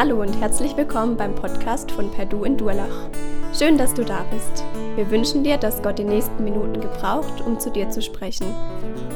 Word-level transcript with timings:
Hallo 0.00 0.22
und 0.22 0.32
herzlich 0.40 0.76
willkommen 0.76 1.16
beim 1.16 1.34
Podcast 1.34 1.90
von 1.90 2.08
Perdu 2.12 2.44
in 2.44 2.56
Durlach. 2.56 3.10
Schön, 3.52 3.76
dass 3.76 3.92
du 3.94 4.04
da 4.04 4.24
bist. 4.30 4.62
Wir 4.94 5.10
wünschen 5.10 5.42
dir, 5.42 5.56
dass 5.56 5.82
Gott 5.82 5.98
die 5.98 6.04
nächsten 6.04 6.44
Minuten 6.44 6.80
gebraucht, 6.80 7.44
um 7.44 7.58
zu 7.58 7.68
dir 7.68 7.90
zu 7.90 8.00
sprechen. 8.00 8.46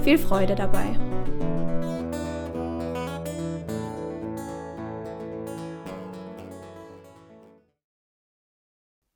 Viel 0.02 0.18
Freude 0.18 0.56
dabei. 0.56 0.98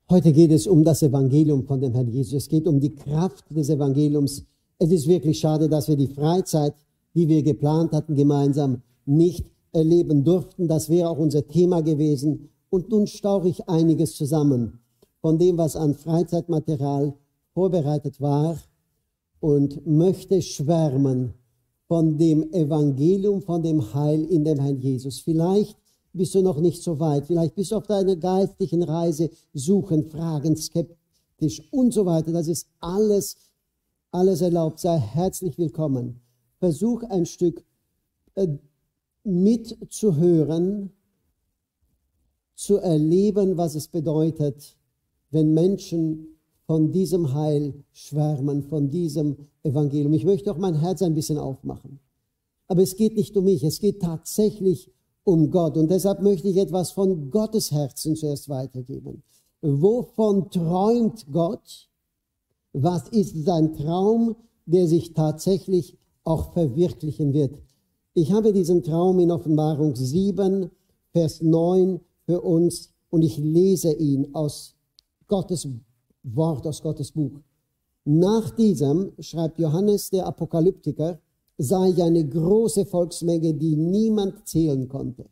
Heute 0.08 0.32
geht 0.32 0.52
es 0.52 0.68
um 0.68 0.84
das 0.84 1.02
Evangelium 1.02 1.64
von 1.64 1.80
dem 1.80 1.94
Herrn 1.94 2.06
Jesus. 2.06 2.44
Es 2.44 2.48
geht 2.48 2.68
um 2.68 2.78
die 2.78 2.94
Kraft 2.94 3.44
des 3.50 3.70
Evangeliums. 3.70 4.44
Es 4.78 4.92
ist 4.92 5.08
wirklich 5.08 5.40
schade, 5.40 5.68
dass 5.68 5.88
wir 5.88 5.96
die 5.96 6.06
Freizeit, 6.06 6.76
die 7.16 7.26
wir 7.26 7.42
geplant 7.42 7.90
hatten, 7.90 8.14
gemeinsam 8.14 8.82
nicht 9.04 9.55
erleben 9.76 10.24
durften. 10.24 10.66
Das 10.66 10.88
wäre 10.88 11.10
auch 11.10 11.18
unser 11.18 11.46
Thema 11.46 11.82
gewesen. 11.82 12.48
Und 12.70 12.88
nun 12.88 13.06
stauche 13.06 13.48
ich 13.48 13.68
einiges 13.68 14.16
zusammen 14.16 14.80
von 15.20 15.38
dem, 15.38 15.58
was 15.58 15.76
an 15.76 15.94
Freizeitmaterial 15.94 17.14
vorbereitet 17.52 18.20
war 18.20 18.58
und 19.40 19.86
möchte 19.86 20.40
schwärmen 20.42 21.34
von 21.88 22.18
dem 22.18 22.52
Evangelium, 22.52 23.42
von 23.42 23.62
dem 23.62 23.94
Heil 23.94 24.24
in 24.24 24.44
dem 24.44 24.58
Herrn 24.58 24.80
Jesus. 24.80 25.20
Vielleicht 25.20 25.76
bist 26.12 26.34
du 26.34 26.42
noch 26.42 26.58
nicht 26.58 26.82
so 26.82 26.98
weit, 26.98 27.26
vielleicht 27.26 27.54
bist 27.54 27.70
du 27.70 27.76
auf 27.76 27.86
deiner 27.86 28.16
geistlichen 28.16 28.82
Reise 28.82 29.30
suchen, 29.52 30.04
fragen, 30.04 30.56
skeptisch 30.56 31.62
und 31.70 31.92
so 31.92 32.06
weiter. 32.06 32.32
Das 32.32 32.48
ist 32.48 32.66
alles, 32.80 33.36
alles 34.10 34.40
erlaubt. 34.40 34.80
Sei 34.80 34.98
herzlich 34.98 35.58
willkommen. 35.58 36.20
Versuch 36.58 37.02
ein 37.04 37.26
Stück 37.26 37.62
äh, 38.34 38.48
mitzuhören, 39.26 40.90
zu 42.54 42.78
erleben, 42.78 43.56
was 43.56 43.74
es 43.74 43.88
bedeutet, 43.88 44.76
wenn 45.30 45.52
Menschen 45.52 46.38
von 46.66 46.90
diesem 46.90 47.34
Heil 47.34 47.74
schwärmen, 47.92 48.62
von 48.62 48.88
diesem 48.88 49.36
Evangelium. 49.62 50.14
Ich 50.14 50.24
möchte 50.24 50.50
auch 50.50 50.58
mein 50.58 50.74
Herz 50.74 51.02
ein 51.02 51.14
bisschen 51.14 51.38
aufmachen. 51.38 52.00
Aber 52.66 52.82
es 52.82 52.96
geht 52.96 53.14
nicht 53.14 53.36
um 53.36 53.44
mich, 53.44 53.62
es 53.62 53.78
geht 53.78 54.00
tatsächlich 54.00 54.90
um 55.22 55.50
Gott. 55.50 55.76
Und 55.76 55.90
deshalb 55.90 56.22
möchte 56.22 56.48
ich 56.48 56.56
etwas 56.56 56.90
von 56.90 57.30
Gottes 57.30 57.70
Herzen 57.70 58.16
zuerst 58.16 58.48
weitergeben. 58.48 59.22
Wovon 59.60 60.50
träumt 60.50 61.26
Gott? 61.30 61.88
Was 62.72 63.08
ist 63.08 63.44
sein 63.44 63.74
Traum, 63.74 64.36
der 64.66 64.86
sich 64.86 65.14
tatsächlich 65.14 65.98
auch 66.24 66.52
verwirklichen 66.52 67.32
wird? 67.32 67.58
Ich 68.18 68.32
habe 68.32 68.54
diesen 68.54 68.82
Traum 68.82 69.18
in 69.18 69.30
Offenbarung 69.30 69.94
7, 69.94 70.70
Vers 71.12 71.42
9 71.42 72.00
für 72.24 72.40
uns 72.40 72.94
und 73.10 73.20
ich 73.20 73.36
lese 73.36 73.92
ihn 73.92 74.34
aus 74.34 74.74
Gottes 75.28 75.68
Wort, 76.22 76.66
aus 76.66 76.80
Gottes 76.80 77.12
Buch. 77.12 77.42
Nach 78.06 78.48
diesem, 78.56 79.12
schreibt 79.18 79.58
Johannes 79.58 80.08
der 80.08 80.26
Apokalyptiker, 80.26 81.20
sah 81.58 81.86
ich 81.88 82.02
eine 82.02 82.26
große 82.26 82.86
Volksmenge, 82.86 83.52
die 83.52 83.76
niemand 83.76 84.48
zählen 84.48 84.88
konnte. 84.88 85.26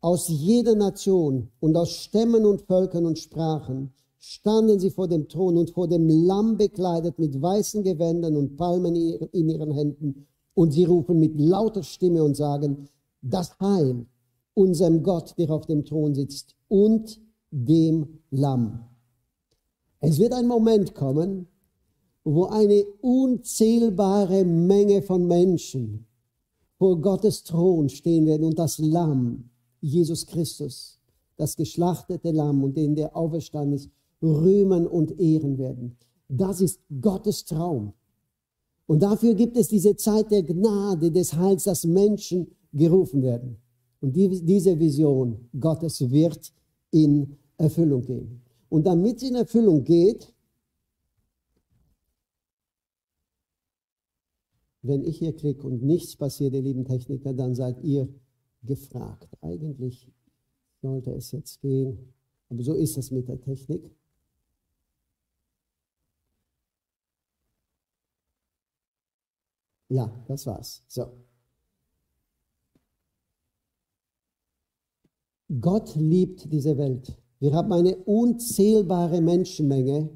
Aus 0.00 0.28
jeder 0.28 0.74
Nation 0.74 1.50
und 1.60 1.76
aus 1.76 1.90
Stämmen 1.90 2.46
und 2.46 2.62
Völkern 2.62 3.04
und 3.04 3.18
Sprachen 3.18 3.92
standen 4.18 4.80
sie 4.80 4.90
vor 4.90 5.08
dem 5.08 5.28
Thron 5.28 5.58
und 5.58 5.72
vor 5.72 5.88
dem 5.88 6.08
Lamm 6.08 6.56
bekleidet 6.56 7.18
mit 7.18 7.42
weißen 7.42 7.82
Gewändern 7.82 8.34
und 8.34 8.56
Palmen 8.56 8.96
in 8.96 9.50
ihren 9.50 9.72
Händen 9.72 10.26
und 10.54 10.72
sie 10.72 10.84
rufen 10.84 11.18
mit 11.18 11.38
lauter 11.40 11.82
Stimme 11.82 12.22
und 12.22 12.36
sagen, 12.36 12.88
das 13.20 13.58
Heil 13.60 14.06
unserem 14.54 15.02
Gott, 15.02 15.34
der 15.38 15.50
auf 15.50 15.66
dem 15.66 15.84
Thron 15.84 16.14
sitzt, 16.14 16.54
und 16.68 17.20
dem 17.50 18.18
Lamm. 18.30 18.84
Es 20.00 20.18
wird 20.18 20.32
ein 20.32 20.46
Moment 20.46 20.94
kommen, 20.94 21.46
wo 22.24 22.46
eine 22.46 22.84
unzählbare 23.00 24.44
Menge 24.44 25.02
von 25.02 25.26
Menschen 25.26 26.06
vor 26.78 27.00
Gottes 27.00 27.44
Thron 27.44 27.88
stehen 27.88 28.26
werden 28.26 28.44
und 28.44 28.58
das 28.58 28.78
Lamm, 28.78 29.50
Jesus 29.80 30.26
Christus, 30.26 30.98
das 31.36 31.56
geschlachtete 31.56 32.30
Lamm 32.30 32.62
und 32.64 32.76
den 32.76 32.94
der 32.94 33.16
auferstanden 33.16 33.74
ist, 33.74 33.90
rühmen 34.20 34.86
und 34.86 35.18
ehren 35.18 35.58
werden. 35.58 35.96
Das 36.28 36.60
ist 36.60 36.80
Gottes 37.00 37.44
Traum. 37.44 37.92
Und 38.92 39.02
dafür 39.02 39.32
gibt 39.32 39.56
es 39.56 39.68
diese 39.68 39.96
Zeit 39.96 40.30
der 40.30 40.42
Gnade, 40.42 41.10
des 41.10 41.32
Heils, 41.32 41.64
dass 41.64 41.86
Menschen 41.86 42.54
gerufen 42.74 43.22
werden. 43.22 43.56
Und 44.02 44.14
die, 44.14 44.28
diese 44.44 44.78
Vision 44.78 45.48
Gottes 45.58 46.10
wird 46.10 46.52
in 46.90 47.38
Erfüllung 47.56 48.04
gehen. 48.04 48.42
Und 48.68 48.86
damit 48.86 49.20
sie 49.20 49.28
in 49.28 49.36
Erfüllung 49.36 49.82
geht, 49.82 50.34
wenn 54.82 55.02
ich 55.04 55.20
hier 55.20 55.34
klicke 55.34 55.66
und 55.66 55.82
nichts 55.82 56.14
passiert, 56.14 56.52
ihr 56.52 56.60
lieben 56.60 56.84
Techniker, 56.84 57.32
dann 57.32 57.54
seid 57.54 57.82
ihr 57.82 58.10
gefragt. 58.62 59.30
Eigentlich 59.40 60.12
sollte 60.82 61.12
es 61.12 61.32
jetzt 61.32 61.62
gehen, 61.62 62.12
aber 62.50 62.62
so 62.62 62.74
ist 62.74 62.98
es 62.98 63.10
mit 63.10 63.26
der 63.26 63.40
Technik. 63.40 63.90
Ja, 69.92 70.10
das 70.26 70.46
war's. 70.46 70.82
So. 70.88 71.04
Gott 75.60 75.94
liebt 75.96 76.50
diese 76.50 76.78
Welt. 76.78 77.14
Wir 77.40 77.52
haben 77.52 77.70
eine 77.74 77.96
unzählbare 77.96 79.20
Menschenmenge, 79.20 80.08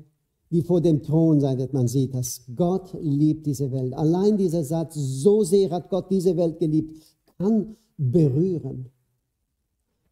die 0.50 0.62
vor 0.62 0.80
dem 0.80 1.02
Thron 1.02 1.40
sein 1.40 1.68
Man 1.72 1.88
sieht 1.88 2.14
das. 2.14 2.40
Gott 2.56 2.96
liebt 3.02 3.44
diese 3.44 3.70
Welt. 3.70 3.92
Allein 3.92 4.38
dieser 4.38 4.64
Satz, 4.64 4.94
so 4.94 5.44
sehr 5.44 5.68
hat 5.70 5.90
Gott 5.90 6.10
diese 6.10 6.34
Welt 6.38 6.58
geliebt, 6.58 6.96
kann 7.36 7.76
berühren. 7.98 8.88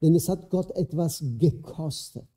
Denn 0.03 0.15
es 0.15 0.29
hat 0.29 0.51
Gott 0.51 0.73
etwas 0.73 1.25
gekostet. 1.39 2.29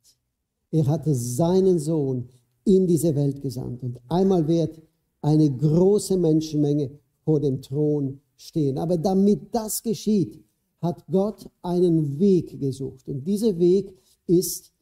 Er 0.70 0.86
hatte 0.86 1.14
seinen 1.14 1.78
Sohn 1.78 2.30
in 2.64 2.86
diese 2.86 3.14
Welt 3.14 3.42
gesandt. 3.42 3.82
Und 3.82 4.00
einmal 4.08 4.48
wird 4.48 4.80
eine 5.20 5.54
große 5.54 6.16
Menschenmenge 6.16 6.90
vor 7.28 7.40
dem 7.40 7.60
Thron 7.60 8.22
stehen. 8.36 8.78
Aber 8.78 8.96
damit 8.96 9.54
das 9.54 9.82
geschieht, 9.82 10.42
hat 10.80 11.04
Gott 11.08 11.50
einen 11.60 12.18
Weg 12.18 12.58
gesucht. 12.58 13.06
Und 13.06 13.24
dieser 13.24 13.58
Weg 13.58 13.94
ist 14.26 14.72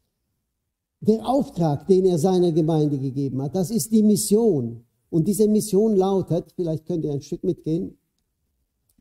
der 1.01 1.27
Auftrag, 1.27 1.89
den 1.89 2.05
er 2.05 2.21
seiner 2.21 2.53
Gemeinde 2.53 3.01
gegeben 3.01 3.43
hat. 3.43 3.57
Das 3.57 3.73
ist 3.73 3.91
die 3.91 4.05
Mission. 4.05 4.85
Und 5.11 5.27
diese 5.27 5.49
Mission 5.49 5.97
lautet, 5.97 6.53
vielleicht 6.55 6.87
könnt 6.87 7.05
ihr 7.05 7.13
ein 7.13 7.21
Stück 7.21 7.43
mitgehen, 7.43 7.99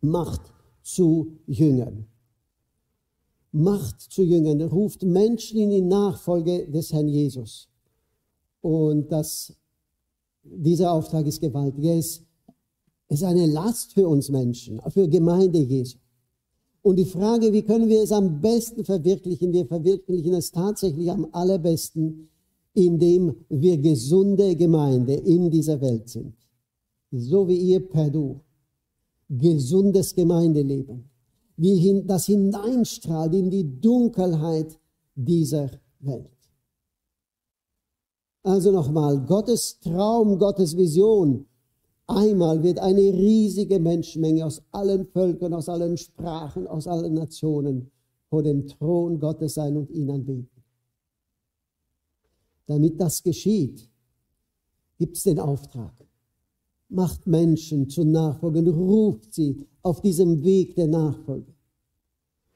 Macht 0.01 0.41
zu 0.81 1.38
Jüngern. 1.45 2.07
Macht 3.51 4.01
zu 4.01 4.23
Jüngern, 4.23 4.59
ruft 4.63 5.03
Menschen 5.03 5.59
in 5.59 5.69
die 5.69 5.81
Nachfolge 5.81 6.67
des 6.72 6.91
Herrn 6.91 7.09
Jesus. 7.09 7.69
Und 8.62 9.12
das, 9.12 9.56
dieser 10.44 10.91
Auftrag 10.91 11.27
ist 11.27 11.41
gewaltig. 11.41 11.85
Er 11.85 12.00
ist 12.00 12.25
ist 13.10 13.24
eine 13.24 13.46
Last 13.46 13.94
für 13.94 14.08
uns 14.08 14.30
Menschen, 14.30 14.82
für 14.90 15.08
Gemeinde 15.08 15.60
Jesu. 15.60 15.98
Und 16.82 16.98
die 16.98 17.06
Frage, 17.06 17.52
wie 17.52 17.64
können 17.64 17.90
wir 17.90 18.04
es 18.04 18.12
am 18.12 18.42
besten 18.42 18.86
verwirklichen? 18.86 19.52
Wir 19.52 19.66
verwirklichen 19.66 20.34
es 20.34 20.52
tatsächlich 20.52 21.10
am 21.10 21.28
allerbesten, 21.32 22.30
indem 22.74 23.36
wir 23.50 23.78
gesunde 23.78 24.56
Gemeinde 24.56 25.13
in 25.16 25.50
dieser 25.50 25.81
Welt 25.81 26.10
sind. 26.10 26.36
So 27.12 27.48
wie 27.48 27.57
ihr 27.57 27.80
Perdu. 27.80 28.40
Gesundes 29.30 30.13
Gemeindeleben. 30.13 31.10
Wie 31.58 32.04
das 32.06 32.25
hineinstrahlt 32.28 33.34
in 33.34 33.50
die 33.50 33.81
Dunkelheit 33.81 34.78
dieser 35.16 35.72
Welt. 36.01 36.30
Also 38.44 38.72
nochmal, 38.72 39.25
Gottes 39.25 39.80
Traum, 39.80 40.38
Gottes 40.38 40.78
Vision 40.78 41.48
Einmal 42.07 42.62
wird 42.62 42.80
eine 42.80 43.02
riesige 43.02 43.80
Menschenmenge 43.80 44.46
aus 44.46 44.62
allen 44.72 45.06
Völkern, 45.06 45.54
aus 45.54 45.69
allen 45.69 45.98
Sprachen, 45.98 46.68
aus 46.68 46.88
allen 46.88 47.16
Nationen 47.16 47.92
vor 48.30 48.44
dem 48.44 48.68
Thron 48.68 49.19
Gottes 49.19 49.56
sein 49.56 49.75
und 49.75 49.90
ihn 49.90 50.12
anbeten. 50.12 50.50
Damit 52.68 53.00
das 53.00 53.24
geschieht, 53.24 53.90
gibt 54.98 55.18
es 55.18 55.24
den 55.24 55.40
Auftrag. 55.40 55.94
Macht 56.90 57.25
Menschen 57.25 57.90
zu 57.90 58.04
Nachfolgern, 58.04 58.68
ruft 58.68 59.34
sie 59.34 59.66
auf 59.81 60.01
diesem 60.01 60.44
Weg 60.44 60.75
der 60.75 60.88
Nachfolge 60.88 61.54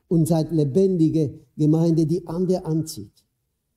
und 0.08 0.28
seid 0.28 0.52
lebendige 0.52 1.40
Gemeinde, 1.58 2.06
die 2.06 2.26
andere 2.28 2.66
anzieht. 2.66 3.24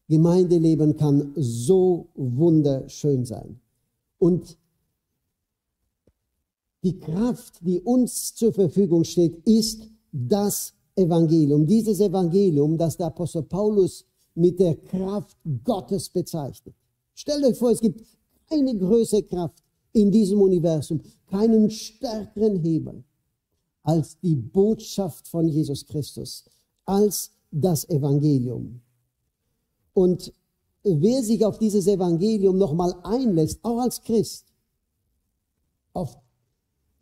Gemeindeleben 0.08 0.96
kann 0.96 1.32
so 1.36 2.08
wunderschön 2.14 3.24
sein. 3.24 3.60
Und 4.18 4.58
die 6.82 6.98
Kraft, 6.98 7.60
die 7.60 7.80
uns 7.80 8.34
zur 8.34 8.52
Verfügung 8.52 9.04
steht, 9.04 9.46
ist 9.46 9.88
das 10.10 10.74
Evangelium, 10.94 11.66
dieses 11.66 12.00
Evangelium, 12.00 12.76
das 12.76 12.96
der 12.96 13.06
Apostel 13.06 13.42
Paulus 13.42 14.04
mit 14.34 14.58
der 14.58 14.76
Kraft 14.76 15.36
Gottes 15.64 16.08
bezeichnet. 16.08 16.74
Stellt 17.14 17.44
euch 17.44 17.56
vor, 17.56 17.70
es 17.70 17.80
gibt 17.80 18.02
keine 18.48 18.76
größere 18.76 19.22
Kraft 19.22 19.62
in 19.92 20.10
diesem 20.10 20.40
Universum, 20.40 21.00
keinen 21.30 21.70
stärkeren 21.70 22.56
Hebel 22.56 23.04
als 23.82 24.18
die 24.20 24.36
Botschaft 24.36 25.28
von 25.28 25.48
Jesus 25.48 25.86
Christus, 25.86 26.44
als 26.84 27.32
das 27.50 27.88
Evangelium. 27.88 28.80
Und 29.92 30.32
wer 30.82 31.22
sich 31.22 31.44
auf 31.44 31.58
dieses 31.58 31.86
Evangelium 31.86 32.58
nochmal 32.58 32.94
einlässt, 33.02 33.60
auch 33.62 33.78
als 33.80 34.00
Christ, 34.02 34.46
auf, 35.92 36.16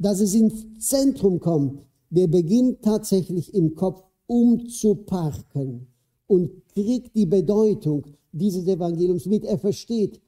dass 0.00 0.20
es 0.20 0.34
ins 0.34 0.88
Zentrum 0.88 1.38
kommt, 1.38 1.86
der 2.08 2.26
beginnt 2.26 2.82
tatsächlich 2.82 3.54
im 3.54 3.74
Kopf 3.74 4.02
umzuparken 4.26 5.86
und 6.26 6.50
kriegt 6.72 7.14
die 7.14 7.26
Bedeutung 7.26 8.06
dieses 8.32 8.66
Evangeliums 8.66 9.26
mit. 9.26 9.44
Er 9.44 9.58
versteht, 9.58 10.20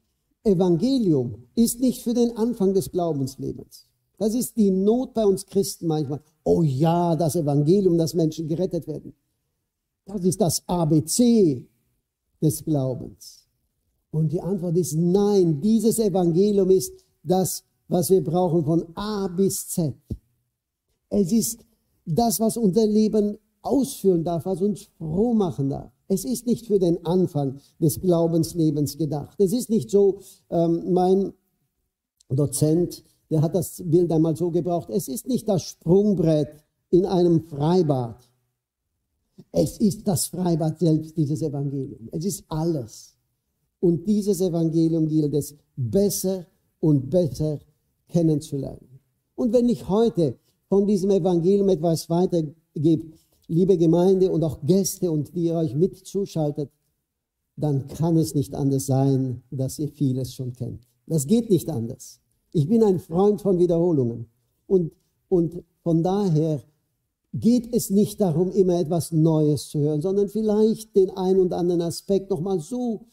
Evangelium 0.45 1.47
ist 1.55 1.81
nicht 1.81 2.03
für 2.03 2.15
den 2.15 2.37
Anfang 2.37 2.75
des 2.75 2.91
Glaubenslebens. 2.91 3.87
Das 4.19 4.35
ist 4.35 4.57
die 4.57 4.71
Not 4.71 5.15
bei 5.15 5.25
uns 5.25 5.47
Christen 5.47 5.87
manchmal. 5.87 6.21
Oh 6.45 6.63
ja, 6.63 7.17
das 7.17 7.35
Evangelium, 7.35 7.97
dass 7.97 8.15
Menschen 8.15 8.49
gerettet 8.49 8.87
werden. 8.87 9.15
Das 10.05 10.23
ist 10.25 10.41
das 10.41 10.63
ABC 10.69 11.67
des 12.41 12.65
Glaubens. 12.65 13.47
Und 14.11 14.33
die 14.33 14.41
Antwort 14.41 14.77
ist 14.77 14.95
nein, 14.95 15.61
dieses 15.61 15.99
Evangelium 15.99 16.71
ist 16.71 16.93
das, 17.23 17.65
was 17.93 18.09
wir 18.09 18.25
brauchen 18.25 18.65
von 18.65 18.87
A 18.95 19.29
bis 19.29 19.69
Z. 19.69 19.95
Es 21.11 21.31
ist 21.31 21.61
das, 22.07 22.41
was 22.41 22.57
unser 22.57 22.87
Leben 22.87 23.37
ausführen 23.61 24.25
darf, 24.25 24.47
was 24.47 24.63
uns 24.63 24.89
froh 24.99 25.35
machen 25.35 25.69
darf. 25.69 25.93
Es 26.09 26.25
ist 26.25 26.47
nicht 26.47 26.67
für 26.67 26.79
den 26.79 27.05
Anfang 27.05 27.61
des 27.79 28.01
Glaubenslebens 28.01 28.97
gedacht. 28.97 29.39
Es 29.39 29.53
ist 29.53 29.69
nicht 29.71 29.91
so, 29.91 30.21
ähm, 30.51 30.93
mein 30.93 31.33
Dozent, 32.29 33.05
der 33.31 33.43
hat 33.43 33.55
das 33.55 33.83
Bild 33.85 34.11
einmal 34.11 34.37
so 34.37 34.51
gebraucht, 34.51 34.89
es 34.91 35.09
ist 35.09 35.29
nicht 35.29 35.47
das 35.49 35.63
Sprungbrett 35.63 36.65
in 36.91 37.05
einem 37.05 37.43
Freibad. 37.43 38.27
Es 39.53 39.79
ist 39.79 40.09
das 40.09 40.27
Freibad 40.29 40.79
selbst, 40.79 41.17
dieses 41.17 41.43
Evangelium. 41.43 42.09
Es 42.11 42.25
ist 42.25 42.45
alles. 42.49 43.17
Und 43.81 44.07
dieses 44.09 44.41
Evangelium 44.41 45.09
gilt 45.09 45.35
es 45.35 45.55
besser 45.77 46.47
und 46.81 47.11
besser 47.11 47.59
kennenzulernen. 48.13 49.01
Und 49.35 49.53
wenn 49.53 49.69
ich 49.69 49.89
heute 49.89 50.39
von 50.69 50.87
diesem 50.87 51.11
Evangelium 51.11 51.69
etwas 51.69 52.09
weitergebe, 52.09 53.07
liebe 53.49 53.77
Gemeinde 53.77 54.31
und 54.31 54.45
auch 54.45 54.61
Gäste 54.65 55.11
und 55.11 55.35
die 55.35 55.47
ihr 55.47 55.55
euch 55.55 55.75
mit 55.75 55.97
zuschaltet, 56.07 56.71
dann 57.57 57.87
kann 57.89 58.17
es 58.17 58.35
nicht 58.35 58.55
anders 58.55 58.87
sein, 58.87 59.43
dass 59.51 59.79
ihr 59.79 59.89
vieles 59.89 60.33
schon 60.35 60.53
kennt. 60.53 60.87
Das 61.07 61.27
geht 61.27 61.51
nicht 61.51 61.69
anders. 61.69 62.21
Ich 62.53 62.69
bin 62.69 62.83
ein 62.83 62.99
Freund 62.99 63.41
von 63.41 63.59
Wiederholungen. 63.59 64.27
Und, 64.67 64.93
und 65.29 65.63
von 65.83 66.03
daher 66.03 66.63
geht 67.35 67.75
es 67.75 67.91
nicht 67.91 68.21
darum, 68.21 68.51
immer 68.53 68.79
etwas 68.79 69.13
Neues 69.13 69.69
zu 69.69 69.81
hören, 69.81 70.03
sondern 70.03 70.29
vielleicht 70.29 70.95
den 70.97 71.11
einen 71.11 71.41
und 71.41 71.53
anderen 71.53 71.83
Aspekt 71.83 72.31
nochmal 72.31 72.61
so 72.61 73.07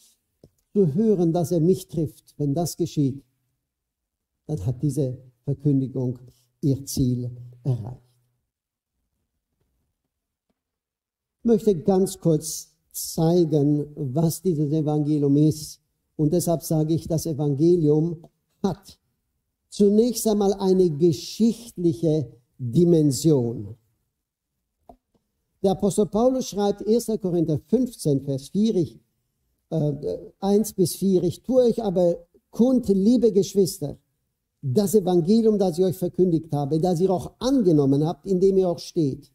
zu 0.73 0.93
hören, 0.93 1.33
dass 1.33 1.51
er 1.51 1.61
mich 1.61 1.87
trifft. 1.87 2.35
Wenn 2.37 2.53
das 2.53 2.77
geschieht, 2.77 3.23
dann 4.49 4.65
hat 4.65 4.81
diese 4.81 5.15
Verkündigung 5.43 6.17
ihr 6.61 6.83
Ziel 6.83 7.29
erreicht. 7.63 8.01
Ich 11.37 11.45
möchte 11.45 11.75
ganz 11.83 12.19
kurz 12.19 12.75
zeigen, 12.91 13.85
was 13.95 14.41
dieses 14.41 14.71
Evangelium 14.71 15.37
ist. 15.37 15.79
Und 16.15 16.33
deshalb 16.33 16.63
sage 16.63 16.95
ich, 16.95 17.07
das 17.07 17.27
Evangelium 17.27 18.25
hat 18.63 18.99
zunächst 19.69 20.27
einmal 20.27 20.53
eine 20.55 20.89
geschichtliche 20.89 22.31
Dimension. 22.57 23.77
Der 25.61 25.71
Apostel 25.71 26.07
Paulus 26.07 26.47
schreibt 26.47 26.85
1. 26.87 27.05
Korinther 27.21 27.59
15, 27.67 28.21
Vers 28.21 28.49
4, 28.49 28.75
ich, 28.75 28.99
äh, 29.69 30.17
1 30.39 30.73
bis 30.73 30.95
4, 30.95 31.21
ich 31.23 31.43
tue 31.43 31.63
euch 31.65 31.83
aber 31.83 32.25
kund, 32.49 32.87
liebe 32.89 33.31
Geschwister, 33.31 33.97
das 34.61 34.93
Evangelium, 34.93 35.57
das 35.57 35.77
ich 35.77 35.85
euch 35.85 35.97
verkündigt 35.97 36.51
habe, 36.51 36.79
das 36.79 36.99
ihr 36.99 37.09
auch 37.09 37.31
angenommen 37.39 38.05
habt, 38.05 38.25
in 38.25 38.39
dem 38.39 38.57
ihr 38.57 38.69
auch 38.69 38.79
steht, 38.79 39.31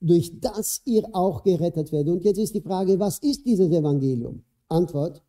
durch 0.00 0.38
das 0.40 0.82
ihr 0.84 1.04
auch 1.12 1.42
gerettet 1.42 1.90
werdet. 1.90 2.12
Und 2.12 2.24
jetzt 2.24 2.38
ist 2.38 2.54
die 2.54 2.60
Frage, 2.60 2.98
was 2.98 3.18
ist 3.18 3.46
dieses 3.46 3.70
Evangelium? 3.70 4.42
Antwort, 4.68 5.22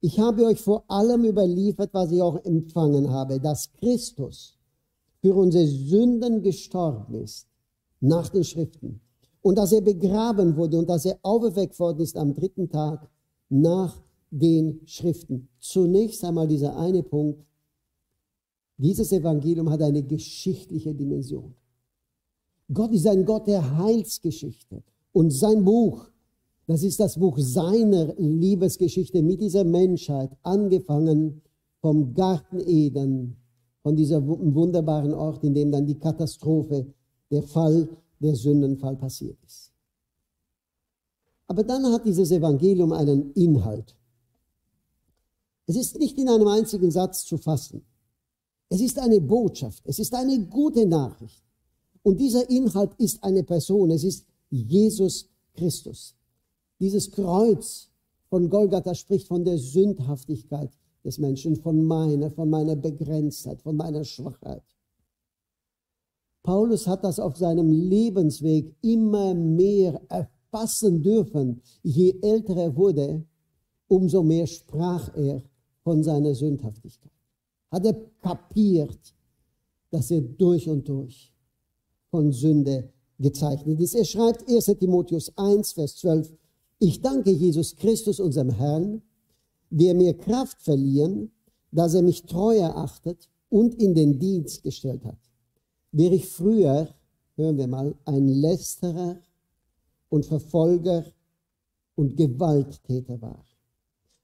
ich 0.00 0.18
habe 0.18 0.44
euch 0.44 0.60
vor 0.60 0.84
allem 0.88 1.24
überliefert, 1.24 1.90
was 1.92 2.10
ich 2.10 2.20
auch 2.20 2.44
empfangen 2.44 3.10
habe, 3.10 3.38
dass 3.38 3.72
Christus 3.74 4.58
für 5.20 5.34
unsere 5.34 5.66
Sünden 5.66 6.42
gestorben 6.42 7.22
ist, 7.22 7.46
nach 8.00 8.28
den 8.28 8.42
Schriften, 8.42 9.00
und 9.42 9.56
dass 9.56 9.70
er 9.70 9.80
begraben 9.80 10.56
wurde 10.56 10.78
und 10.78 10.90
dass 10.90 11.04
er 11.04 11.18
auferweckt 11.22 11.78
worden 11.78 12.00
ist 12.00 12.16
am 12.16 12.34
dritten 12.34 12.68
Tag 12.68 13.08
nach 13.48 14.02
den 14.30 14.80
Schriften. 14.86 15.48
Zunächst 15.60 16.24
einmal 16.24 16.48
dieser 16.48 16.76
eine 16.76 17.04
Punkt, 17.04 17.44
dieses 18.82 19.12
Evangelium 19.12 19.70
hat 19.70 19.80
eine 19.80 20.02
geschichtliche 20.02 20.92
Dimension. 20.92 21.54
Gott 22.72 22.92
ist 22.92 23.06
ein 23.06 23.24
Gott 23.24 23.46
der 23.46 23.78
Heilsgeschichte. 23.78 24.82
Und 25.12 25.30
sein 25.30 25.64
Buch, 25.64 26.10
das 26.66 26.82
ist 26.82 26.98
das 26.98 27.16
Buch 27.16 27.38
seiner 27.38 28.12
Liebesgeschichte 28.16 29.22
mit 29.22 29.40
dieser 29.40 29.62
Menschheit, 29.62 30.36
angefangen 30.42 31.42
vom 31.80 32.12
Garten 32.12 32.60
Eden, 32.60 33.36
von 33.82 33.94
diesem 33.94 34.26
wunderbaren 34.26 35.14
Ort, 35.14 35.44
in 35.44 35.54
dem 35.54 35.70
dann 35.70 35.86
die 35.86 35.98
Katastrophe, 35.98 36.86
der 37.30 37.42
Fall, 37.44 37.88
der 38.18 38.34
Sündenfall 38.34 38.96
passiert 38.96 39.38
ist. 39.44 39.72
Aber 41.46 41.62
dann 41.62 41.84
hat 41.92 42.04
dieses 42.04 42.30
Evangelium 42.30 42.92
einen 42.92 43.32
Inhalt. 43.34 43.96
Es 45.66 45.76
ist 45.76 45.98
nicht 45.98 46.18
in 46.18 46.28
einem 46.28 46.48
einzigen 46.48 46.90
Satz 46.90 47.24
zu 47.24 47.36
fassen. 47.36 47.84
Es 48.72 48.80
ist 48.80 48.98
eine 48.98 49.20
Botschaft, 49.20 49.82
es 49.84 49.98
ist 49.98 50.14
eine 50.14 50.46
gute 50.46 50.86
Nachricht. 50.86 51.44
Und 52.02 52.18
dieser 52.18 52.48
Inhalt 52.48 52.94
ist 52.96 53.22
eine 53.22 53.42
Person, 53.42 53.90
es 53.90 54.02
ist 54.02 54.26
Jesus 54.48 55.28
Christus. 55.52 56.14
Dieses 56.80 57.10
Kreuz 57.10 57.90
von 58.30 58.48
Golgatha 58.48 58.94
spricht 58.94 59.28
von 59.28 59.44
der 59.44 59.58
Sündhaftigkeit 59.58 60.70
des 61.04 61.18
Menschen, 61.18 61.56
von 61.56 61.84
meiner, 61.84 62.30
von 62.30 62.48
meiner 62.48 62.74
Begrenztheit, 62.74 63.60
von 63.60 63.76
meiner 63.76 64.04
Schwachheit. 64.04 64.64
Paulus 66.42 66.86
hat 66.86 67.04
das 67.04 67.20
auf 67.20 67.36
seinem 67.36 67.70
Lebensweg 67.70 68.74
immer 68.80 69.34
mehr 69.34 70.00
erfassen 70.08 71.02
dürfen. 71.02 71.60
Je 71.82 72.16
älter 72.22 72.56
er 72.56 72.74
wurde, 72.74 73.22
umso 73.86 74.22
mehr 74.22 74.46
sprach 74.46 75.14
er 75.14 75.42
von 75.84 76.02
seiner 76.02 76.34
Sündhaftigkeit 76.34 77.12
hat 77.72 77.86
er 77.86 77.94
kapiert, 78.20 79.14
dass 79.90 80.10
er 80.10 80.20
durch 80.20 80.68
und 80.68 80.86
durch 80.86 81.32
von 82.10 82.30
Sünde 82.30 82.92
gezeichnet 83.18 83.80
ist. 83.80 83.94
Er 83.94 84.04
schreibt 84.04 84.48
1 84.48 84.66
Timotheus 84.78 85.32
1, 85.36 85.72
Vers 85.72 85.96
12, 85.96 86.32
ich 86.78 87.00
danke 87.00 87.30
Jesus 87.30 87.74
Christus, 87.76 88.20
unserem 88.20 88.50
Herrn, 88.50 89.02
der 89.70 89.94
mir 89.94 90.16
Kraft 90.16 90.60
verliehen, 90.60 91.32
dass 91.70 91.94
er 91.94 92.02
mich 92.02 92.24
treu 92.24 92.56
erachtet 92.58 93.30
und 93.48 93.74
in 93.74 93.94
den 93.94 94.18
Dienst 94.18 94.62
gestellt 94.62 95.04
hat. 95.04 95.18
Wäre 95.92 96.14
ich 96.14 96.28
früher, 96.28 96.88
hören 97.36 97.56
wir 97.56 97.68
mal, 97.68 97.94
ein 98.04 98.28
Lästerer 98.28 99.18
und 100.10 100.26
Verfolger 100.26 101.06
und 101.94 102.16
Gewalttäter 102.16 103.20
war. 103.22 103.46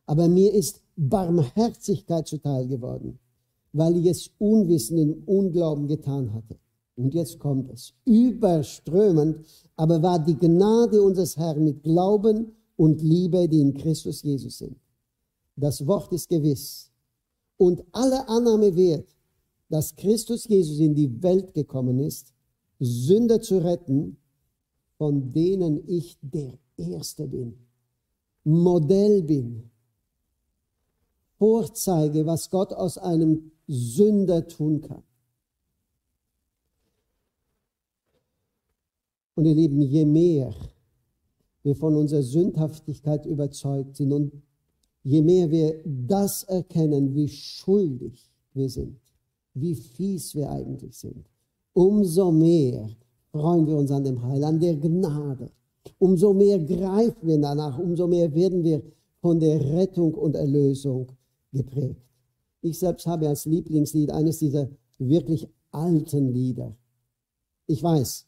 Aber 0.05 0.29
mir 0.29 0.53
ist 0.53 0.83
Barmherzigkeit 0.97 2.27
zuteil 2.27 2.67
geworden 2.67 3.19
weil 3.73 3.97
ich 3.97 4.07
es 4.07 4.31
unwissend 4.39 5.01
im 5.01 5.23
Unglauben 5.27 5.87
getan 5.87 6.33
hatte. 6.33 6.59
Und 6.97 7.15
jetzt 7.15 7.39
kommt 7.39 7.71
es. 7.71 7.95
Überströmend 8.05 9.45
aber 9.77 10.03
war 10.03 10.19
die 10.19 10.37
Gnade 10.37 11.01
unseres 11.01 11.37
Herrn 11.37 11.63
mit 11.63 11.85
Glauben 11.85 12.53
und 12.77 13.01
Liebe, 13.01 13.49
die 13.49 13.61
in 13.61 13.75
Christus 13.75 14.23
Jesus 14.23 14.59
sind. 14.59 14.77
Das 15.55 15.87
Wort 15.87 16.13
ist 16.13 16.29
gewiss 16.29 16.91
und 17.57 17.85
alle 17.93 18.29
Annahme 18.29 18.75
wert, 18.75 19.15
dass 19.69 19.95
Christus 19.95 20.49
Jesus 20.49 20.79
in 20.81 20.95
die 20.95 21.23
Welt 21.23 21.55
gekommen 21.55 22.01
ist, 22.01 22.33
Sünder 22.81 23.41
zu 23.41 23.59
retten, 23.59 24.17
von 24.97 25.33
denen 25.33 25.87
ich 25.87 26.19
der 26.23 26.59
Erste 26.77 27.29
bin, 27.29 27.55
Modell 28.45 29.23
bin, 29.23 29.71
Vorzeige, 31.39 32.27
was 32.27 32.51
Gott 32.51 32.73
aus 32.73 32.99
einem 32.99 33.53
Sünder 33.69 34.49
tun 34.49 34.81
kann. 34.81 35.03
Und 39.35 39.45
ihr 39.45 39.55
Lieben, 39.55 39.81
je 39.83 40.05
mehr 40.05 40.53
wir 41.63 41.77
von 41.77 41.95
unserer 41.95 42.23
Sündhaftigkeit 42.23 43.27
überzeugt 43.27 43.97
sind 43.97 44.13
und 44.13 44.33
je 45.05 45.23
mehr 45.23 45.51
wir 45.51 45.81
das 45.85 46.43
erkennen, 46.45 47.15
wie 47.15 47.29
schuldig 47.29 48.29
wir 48.55 48.69
sind, 48.69 48.99
wie 49.55 49.75
fies 49.75 50.35
wir 50.35 50.51
eigentlich 50.51 50.97
sind, 50.99 51.29
umso 51.73 52.33
mehr 52.33 52.89
freuen 53.31 53.67
wir 53.67 53.77
uns 53.77 53.91
an 53.91 54.03
dem 54.03 54.21
Heil, 54.23 54.43
an 54.43 54.59
der 54.59 54.77
Gnade. 54.77 55.51
Umso 55.99 56.33
mehr 56.33 56.59
greifen 56.59 57.29
wir 57.29 57.39
danach, 57.39 57.79
umso 57.79 58.07
mehr 58.07 58.35
werden 58.35 58.63
wir 58.65 58.83
von 59.21 59.39
der 59.39 59.61
Rettung 59.61 60.15
und 60.15 60.35
Erlösung 60.35 61.07
geprägt. 61.53 62.08
Ich 62.61 62.79
selbst 62.79 63.07
habe 63.07 63.29
als 63.29 63.45
Lieblingslied 63.47 64.11
eines 64.11 64.39
dieser 64.39 64.69
wirklich 64.99 65.49
alten 65.71 66.33
Lieder. 66.33 66.77
Ich 67.67 67.83
weiß, 67.83 68.27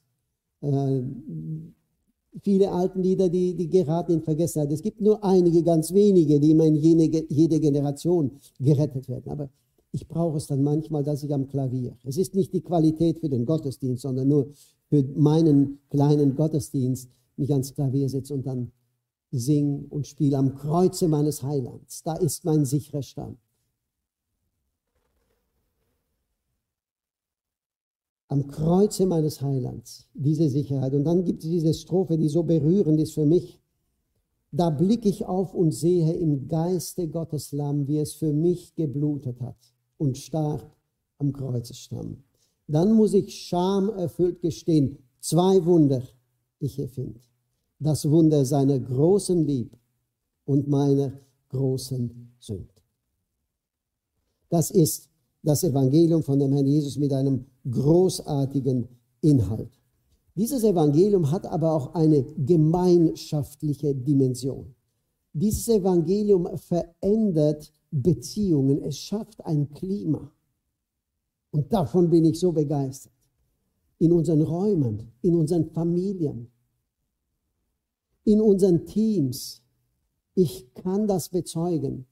äh, 0.62 1.02
viele 2.42 2.70
alten 2.70 3.02
Lieder, 3.02 3.28
die, 3.28 3.54
die 3.54 3.68
geraten 3.68 4.12
in 4.12 4.22
Vergessenheit. 4.22 4.70
Es 4.72 4.82
gibt 4.82 5.00
nur 5.00 5.22
einige, 5.25 5.62
ganz 5.62 5.92
wenige, 5.92 6.38
die 6.38 6.52
immer 6.52 6.64
in 6.64 6.76
jene, 6.76 7.04
jede 7.28 7.58
Generation 7.60 8.32
gerettet 8.58 9.08
werden. 9.08 9.30
Aber 9.30 9.50
ich 9.92 10.06
brauche 10.06 10.37
es 10.37 10.46
dann 10.46 10.62
manchmal, 10.62 11.02
dass 11.02 11.22
ich 11.22 11.34
am 11.34 11.49
Klavier. 11.49 11.96
Es 12.04 12.16
ist 12.16 12.34
nicht 12.34 12.52
die 12.52 12.60
Qualität 12.60 13.18
für 13.18 13.28
den 13.28 13.44
Gottesdienst, 13.44 14.02
sondern 14.02 14.28
nur 14.28 14.52
für 14.88 15.02
meinen 15.16 15.80
kleinen 15.90 16.37
Gottesdienst 16.37 17.10
mich 17.37 17.50
ans 17.52 17.75
Klavier 17.75 18.08
setze 18.08 18.34
und 18.34 18.46
dann 18.46 18.70
sing 19.32 19.87
und 19.90 20.06
spiele 20.06 20.38
am 20.38 20.54
Kreuze 20.54 21.08
meines 21.08 21.42
Heilands. 21.42 22.02
Da 22.02 22.14
ist 22.14 22.44
mein 22.44 22.64
sicherer 22.64 23.02
Stand. 23.02 23.38
Am 28.30 28.46
Kreuze 28.46 29.06
meines 29.06 29.42
Heilands, 29.42 30.06
diese 30.14 30.49
Sicherheit. 30.49 30.94
Und 30.94 31.02
dann 31.02 31.25
gibt 31.25 31.42
es 31.42 31.50
diese 31.50 31.75
Strophe, 31.75 32.16
die 32.16 32.28
so 32.28 32.44
berührend 32.44 33.00
ist 33.00 33.14
für 33.14 33.26
mich. 33.26 33.60
Da 34.52 34.70
blicke 34.70 35.08
ich 35.08 35.26
auf 35.26 35.52
und 35.52 35.72
sehe 35.72 36.12
im 36.12 36.46
Geiste 36.46 37.08
Gottes 37.08 37.50
Lamm, 37.50 37.88
wie 37.88 37.99
es 37.99 38.14
für 38.14 38.32
mich 38.32 38.76
geblutet 38.76 39.40
hat 39.40 39.56
und 39.99 40.16
starb 40.16 40.76
am 41.18 41.32
Kreuzestamm. 41.32 42.22
Dann 42.68 42.92
muss 42.92 43.14
ich 43.14 43.34
schamerfüllt 43.34 44.40
gestehen, 44.40 44.99
zwei 45.18 45.64
Wunder 45.64 46.00
ich 46.60 46.76
hier 46.76 46.88
finde. 46.88 47.18
Das 47.80 48.08
Wunder 48.08 48.44
seiner 48.44 48.78
großen 48.78 49.44
Liebe 49.44 49.76
und 50.44 50.68
meiner 50.68 51.12
großen 51.49 52.32
Sünde. 52.38 52.75
Das 54.50 54.70
ist 54.70 55.09
das 55.42 55.64
Evangelium 55.64 56.23
von 56.23 56.38
dem 56.38 56.52
Herrn 56.52 56.66
Jesus 56.66 56.97
mit 56.97 57.12
einem 57.12 57.47
großartigen 57.70 58.88
Inhalt. 59.20 59.70
Dieses 60.35 60.64
Evangelium 60.64 61.30
hat 61.30 61.47
aber 61.47 61.73
auch 61.73 61.94
eine 61.94 62.25
gemeinschaftliche 62.38 63.94
Dimension. 63.94 64.75
Dieses 65.32 65.68
Evangelium 65.68 66.49
verändert 66.56 67.73
Beziehungen, 67.90 68.82
es 68.82 68.99
schafft 68.99 69.44
ein 69.44 69.70
Klima. 69.70 70.32
Und 71.50 71.73
davon 71.73 72.09
bin 72.09 72.25
ich 72.25 72.38
so 72.38 72.52
begeistert. 72.52 73.12
In 73.99 74.12
unseren 74.12 74.42
Räumen, 74.42 75.12
in 75.23 75.35
unseren 75.35 75.66
Familien, 75.66 76.49
in 78.25 78.40
unseren 78.40 78.87
Teams. 78.87 79.62
Ich 80.35 80.73
kann 80.75 81.06
das 81.06 81.28
bezeugen. 81.28 82.06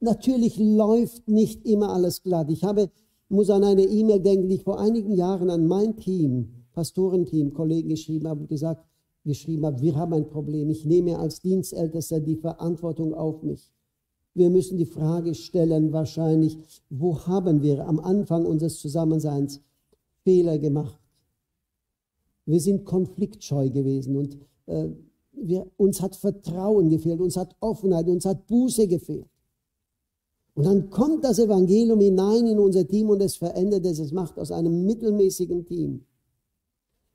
Natürlich 0.00 0.58
läuft 0.58 1.28
nicht 1.28 1.66
immer 1.66 1.90
alles 1.90 2.22
glatt. 2.22 2.50
Ich 2.50 2.64
habe, 2.64 2.90
muss 3.28 3.50
an 3.50 3.64
eine 3.64 3.84
E-Mail 3.84 4.20
denken, 4.20 4.48
die 4.48 4.56
ich 4.56 4.62
vor 4.62 4.78
einigen 4.78 5.12
Jahren 5.12 5.50
an 5.50 5.66
mein 5.66 5.96
Team, 5.96 6.64
Pastorenteam, 6.72 7.52
Kollegen 7.52 7.88
geschrieben 7.88 8.28
habe 8.28 8.40
und 8.40 8.48
gesagt, 8.48 8.84
geschrieben 9.24 9.66
habe, 9.66 9.80
wir 9.80 9.96
haben 9.96 10.14
ein 10.14 10.28
Problem. 10.28 10.70
Ich 10.70 10.84
nehme 10.84 11.18
als 11.18 11.40
Dienstältester 11.40 12.20
die 12.20 12.36
Verantwortung 12.36 13.14
auf 13.14 13.42
mich. 13.42 13.72
Wir 14.34 14.50
müssen 14.50 14.78
die 14.78 14.86
Frage 14.86 15.34
stellen, 15.34 15.92
wahrscheinlich, 15.92 16.58
wo 16.90 17.18
haben 17.26 17.62
wir 17.62 17.86
am 17.86 17.98
Anfang 17.98 18.46
unseres 18.46 18.78
Zusammenseins 18.78 19.60
Fehler 20.22 20.58
gemacht? 20.58 21.00
Wir 22.46 22.60
sind 22.60 22.84
konfliktscheu 22.84 23.68
gewesen 23.68 24.16
und 24.16 24.38
äh, 24.66 24.88
wir, 25.32 25.66
uns 25.76 26.00
hat 26.00 26.14
Vertrauen 26.16 26.88
gefehlt, 26.88 27.20
uns 27.20 27.36
hat 27.36 27.56
Offenheit, 27.60 28.08
uns 28.08 28.24
hat 28.24 28.46
Buße 28.46 28.86
gefehlt. 28.86 29.26
Und 30.58 30.64
dann 30.64 30.90
kommt 30.90 31.22
das 31.22 31.38
Evangelium 31.38 32.00
hinein 32.00 32.48
in 32.48 32.58
unser 32.58 32.84
Team 32.84 33.10
und 33.10 33.22
es 33.22 33.36
verändert 33.36 33.86
es. 33.86 34.00
Es 34.00 34.10
macht 34.10 34.40
aus 34.40 34.50
einem 34.50 34.86
mittelmäßigen 34.86 35.64
Team, 35.64 36.04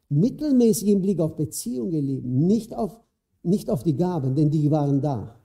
mittelmäßig 0.07 0.87
im 0.87 1.01
Blick 1.01 1.19
auf 1.19 1.35
Beziehungen, 1.35 2.07
ihr 2.07 2.21
nicht 2.21 2.73
auf, 2.73 3.01
nicht 3.41 3.69
auf 3.69 3.83
die 3.83 3.97
Gaben, 3.97 4.33
denn 4.33 4.49
die 4.49 4.71
waren 4.71 5.01
da. 5.01 5.41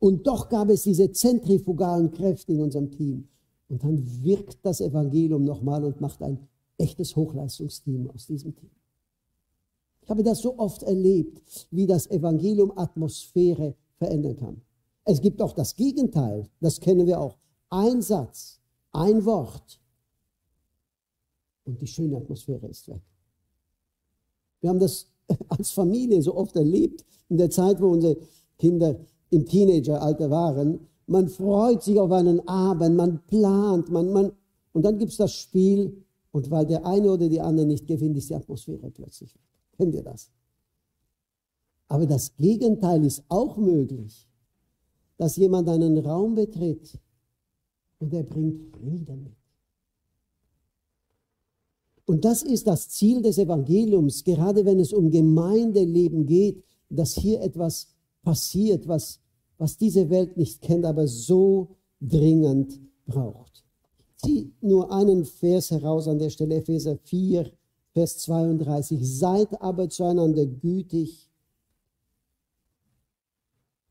Und 0.00 0.26
doch 0.26 0.48
gab 0.48 0.68
es 0.68 0.82
diese 0.82 1.12
zentrifugalen 1.12 2.10
Kräfte 2.10 2.54
in 2.54 2.60
unserem 2.60 2.90
Team. 2.90 3.28
Und 3.68 3.84
dann 3.84 4.04
wirkt 4.24 4.58
das 4.64 4.80
Evangelium 4.80 5.44
nochmal 5.44 5.84
und 5.84 6.00
macht 6.00 6.24
ein 6.24 6.40
echtes 6.76 7.14
Hochleistungsteam 7.14 8.10
aus 8.10 8.26
diesem 8.26 8.52
Team. 8.56 8.70
Ich 10.02 10.10
habe 10.10 10.24
das 10.24 10.40
so 10.40 10.58
oft 10.58 10.82
erlebt, 10.82 11.68
wie 11.70 11.86
das 11.86 12.10
Evangelium 12.10 12.76
Atmosphäre 12.76 13.76
verändern 13.96 14.36
kann. 14.36 14.62
Es 15.08 15.20
gibt 15.20 15.40
auch 15.40 15.52
das 15.52 15.76
Gegenteil, 15.76 16.48
das 16.60 16.80
kennen 16.80 17.06
wir 17.06 17.20
auch. 17.20 17.38
Ein 17.70 18.02
Satz, 18.02 18.60
ein 18.92 19.24
Wort 19.24 19.80
und 21.64 21.80
die 21.80 21.86
schöne 21.86 22.16
Atmosphäre 22.16 22.66
ist 22.66 22.88
weg. 22.88 23.00
Wir 24.60 24.70
haben 24.70 24.80
das 24.80 25.06
als 25.48 25.70
Familie 25.70 26.20
so 26.22 26.34
oft 26.34 26.56
erlebt, 26.56 27.04
in 27.28 27.36
der 27.36 27.50
Zeit, 27.50 27.80
wo 27.80 27.88
unsere 27.88 28.16
Kinder 28.58 28.98
im 29.30 29.46
Teenageralter 29.46 30.28
waren. 30.28 30.80
Man 31.06 31.28
freut 31.28 31.84
sich 31.84 31.98
auf 32.00 32.10
einen 32.10 32.46
Abend, 32.48 32.96
man 32.96 33.24
plant, 33.26 33.90
man, 33.90 34.12
man, 34.12 34.32
und 34.72 34.82
dann 34.82 34.98
gibt 34.98 35.12
es 35.12 35.18
das 35.18 35.32
Spiel 35.32 36.04
und 36.32 36.50
weil 36.50 36.66
der 36.66 36.84
eine 36.84 37.12
oder 37.12 37.28
die 37.28 37.40
andere 37.40 37.66
nicht 37.66 37.86
gewinnt, 37.86 38.16
ist 38.16 38.30
die 38.30 38.34
Atmosphäre 38.34 38.90
plötzlich 38.90 39.32
weg. 39.34 39.42
Kennt 39.76 39.94
ihr 39.94 40.02
das? 40.02 40.32
Aber 41.86 42.06
das 42.06 42.36
Gegenteil 42.36 43.04
ist 43.04 43.22
auch 43.28 43.56
möglich 43.56 44.26
dass 45.18 45.36
jemand 45.36 45.68
einen 45.68 45.98
Raum 45.98 46.34
betritt 46.34 46.98
und 47.98 48.12
er 48.12 48.22
bringt 48.22 48.76
Frieden 48.76 49.24
mit. 49.24 49.36
Und 52.06 52.24
das 52.24 52.42
ist 52.42 52.66
das 52.66 52.88
Ziel 52.88 53.20
des 53.20 53.38
Evangeliums, 53.38 54.22
gerade 54.22 54.64
wenn 54.64 54.78
es 54.78 54.92
um 54.92 55.10
Gemeindeleben 55.10 56.24
geht, 56.26 56.62
dass 56.88 57.14
hier 57.14 57.40
etwas 57.40 57.88
passiert, 58.22 58.86
was, 58.86 59.20
was 59.58 59.76
diese 59.76 60.08
Welt 60.08 60.36
nicht 60.36 60.60
kennt, 60.62 60.84
aber 60.84 61.08
so 61.08 61.76
dringend 62.00 62.80
braucht. 63.06 63.64
Ich 63.98 64.16
ziehe 64.22 64.50
nur 64.60 64.92
einen 64.92 65.24
Vers 65.24 65.70
heraus 65.72 66.06
an 66.06 66.18
der 66.18 66.30
Stelle, 66.30 66.56
Epheser 66.56 66.96
4, 66.96 67.50
Vers 67.92 68.18
32. 68.18 69.00
Seid 69.02 69.60
aber 69.60 69.88
zueinander 69.88 70.46
gütig, 70.46 71.28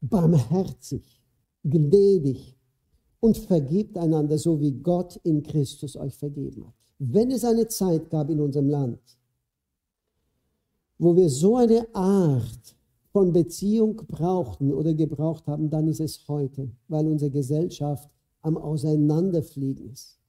barmherzig, 0.09 1.21
gnädig 1.63 2.57
und 3.19 3.37
vergebt 3.37 3.97
einander, 3.97 4.37
so 4.37 4.59
wie 4.59 4.71
Gott 4.71 5.19
in 5.23 5.43
Christus 5.43 5.95
euch 5.95 6.15
vergeben 6.15 6.67
hat. 6.67 6.73
Wenn 6.99 7.31
es 7.31 7.43
eine 7.43 7.67
Zeit 7.67 8.09
gab 8.09 8.29
in 8.29 8.39
unserem 8.39 8.69
Land, 8.69 8.99
wo 10.97 11.15
wir 11.15 11.29
so 11.29 11.57
eine 11.57 11.87
Art 11.93 12.75
von 13.11 13.33
Beziehung 13.33 13.95
brauchten 14.07 14.73
oder 14.73 14.93
gebraucht 14.93 15.47
haben, 15.47 15.69
dann 15.69 15.87
ist 15.87 15.99
es 15.99 16.27
heute, 16.27 16.69
weil 16.87 17.07
unsere 17.07 17.31
Gesellschaft 17.31 18.09
am 18.41 18.57
Auseinanderfliegen 18.57 19.91
ist. 19.91 20.19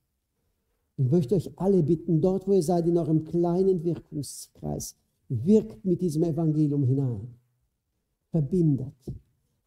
Ich 0.97 1.11
möchte 1.11 1.35
euch 1.35 1.51
alle 1.57 1.83
bitten, 1.83 2.21
dort 2.21 2.49
wo 2.49 2.53
ihr 2.53 2.63
seid, 2.63 2.87
in 2.87 2.97
eurem 2.97 3.25
kleinen 3.25 3.85
Wirkungskreis, 3.85 4.97
wirkt 5.29 5.85
mit 5.85 6.01
diesem 6.01 6.23
Evangelium 6.23 6.85
hinein. 6.85 7.35
Verbindet, 8.31 8.95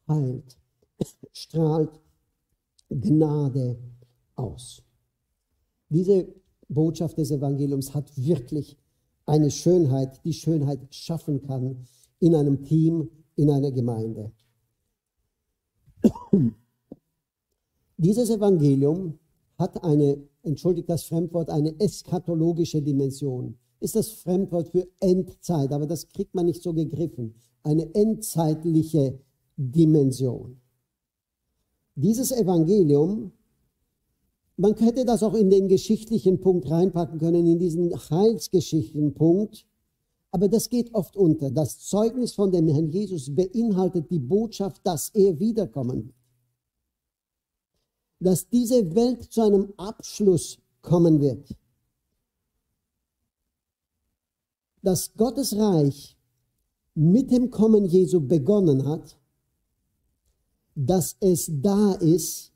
heilt, 0.09 0.57
strahlt 1.31 2.01
Gnade 2.89 3.77
aus. 4.35 4.81
Diese 5.89 6.27
Botschaft 6.67 7.17
des 7.17 7.31
Evangeliums 7.31 7.93
hat 7.93 8.11
wirklich 8.17 8.77
eine 9.25 9.51
Schönheit, 9.51 10.23
die 10.25 10.33
Schönheit 10.33 10.79
schaffen 10.93 11.41
kann 11.41 11.85
in 12.19 12.35
einem 12.35 12.63
Team, 12.63 13.09
in 13.35 13.49
einer 13.49 13.71
Gemeinde. 13.71 14.31
Dieses 17.97 18.29
Evangelium 18.29 19.19
hat 19.57 19.83
eine, 19.83 20.17
entschuldigt 20.41 20.89
das 20.89 21.03
Fremdwort, 21.03 21.49
eine 21.49 21.79
eschatologische 21.79 22.81
Dimension. 22.81 23.57
Ist 23.79 23.95
das 23.95 24.09
Fremdwort 24.09 24.69
für 24.69 24.87
Endzeit, 24.99 25.71
aber 25.71 25.85
das 25.85 26.07
kriegt 26.07 26.33
man 26.33 26.45
nicht 26.45 26.63
so 26.63 26.73
gegriffen. 26.73 27.35
Eine 27.63 27.93
endzeitliche 27.93 29.19
Dimension. 29.59 30.59
Dieses 31.95 32.31
Evangelium 32.31 33.33
man 34.59 34.75
hätte 34.75 35.05
das 35.05 35.23
auch 35.23 35.35
in 35.35 35.49
den 35.49 35.69
geschichtlichen 35.69 36.41
Punkt 36.41 36.69
reinpacken 36.69 37.17
können, 37.17 37.47
in 37.47 37.59
diesen 37.59 37.95
heilsgeschichtlichen 37.95 39.13
Punkt. 39.13 39.65
Aber 40.31 40.49
das 40.49 40.69
geht 40.69 40.93
oft 40.93 41.15
unter. 41.15 41.49
Das 41.49 41.79
Zeugnis 41.79 42.33
von 42.33 42.51
dem 42.51 42.67
Herrn 42.67 42.89
Jesus 42.89 43.33
beinhaltet 43.33 44.11
die 44.11 44.19
Botschaft, 44.19 44.85
dass 44.85 45.09
er 45.15 45.39
wiederkommen 45.39 46.07
wird. 46.07 46.15
Dass 48.19 48.49
diese 48.49 48.93
Welt 48.95 49.31
zu 49.31 49.43
einem 49.43 49.73
Abschluss 49.77 50.59
kommen 50.81 51.21
wird. 51.21 51.55
Dass 54.81 55.13
Gottes 55.13 55.55
Reich 55.55 56.17
mit 56.95 57.31
dem 57.31 57.49
Kommen 57.49 57.85
Jesu 57.85 58.19
begonnen 58.19 58.85
hat, 58.85 59.17
dass 60.75 61.15
es 61.19 61.49
da 61.51 61.93
ist, 61.93 62.51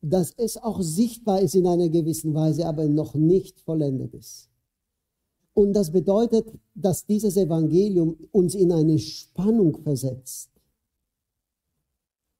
dass 0.00 0.34
es 0.36 0.56
auch 0.56 0.82
sichtbar 0.82 1.40
ist 1.40 1.54
in 1.54 1.66
einer 1.66 1.88
gewissen 1.88 2.34
Weise, 2.34 2.66
aber 2.66 2.86
noch 2.86 3.14
nicht 3.14 3.60
vollendet 3.60 4.14
ist. 4.14 4.48
Und 5.54 5.74
das 5.74 5.90
bedeutet, 5.92 6.46
dass 6.74 7.06
dieses 7.06 7.36
Evangelium 7.36 8.16
uns 8.32 8.54
in 8.54 8.72
eine 8.72 8.98
Spannung 8.98 9.76
versetzt. 9.82 10.50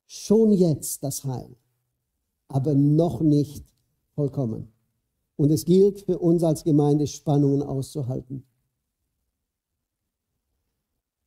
Schon 0.07 0.53
jetzt 0.53 1.03
das 1.03 1.25
Heil, 1.25 1.55
aber 2.49 2.75
noch 2.75 3.21
nicht 3.21 3.65
vollkommen. 4.15 4.73
Und 5.37 5.51
es 5.51 5.65
gilt 5.65 6.01
für 6.01 6.19
uns 6.19 6.43
als 6.43 6.65
Gemeinde, 6.65 7.07
Spannungen 7.07 7.63
auszuhalten. 7.63 8.45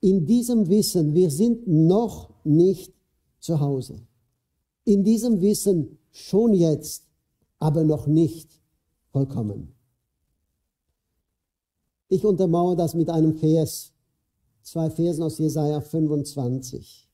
In 0.02 0.26
diesem 0.26 0.68
Wissen, 0.70 1.14
wir 1.14 1.32
sind 1.32 1.68
noch 1.68 2.30
nicht 2.44 2.95
zu 3.46 3.60
Hause. 3.60 3.96
In 4.84 5.04
diesem 5.04 5.42
Wissen 5.42 5.98
schon 6.12 6.54
jetzt, 6.54 7.08
aber 7.60 7.84
noch 7.84 8.08
nicht 8.08 8.50
vollkommen. 9.12 9.74
Ich 12.08 12.26
untermauere 12.26 12.76
das 12.76 12.94
mit 12.94 13.10
einem 13.10 13.36
Vers, 13.36 13.94
zwei 14.62 14.90
Versen 14.90 15.24
aus 15.24 15.38
Jesaja 15.38 15.82
25, 15.82 17.10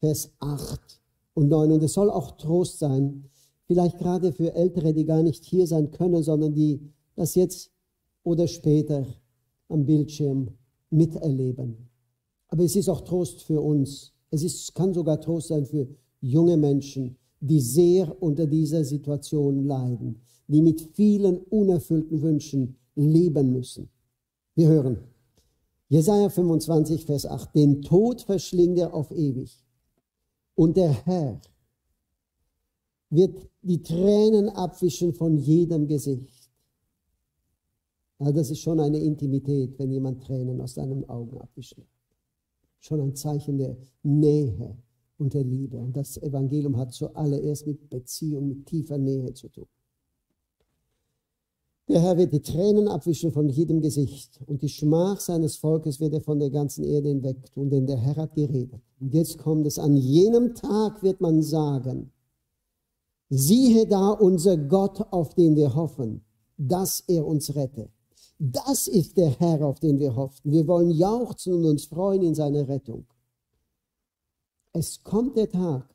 Vers 0.00 0.32
8 0.38 1.00
und 1.34 1.48
9. 1.48 1.72
Und 1.72 1.82
es 1.82 1.92
soll 1.92 2.10
auch 2.10 2.32
Trost 2.32 2.78
sein, 2.78 3.30
vielleicht 3.66 3.98
gerade 3.98 4.32
für 4.32 4.54
Ältere, 4.54 4.92
die 4.92 5.04
gar 5.04 5.22
nicht 5.22 5.44
hier 5.44 5.66
sein 5.66 5.90
können, 5.90 6.22
sondern 6.22 6.54
die 6.54 6.80
das 7.14 7.34
jetzt 7.34 7.70
oder 8.22 8.46
später 8.46 9.06
am 9.68 9.84
Bildschirm 9.86 10.48
miterleben. 10.90 11.88
Aber 12.48 12.64
es 12.64 12.76
ist 12.76 12.88
auch 12.88 13.02
Trost 13.02 13.42
für 13.42 13.60
uns. 13.60 14.12
Es 14.30 14.42
ist, 14.42 14.74
kann 14.74 14.92
sogar 14.92 15.20
Trost 15.20 15.48
sein 15.48 15.64
für 15.64 15.88
junge 16.20 16.56
Menschen, 16.56 17.16
die 17.40 17.60
sehr 17.60 18.20
unter 18.22 18.46
dieser 18.46 18.84
Situation 18.84 19.64
leiden, 19.64 20.20
die 20.48 20.62
mit 20.62 20.80
vielen 20.94 21.38
unerfüllten 21.38 22.20
Wünschen 22.20 22.76
leben 22.94 23.52
müssen. 23.52 23.88
Wir 24.54 24.68
hören 24.68 24.98
Jesaja 25.88 26.28
25, 26.28 27.06
Vers 27.06 27.24
8. 27.24 27.54
Den 27.54 27.82
Tod 27.82 28.20
verschlingt 28.22 28.78
er 28.78 28.92
auf 28.92 29.10
ewig. 29.10 29.64
Und 30.54 30.76
der 30.76 30.92
Herr 31.06 31.40
wird 33.10 33.48
die 33.62 33.80
Tränen 33.80 34.50
abwischen 34.50 35.14
von 35.14 35.38
jedem 35.38 35.86
Gesicht. 35.86 36.50
Ja, 38.18 38.32
das 38.32 38.50
ist 38.50 38.60
schon 38.60 38.80
eine 38.80 38.98
Intimität, 38.98 39.78
wenn 39.78 39.90
jemand 39.92 40.22
Tränen 40.24 40.60
aus 40.60 40.74
seinen 40.74 41.08
Augen 41.08 41.38
abwischen. 41.38 41.84
Schon 42.80 43.00
ein 43.00 43.14
Zeichen 43.14 43.58
der 43.58 43.76
Nähe 44.02 44.76
und 45.18 45.34
der 45.34 45.44
Liebe. 45.44 45.76
Und 45.76 45.96
das 45.96 46.16
Evangelium 46.16 46.76
hat 46.76 46.92
zuallererst 46.92 47.66
mit 47.66 47.90
Beziehung, 47.90 48.48
mit 48.48 48.66
tiefer 48.66 48.98
Nähe 48.98 49.32
zu 49.34 49.48
tun. 49.48 49.66
Der 51.88 52.02
Herr 52.02 52.18
wird 52.18 52.32
die 52.34 52.42
Tränen 52.42 52.86
abwischen 52.86 53.32
von 53.32 53.48
jedem 53.48 53.80
Gesicht 53.80 54.40
und 54.46 54.60
die 54.60 54.68
Schmach 54.68 55.20
seines 55.20 55.56
Volkes 55.56 56.00
wird 56.00 56.12
er 56.12 56.20
von 56.20 56.38
der 56.38 56.50
ganzen 56.50 56.84
Erde 56.84 57.08
hinweg 57.08 57.46
tun, 57.46 57.70
denn 57.70 57.86
der 57.86 57.96
Herr 57.96 58.16
hat 58.16 58.34
geredet. 58.34 58.82
Und 59.00 59.14
jetzt 59.14 59.38
kommt 59.38 59.66
es, 59.66 59.78
an 59.78 59.96
jenem 59.96 60.54
Tag 60.54 61.02
wird 61.02 61.22
man 61.22 61.40
sagen, 61.40 62.12
siehe 63.30 63.86
da 63.86 64.10
unser 64.10 64.58
Gott, 64.58 65.00
auf 65.12 65.34
den 65.34 65.56
wir 65.56 65.74
hoffen, 65.74 66.20
dass 66.58 67.00
er 67.08 67.26
uns 67.26 67.54
rette. 67.54 67.88
Das 68.38 68.86
ist 68.86 69.16
der 69.16 69.30
Herr, 69.30 69.64
auf 69.64 69.80
den 69.80 69.98
wir 69.98 70.14
hoffen. 70.14 70.52
Wir 70.52 70.66
wollen 70.66 70.90
jauchzen 70.90 71.54
und 71.54 71.64
uns 71.64 71.86
freuen 71.86 72.22
in 72.22 72.34
seiner 72.34 72.68
Rettung. 72.68 73.06
Es 74.72 75.02
kommt 75.02 75.36
der 75.36 75.50
Tag, 75.50 75.88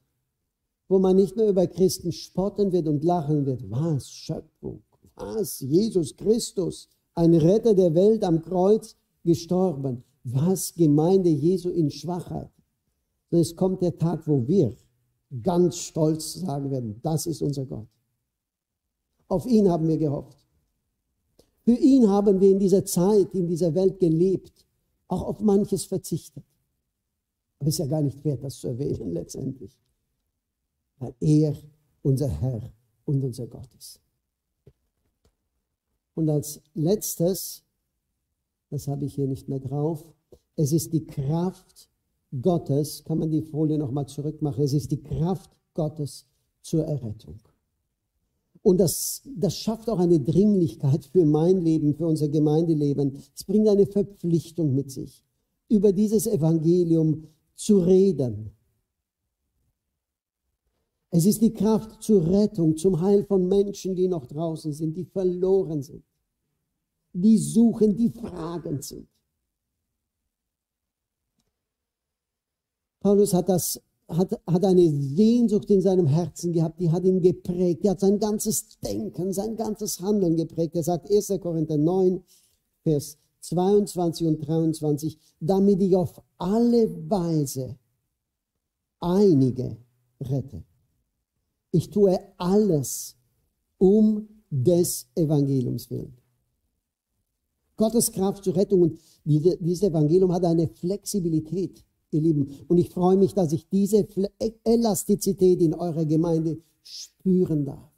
wo 0.89 0.99
man 0.99 1.15
nicht 1.15 1.37
mehr 1.37 1.47
über 1.47 1.67
Christen 1.67 2.11
spotten 2.11 2.71
wird 2.71 2.87
und 2.87 3.03
lachen 3.03 3.45
wird. 3.45 3.69
Was? 3.71 4.09
Schöpfung 4.09 4.83
was? 5.15 5.59
Jesus 5.59 6.15
Christus, 6.15 6.89
ein 7.15 7.33
Retter 7.33 7.73
der 7.73 7.93
Welt 7.93 8.23
am 8.23 8.41
Kreuz 8.41 8.95
gestorben. 9.23 10.03
Was? 10.23 10.73
Gemeinde 10.73 11.29
Jesu 11.29 11.69
in 11.69 11.89
Schwachheit. 11.89 12.51
Und 13.29 13.39
es 13.39 13.55
kommt 13.55 13.81
der 13.81 13.97
Tag, 13.97 14.27
wo 14.27 14.47
wir 14.47 14.75
ganz 15.41 15.77
stolz 15.77 16.33
sagen 16.33 16.69
werden, 16.69 16.99
das 17.01 17.25
ist 17.25 17.41
unser 17.41 17.65
Gott. 17.65 17.87
Auf 19.27 19.45
ihn 19.45 19.69
haben 19.69 19.87
wir 19.87 19.97
gehofft. 19.97 20.42
Für 21.63 21.75
ihn 21.75 22.09
haben 22.09 22.41
wir 22.41 22.51
in 22.51 22.59
dieser 22.59 22.83
Zeit, 22.83 23.33
in 23.33 23.47
dieser 23.47 23.73
Welt 23.73 23.99
gelebt, 23.99 24.65
auch 25.07 25.23
auf 25.23 25.39
manches 25.39 25.85
verzichtet. 25.85 26.43
Aber 27.59 27.69
es 27.69 27.75
ist 27.75 27.79
ja 27.79 27.85
gar 27.85 28.01
nicht 28.01 28.23
wert, 28.25 28.43
das 28.43 28.59
zu 28.59 28.67
erwähnen 28.67 29.11
letztendlich, 29.13 29.77
weil 30.97 31.15
er 31.21 31.55
unser 32.01 32.27
Herr 32.27 32.73
und 33.05 33.23
unser 33.23 33.47
Gott 33.47 33.69
ist. 33.77 34.01
Und 36.15 36.29
als 36.29 36.61
letztes, 36.73 37.63
das 38.69 38.87
habe 38.87 39.05
ich 39.05 39.15
hier 39.15 39.27
nicht 39.27 39.47
mehr 39.47 39.59
drauf, 39.59 40.13
es 40.55 40.73
ist 40.73 40.91
die 40.93 41.05
Kraft 41.05 41.89
Gottes, 42.41 43.03
kann 43.03 43.19
man 43.19 43.31
die 43.31 43.41
Folie 43.41 43.77
nochmal 43.77 44.07
zurückmachen, 44.07 44.63
es 44.63 44.73
ist 44.73 44.91
die 44.91 45.01
Kraft 45.01 45.55
Gottes 45.73 46.25
zur 46.61 46.83
Errettung. 46.85 47.39
Und 48.63 48.79
das, 48.79 49.21
das 49.35 49.57
schafft 49.57 49.89
auch 49.89 49.99
eine 49.99 50.19
Dringlichkeit 50.19 51.05
für 51.05 51.25
mein 51.25 51.61
Leben, 51.61 51.93
für 51.93 52.07
unser 52.07 52.29
Gemeindeleben. 52.29 53.17
Es 53.35 53.43
bringt 53.43 53.67
eine 53.67 53.85
Verpflichtung 53.85 54.73
mit 54.73 54.89
sich, 54.89 55.23
über 55.69 55.91
dieses 55.91 56.25
Evangelium 56.25 57.27
zu 57.55 57.79
reden, 57.79 58.51
es 61.15 61.27
ist 61.27 61.43
die 61.43 61.53
Kraft 61.53 62.01
zur 62.01 62.27
Rettung, 62.27 62.75
zum 62.75 62.99
Heil 62.99 63.23
von 63.23 63.47
Menschen, 63.47 63.95
die 63.95 64.07
noch 64.07 64.25
draußen 64.25 64.73
sind, 64.73 64.97
die 64.97 65.05
verloren 65.05 65.83
sind, 65.83 66.03
die 67.13 67.37
suchen, 67.37 67.95
die 67.95 68.09
fragend 68.09 68.83
sind. 68.83 69.07
Paulus 72.99 73.31
hat, 73.35 73.47
das, 73.47 73.79
hat, 74.07 74.39
hat 74.45 74.65
eine 74.65 74.89
Sehnsucht 74.89 75.69
in 75.69 75.81
seinem 75.81 76.07
Herzen 76.07 76.53
gehabt, 76.53 76.79
die 76.79 76.91
hat 76.91 77.03
ihn 77.03 77.21
geprägt, 77.21 77.83
die 77.83 77.89
hat 77.89 77.99
sein 77.99 78.19
ganzes 78.19 78.79
Denken, 78.79 79.33
sein 79.33 79.55
ganzes 79.55 79.99
Handeln 79.99 80.35
geprägt. 80.35 80.75
Er 80.75 80.83
sagt 80.83 81.09
1. 81.09 81.33
Korinther 81.41 81.77
9, 81.77 82.21
Vers 82.83 83.17
22 83.41 84.27
und 84.27 84.47
23, 84.47 85.17
damit 85.39 85.81
ich 85.81 85.95
auf 85.95 86.21
alle 86.37 86.89
Weise 87.09 87.77
einige 88.99 89.77
rette. 90.21 90.63
Ich 91.71 91.89
tue 91.89 92.19
alles 92.37 93.15
um 93.77 94.27
des 94.49 95.07
Evangeliums 95.15 95.89
willen. 95.89 96.15
Gottes 97.75 98.11
Kraft 98.11 98.43
zur 98.43 98.55
Rettung 98.55 98.81
und 98.83 98.99
diese, 99.25 99.57
dieses 99.57 99.83
Evangelium 99.83 100.31
hat 100.31 100.45
eine 100.45 100.67
Flexibilität, 100.67 101.83
ihr 102.13 102.21
Lieben. 102.21 102.47
Und 102.67 102.77
ich 102.77 102.89
freue 102.89 103.17
mich, 103.17 103.33
dass 103.33 103.51
ich 103.51 103.67
diese 103.69 104.07
Elastizität 104.63 105.61
in 105.61 105.73
eurer 105.73 106.05
Gemeinde 106.05 106.59
spüren 106.83 107.65
darf. 107.65 107.91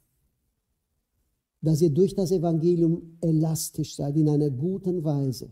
Dass 1.62 1.80
ihr 1.82 1.90
durch 1.90 2.14
das 2.14 2.30
Evangelium 2.30 3.18
elastisch 3.20 3.96
seid 3.96 4.16
in 4.16 4.28
einer 4.28 4.50
guten 4.50 5.02
Weise. 5.04 5.50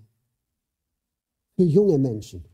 Für 1.57 1.65
junge 1.65 1.99
Menschen. 1.99 2.45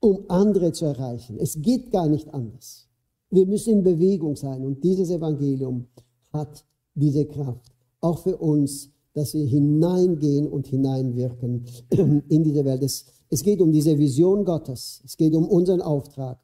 Um 0.00 0.24
andere 0.28 0.72
zu 0.72 0.84
erreichen. 0.84 1.38
Es 1.38 1.60
geht 1.60 1.90
gar 1.90 2.08
nicht 2.08 2.32
anders. 2.32 2.88
Wir 3.30 3.46
müssen 3.46 3.74
in 3.74 3.82
Bewegung 3.82 4.36
sein 4.36 4.64
und 4.64 4.82
dieses 4.82 5.10
Evangelium 5.10 5.86
hat 6.32 6.64
diese 6.94 7.26
Kraft, 7.26 7.72
auch 8.00 8.22
für 8.22 8.36
uns, 8.36 8.90
dass 9.12 9.34
wir 9.34 9.44
hineingehen 9.44 10.46
und 10.46 10.66
hineinwirken 10.68 11.64
in 12.28 12.44
diese 12.44 12.64
Welt. 12.64 12.82
Es, 12.82 13.06
es 13.30 13.42
geht 13.42 13.60
um 13.60 13.72
diese 13.72 13.98
Vision 13.98 14.44
Gottes, 14.44 15.02
es 15.04 15.16
geht 15.16 15.34
um 15.34 15.48
unseren 15.48 15.82
Auftrag 15.82 16.40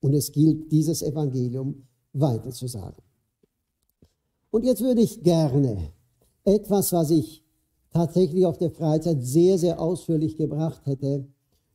und 0.00 0.14
es 0.14 0.32
gilt, 0.32 0.70
dieses 0.70 1.02
Evangelium 1.02 1.86
weiterzusagen. 2.12 3.02
Und 4.50 4.64
jetzt 4.64 4.82
würde 4.82 5.00
ich 5.00 5.22
gerne 5.22 5.92
etwas, 6.44 6.92
was 6.92 7.10
ich 7.10 7.44
tatsächlich 7.90 8.46
auf 8.46 8.58
der 8.58 8.70
Freizeit 8.70 9.22
sehr, 9.22 9.58
sehr 9.58 9.80
ausführlich 9.80 10.36
gebracht 10.36 10.86
hätte, 10.86 11.26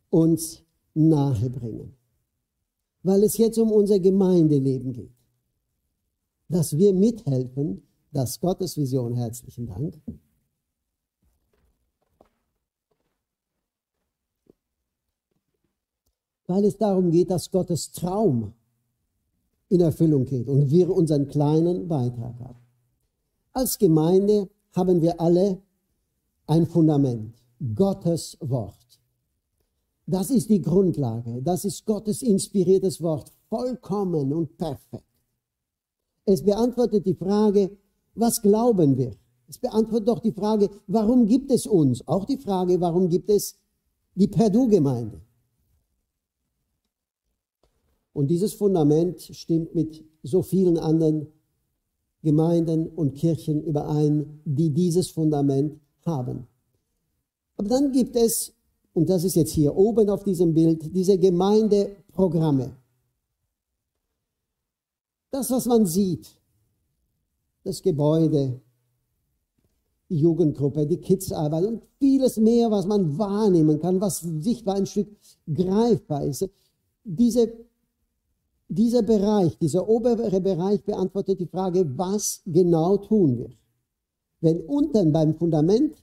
uns 0.09 0.63
nahebringen 0.93 1.95
weil 3.03 3.23
es 3.23 3.37
jetzt 3.37 3.59
um 3.59 3.71
unser 3.71 3.99
Gemeindeleben 3.99 4.93
geht. 4.93 5.11
dass 6.49 6.77
wir 6.77 6.93
mithelfen, 6.93 7.81
dass 8.11 8.39
Gottes 8.39 8.77
Vision, 8.77 9.15
herzlichen 9.15 9.65
Dank, 9.65 9.99
weil 16.53 16.65
es 16.65 16.77
darum 16.77 17.09
geht, 17.09 17.31
dass 17.31 17.49
Gottes 17.49 17.91
Traum 17.93 18.53
in 19.69 19.81
Erfüllung 19.81 20.23
geht 20.25 20.47
und 20.47 20.69
wir 20.69 20.87
unseren 20.95 21.27
kleinen 21.27 21.87
Beitrag 21.87 22.39
haben. 22.39 22.59
Als 23.53 23.79
Gemeinde 23.79 24.47
haben 24.73 25.01
wir 25.01 25.19
alle 25.19 25.63
ein 26.45 26.67
Fundament, 26.67 27.33
Gottes 27.73 28.37
Wort. 28.39 28.99
Das 30.05 30.29
ist 30.29 30.47
die 30.51 30.61
Grundlage, 30.61 31.41
das 31.41 31.65
ist 31.65 31.87
Gottes 31.87 32.21
inspiriertes 32.21 33.01
Wort, 33.01 33.31
vollkommen 33.49 34.31
und 34.31 34.55
perfekt. 34.55 35.07
Es 36.23 36.43
beantwortet 36.43 37.03
die 37.07 37.15
Frage, 37.15 37.75
was 38.13 38.43
glauben 38.43 38.95
wir? 38.95 39.15
Es 39.47 39.57
beantwortet 39.57 40.07
doch 40.07 40.19
die 40.19 40.31
Frage, 40.31 40.69
warum 40.85 41.25
gibt 41.25 41.49
es 41.49 41.65
uns? 41.65 42.07
Auch 42.07 42.25
die 42.25 42.37
Frage, 42.37 42.79
warum 42.79 43.09
gibt 43.09 43.31
es 43.31 43.57
die 44.13 44.27
Perdu-Gemeinde? 44.27 45.19
Und 48.13 48.27
dieses 48.27 48.53
Fundament 48.53 49.21
stimmt 49.21 49.73
mit 49.75 50.03
so 50.21 50.41
vielen 50.41 50.77
anderen 50.77 51.27
Gemeinden 52.21 52.87
und 52.87 53.15
Kirchen 53.15 53.63
überein, 53.63 54.39
die 54.45 54.69
dieses 54.69 55.09
Fundament 55.09 55.79
haben. 56.05 56.47
Aber 57.57 57.67
dann 57.67 57.91
gibt 57.91 58.15
es, 58.15 58.53
und 58.93 59.09
das 59.09 59.23
ist 59.23 59.35
jetzt 59.35 59.51
hier 59.51 59.75
oben 59.75 60.09
auf 60.09 60.23
diesem 60.23 60.53
Bild, 60.53 60.95
diese 60.95 61.17
Gemeindeprogramme. 61.17 62.77
Das, 65.31 65.49
was 65.49 65.65
man 65.65 65.85
sieht, 65.85 66.29
das 67.63 67.81
Gebäude, 67.81 68.61
die 70.09 70.17
Jugendgruppe, 70.17 70.85
die 70.85 70.97
Kidsarbeit 70.97 71.65
und 71.65 71.81
vieles 71.99 72.37
mehr, 72.37 72.69
was 72.69 72.85
man 72.85 73.17
wahrnehmen 73.17 73.79
kann, 73.79 73.99
was 73.99 74.19
sichtbar 74.19 74.75
ein 74.75 74.85
Stück 74.85 75.07
greifbar 75.51 76.25
ist. 76.25 76.47
Diese 77.03 77.51
dieser 78.75 79.03
Bereich, 79.03 79.57
dieser 79.57 79.87
obere 79.87 80.41
Bereich 80.41 80.83
beantwortet 80.83 81.39
die 81.39 81.47
Frage, 81.47 81.85
was 81.97 82.41
genau 82.45 82.97
tun 82.97 83.37
wir? 83.37 83.49
Wenn 84.41 84.61
unten 84.61 85.11
beim 85.11 85.35
Fundament 85.35 85.93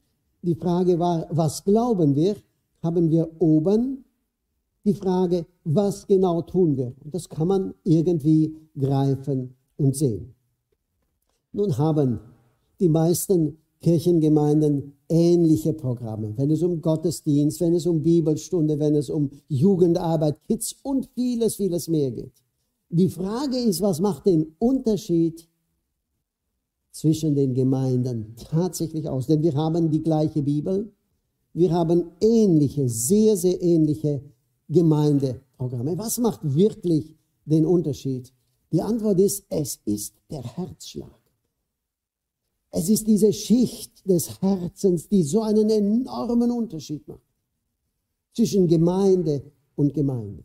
die 0.43 0.55
Frage 0.55 0.99
war, 0.99 1.27
was 1.31 1.65
glauben 1.65 2.15
wir, 2.15 2.37
haben 2.83 3.11
wir 3.11 3.31
oben 3.39 4.05
die 4.85 4.95
Frage, 4.95 5.47
was 5.65 6.07
genau 6.07 6.43
tun 6.43 6.77
wir? 6.77 6.95
Und 7.05 7.15
das 7.15 7.29
kann 7.29 7.49
man 7.49 7.75
irgendwie 7.85 8.57
greifen 8.79 9.55
und 9.77 9.95
sehen. 9.95 10.35
Nun 11.53 11.77
haben 11.77 12.21
die 12.79 12.89
meisten 12.89 13.59
Kirchengemeinden 13.81 14.95
ähnliche 15.09 15.73
Programme, 15.73 16.33
wenn 16.37 16.51
es 16.51 16.63
um 16.63 16.81
Gottesdienst, 16.81 17.61
wenn 17.61 17.75
es 17.75 17.87
um 17.87 18.03
Bibelstunde, 18.03 18.79
wenn 18.79 18.95
es 18.95 19.11
um 19.11 19.31
Jugendarbeit, 19.49 20.43
Kids 20.45 20.77
und 20.83 21.09
vieles, 21.15 21.57
vieles 21.57 21.89
mehr 21.89 22.11
geht. 22.11 22.33
Die 22.91 23.09
Frage 23.09 23.57
ist, 23.57 23.81
was 23.81 24.01
macht 24.01 24.27
den 24.27 24.55
Unterschied 24.59 25.49
zwischen 26.91 27.37
den 27.37 27.55
Gemeinden 27.55 28.35
tatsächlich 28.37 29.09
aus? 29.09 29.29
Denn 29.29 29.43
wir 29.43 29.55
haben 29.55 29.91
die 29.91 30.03
gleiche 30.03 30.43
Bibel, 30.43 30.93
wir 31.53 31.71
haben 31.71 32.11
ähnliche, 32.21 32.89
sehr, 32.89 33.37
sehr 33.37 33.63
ähnliche 33.63 34.23
Gemeindeprogramme. 34.69 35.97
Was 35.99 36.19
macht 36.19 36.41
wirklich 36.43 37.17
den 37.45 37.65
Unterschied? 37.65 38.33
Die 38.73 38.83
Antwort 38.83 39.21
ist, 39.21 39.47
es 39.49 39.81
ist 39.85 40.15
der 40.29 40.43
Herzschlag. 40.43 41.21
Es 42.73 42.89
ist 42.89 43.07
diese 43.07 43.33
Schicht 43.33 44.09
des 44.09 44.41
Herzens, 44.43 45.09
die 45.09 45.23
so 45.23 45.43
einen 45.43 45.71
enormen 45.71 46.51
Unterschied 46.51 47.07
macht 47.07 47.21
zwischen 48.33 48.67
Gemeinde 48.69 49.43
und 49.75 49.93
Gemeinde. 49.95 50.45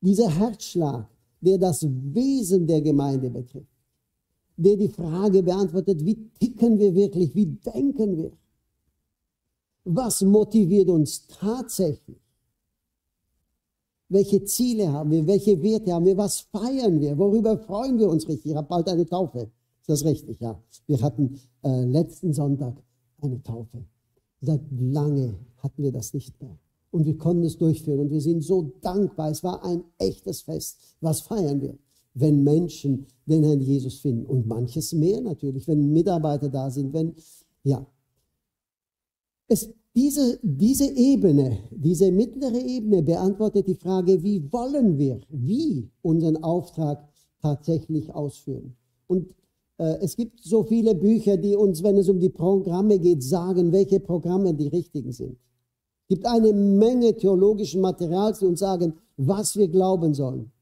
Dieser 0.00 0.28
Herzschlag 0.28 1.08
der 1.42 1.58
das 1.58 1.84
Wesen 1.84 2.66
der 2.66 2.80
Gemeinde 2.80 3.28
betrifft, 3.28 3.66
der 4.56 4.76
die 4.76 4.88
Frage 4.88 5.42
beantwortet, 5.42 6.04
wie 6.04 6.30
ticken 6.38 6.78
wir 6.78 6.94
wirklich, 6.94 7.34
wie 7.34 7.46
denken 7.46 8.16
wir, 8.16 8.32
was 9.84 10.22
motiviert 10.22 10.88
uns 10.88 11.26
tatsächlich, 11.26 12.20
welche 14.08 14.44
Ziele 14.44 14.92
haben 14.92 15.10
wir, 15.10 15.26
welche 15.26 15.60
Werte 15.60 15.92
haben 15.92 16.04
wir, 16.04 16.16
was 16.16 16.40
feiern 16.40 17.00
wir, 17.00 17.18
worüber 17.18 17.58
freuen 17.58 17.98
wir 17.98 18.08
uns 18.08 18.28
richtig. 18.28 18.52
Ich 18.52 18.56
habe 18.56 18.68
bald 18.68 18.88
eine 18.88 19.06
Taufe, 19.06 19.50
ist 19.80 19.88
das 19.88 20.04
richtig? 20.04 20.40
Ja. 20.40 20.62
Wir 20.86 21.00
hatten 21.00 21.40
äh, 21.64 21.84
letzten 21.84 22.32
Sonntag 22.32 22.76
eine 23.20 23.42
Taufe. 23.42 23.84
Seit 24.40 24.60
lange 24.70 25.34
hatten 25.58 25.82
wir 25.82 25.92
das 25.92 26.14
nicht 26.14 26.40
mehr 26.40 26.56
und 26.92 27.06
wir 27.06 27.16
konnten 27.16 27.44
es 27.44 27.56
durchführen. 27.56 28.00
Und 28.00 28.10
wir 28.10 28.20
sind 28.20 28.42
so 28.42 28.70
dankbar. 28.82 29.30
Es 29.30 29.42
war 29.42 29.64
ein 29.64 29.82
echtes 29.98 30.42
Fest. 30.42 30.78
Was 31.00 31.22
feiern 31.22 31.60
wir? 31.60 31.76
Wenn 32.14 32.44
Menschen 32.44 33.06
den 33.26 33.42
Herrn 33.42 33.60
Jesus 33.60 33.98
finden. 33.98 34.26
Und 34.26 34.46
manches 34.46 34.92
mehr 34.92 35.20
natürlich, 35.22 35.66
wenn 35.66 35.92
Mitarbeiter 35.92 36.50
da 36.50 36.70
sind, 36.70 36.92
wenn, 36.92 37.14
ja. 37.64 37.84
Es, 39.48 39.72
diese, 39.94 40.38
diese 40.42 40.84
Ebene, 40.94 41.58
diese 41.70 42.12
mittlere 42.12 42.60
Ebene 42.60 43.02
beantwortet 43.02 43.66
die 43.66 43.74
Frage, 43.74 44.22
wie 44.22 44.52
wollen 44.52 44.98
wir, 44.98 45.20
wie 45.30 45.90
unseren 46.02 46.42
Auftrag 46.42 47.08
tatsächlich 47.40 48.14
ausführen. 48.14 48.76
Und 49.06 49.34
äh, 49.78 49.96
es 50.02 50.16
gibt 50.16 50.42
so 50.44 50.64
viele 50.64 50.94
Bücher, 50.94 51.38
die 51.38 51.56
uns, 51.56 51.82
wenn 51.82 51.96
es 51.96 52.08
um 52.10 52.20
die 52.20 52.30
Programme 52.30 52.98
geht, 52.98 53.22
sagen, 53.22 53.72
welche 53.72 54.00
Programme 54.00 54.54
die 54.54 54.68
richtigen 54.68 55.12
sind 55.12 55.38
gibt 56.12 56.26
eine 56.26 56.52
Menge 56.52 57.16
theologischen 57.16 57.80
Materials, 57.80 58.40
die 58.40 58.44
uns 58.44 58.60
sagen, 58.60 58.92
was 59.16 59.56
wir 59.56 59.66
glauben 59.66 60.12
sollen. 60.12 60.52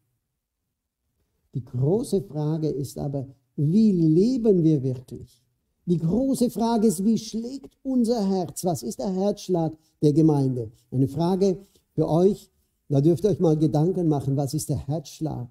Die 1.55 1.65
große 1.65 2.23
Frage 2.23 2.69
ist 2.69 2.97
aber, 2.97 3.27
wie 3.57 3.91
leben 3.91 4.63
wir 4.63 4.81
wirklich? 4.85 5.43
Die 5.87 5.99
große 5.99 6.51
Frage 6.51 6.87
ist, 6.87 7.05
wie 7.05 7.19
schlägt 7.19 7.77
unser 7.83 8.25
Herz? 8.25 8.65
Was 8.65 8.85
ist 8.85 9.01
der 9.01 9.13
Herzschlag 9.13 9.77
der 10.01 10.13
Gemeinde? 10.13 10.71
Eine 10.93 11.09
Frage 11.09 11.59
für 11.95 12.09
euch, 12.09 12.49
da 12.89 13.01
dürft 13.01 13.25
ihr 13.25 13.31
euch 13.31 13.41
mal 13.41 13.57
Gedanken 13.57 14.07
machen, 14.07 14.37
was 14.37 14.55
ist 14.55 14.69
der 14.69 14.87
Herzschlag, 14.87 15.49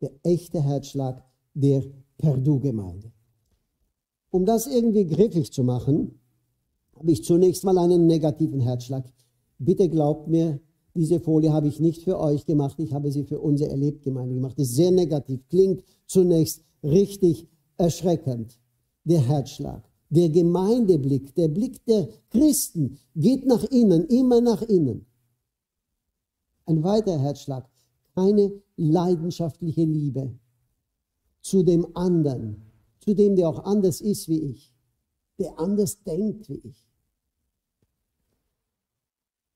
der 0.00 0.12
echte 0.22 0.62
Herzschlag 0.62 1.22
der 1.52 1.84
Perdu-Gemeinde? 2.16 3.12
Um 4.30 4.46
das 4.46 4.66
irgendwie 4.66 5.06
griffig 5.06 5.52
zu 5.52 5.62
machen, 5.62 6.18
habe 6.96 7.10
ich 7.10 7.24
zunächst 7.24 7.64
mal 7.64 7.78
einen 7.78 8.06
negativen 8.06 8.60
Herzschlag. 8.60 9.04
Bitte 9.58 9.88
glaubt 9.88 10.28
mir, 10.28 10.60
diese 10.94 11.20
Folie 11.20 11.52
habe 11.52 11.68
ich 11.68 11.80
nicht 11.80 12.02
für 12.02 12.18
euch 12.20 12.46
gemacht, 12.46 12.78
ich 12.78 12.92
habe 12.92 13.10
sie 13.10 13.24
für 13.24 13.40
unsere 13.40 13.70
Erlebtgemeinde 13.70 14.34
gemacht. 14.34 14.58
Das 14.58 14.68
ist 14.68 14.76
sehr 14.76 14.92
negativ, 14.92 15.46
klingt 15.48 15.82
zunächst 16.06 16.62
richtig 16.82 17.48
erschreckend. 17.76 18.58
Der 19.04 19.20
Herzschlag, 19.20 19.88
der 20.08 20.28
Gemeindeblick, 20.28 21.34
der 21.34 21.48
Blick 21.48 21.84
der 21.84 22.08
Christen 22.30 22.98
geht 23.14 23.44
nach 23.46 23.64
innen, 23.64 24.04
immer 24.06 24.40
nach 24.40 24.62
innen. 24.62 25.06
Ein 26.66 26.82
weiterer 26.82 27.18
Herzschlag, 27.18 27.68
keine 28.14 28.52
leidenschaftliche 28.76 29.84
Liebe 29.84 30.38
zu 31.42 31.62
dem 31.62 31.86
anderen, 31.94 32.62
zu 33.00 33.14
dem, 33.14 33.36
der 33.36 33.48
auch 33.48 33.64
anders 33.64 34.00
ist 34.00 34.28
wie 34.28 34.40
ich, 34.40 34.73
der 35.38 35.58
anders 35.58 36.02
denkt 36.02 36.48
wie 36.48 36.60
ich. 36.64 36.84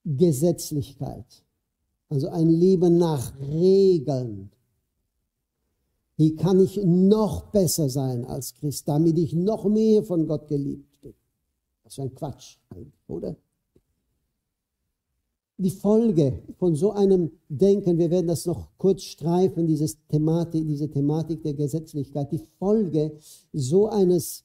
Gesetzlichkeit. 0.05 1.45
Also 2.09 2.29
ein 2.29 2.49
Leben 2.49 2.97
nach 2.99 3.39
Regeln. 3.41 4.51
Wie 6.17 6.35
kann 6.35 6.59
ich 6.61 6.81
noch 6.83 7.51
besser 7.53 7.89
sein 7.89 8.25
als 8.25 8.55
Christ, 8.55 8.89
damit 8.89 9.19
ich 9.19 9.35
noch 9.35 9.67
mehr 9.67 10.03
von 10.03 10.27
Gott 10.27 10.49
geliebt 10.49 11.01
bin? 11.01 11.15
Das 11.85 11.93
ist 11.93 12.01
ein 12.01 12.15
Quatsch, 12.15 12.59
oder? 13.07 13.37
Die 15.59 15.71
Folge 15.71 16.43
von 16.59 16.75
so 16.77 16.93
einem 16.93 17.33
Denken, 17.49 17.99
wir 17.99 18.11
werden 18.11 18.29
das 18.29 18.47
noch 18.47 18.69
kurz 18.79 19.03
streifen, 19.03 19.67
dieses 19.67 19.99
Thematik, 20.07 20.67
diese 20.67 20.89
Thematik 20.89 21.43
der 21.43 21.55
Gesetzlichkeit, 21.55 22.33
die 22.33 22.43
Folge 22.59 23.19
so 23.53 23.89
eines 23.89 24.45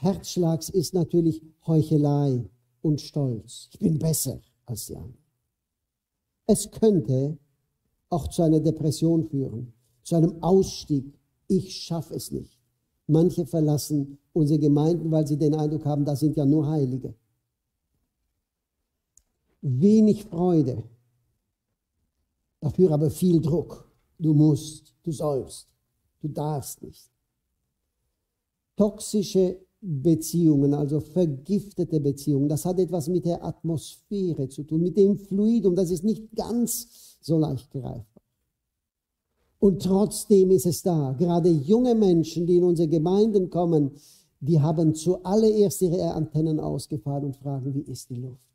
Herzschlags 0.00 0.68
ist 0.68 0.94
natürlich 0.94 1.42
Heuchelei 1.66 2.48
und 2.80 3.00
Stolz. 3.00 3.68
Ich 3.72 3.78
bin 3.78 3.98
besser 3.98 4.40
als 4.66 4.86
die 4.86 4.96
anderen. 4.96 5.18
Es 6.46 6.70
könnte 6.70 7.38
auch 8.08 8.28
zu 8.28 8.42
einer 8.42 8.60
Depression 8.60 9.24
führen, 9.28 9.72
zu 10.02 10.16
einem 10.16 10.42
Ausstieg. 10.42 11.18
Ich 11.46 11.74
schaffe 11.74 12.14
es 12.14 12.30
nicht. 12.30 12.58
Manche 13.06 13.46
verlassen 13.46 14.18
unsere 14.32 14.58
Gemeinden, 14.58 15.10
weil 15.10 15.26
sie 15.26 15.36
den 15.36 15.54
Eindruck 15.54 15.84
haben, 15.84 16.04
da 16.04 16.16
sind 16.16 16.36
ja 16.36 16.44
nur 16.44 16.68
Heilige. 16.68 17.14
Wenig 19.60 20.24
Freude, 20.24 20.82
dafür 22.60 22.90
aber 22.92 23.10
viel 23.10 23.40
Druck. 23.40 23.88
Du 24.18 24.34
musst, 24.34 24.94
du 25.02 25.12
sollst, 25.12 25.72
Du 26.22 26.28
darfst 26.28 26.80
nicht. 26.82 27.10
Toxische 28.76 29.60
Beziehungen, 29.84 30.74
also 30.74 31.00
vergiftete 31.00 31.98
Beziehungen, 31.98 32.48
das 32.48 32.64
hat 32.64 32.78
etwas 32.78 33.08
mit 33.08 33.24
der 33.24 33.44
Atmosphäre 33.44 34.48
zu 34.48 34.62
tun, 34.62 34.80
mit 34.80 34.96
dem 34.96 35.16
Fluidum, 35.16 35.74
das 35.74 35.90
ist 35.90 36.04
nicht 36.04 36.32
ganz 36.36 37.18
so 37.20 37.36
leicht 37.36 37.68
greifbar. 37.72 38.22
Und 39.58 39.82
trotzdem 39.82 40.52
ist 40.52 40.66
es 40.66 40.82
da. 40.82 41.14
Gerade 41.18 41.48
junge 41.48 41.94
Menschen, 41.96 42.46
die 42.46 42.56
in 42.56 42.64
unsere 42.64 42.88
Gemeinden 42.88 43.50
kommen, 43.50 43.92
die 44.40 44.60
haben 44.60 44.94
zuallererst 44.94 45.82
ihre 45.82 46.14
Antennen 46.14 46.60
ausgefahren 46.60 47.24
und 47.24 47.36
fragen, 47.36 47.74
wie 47.74 47.90
ist 47.92 48.10
die 48.10 48.16
Luft? 48.16 48.48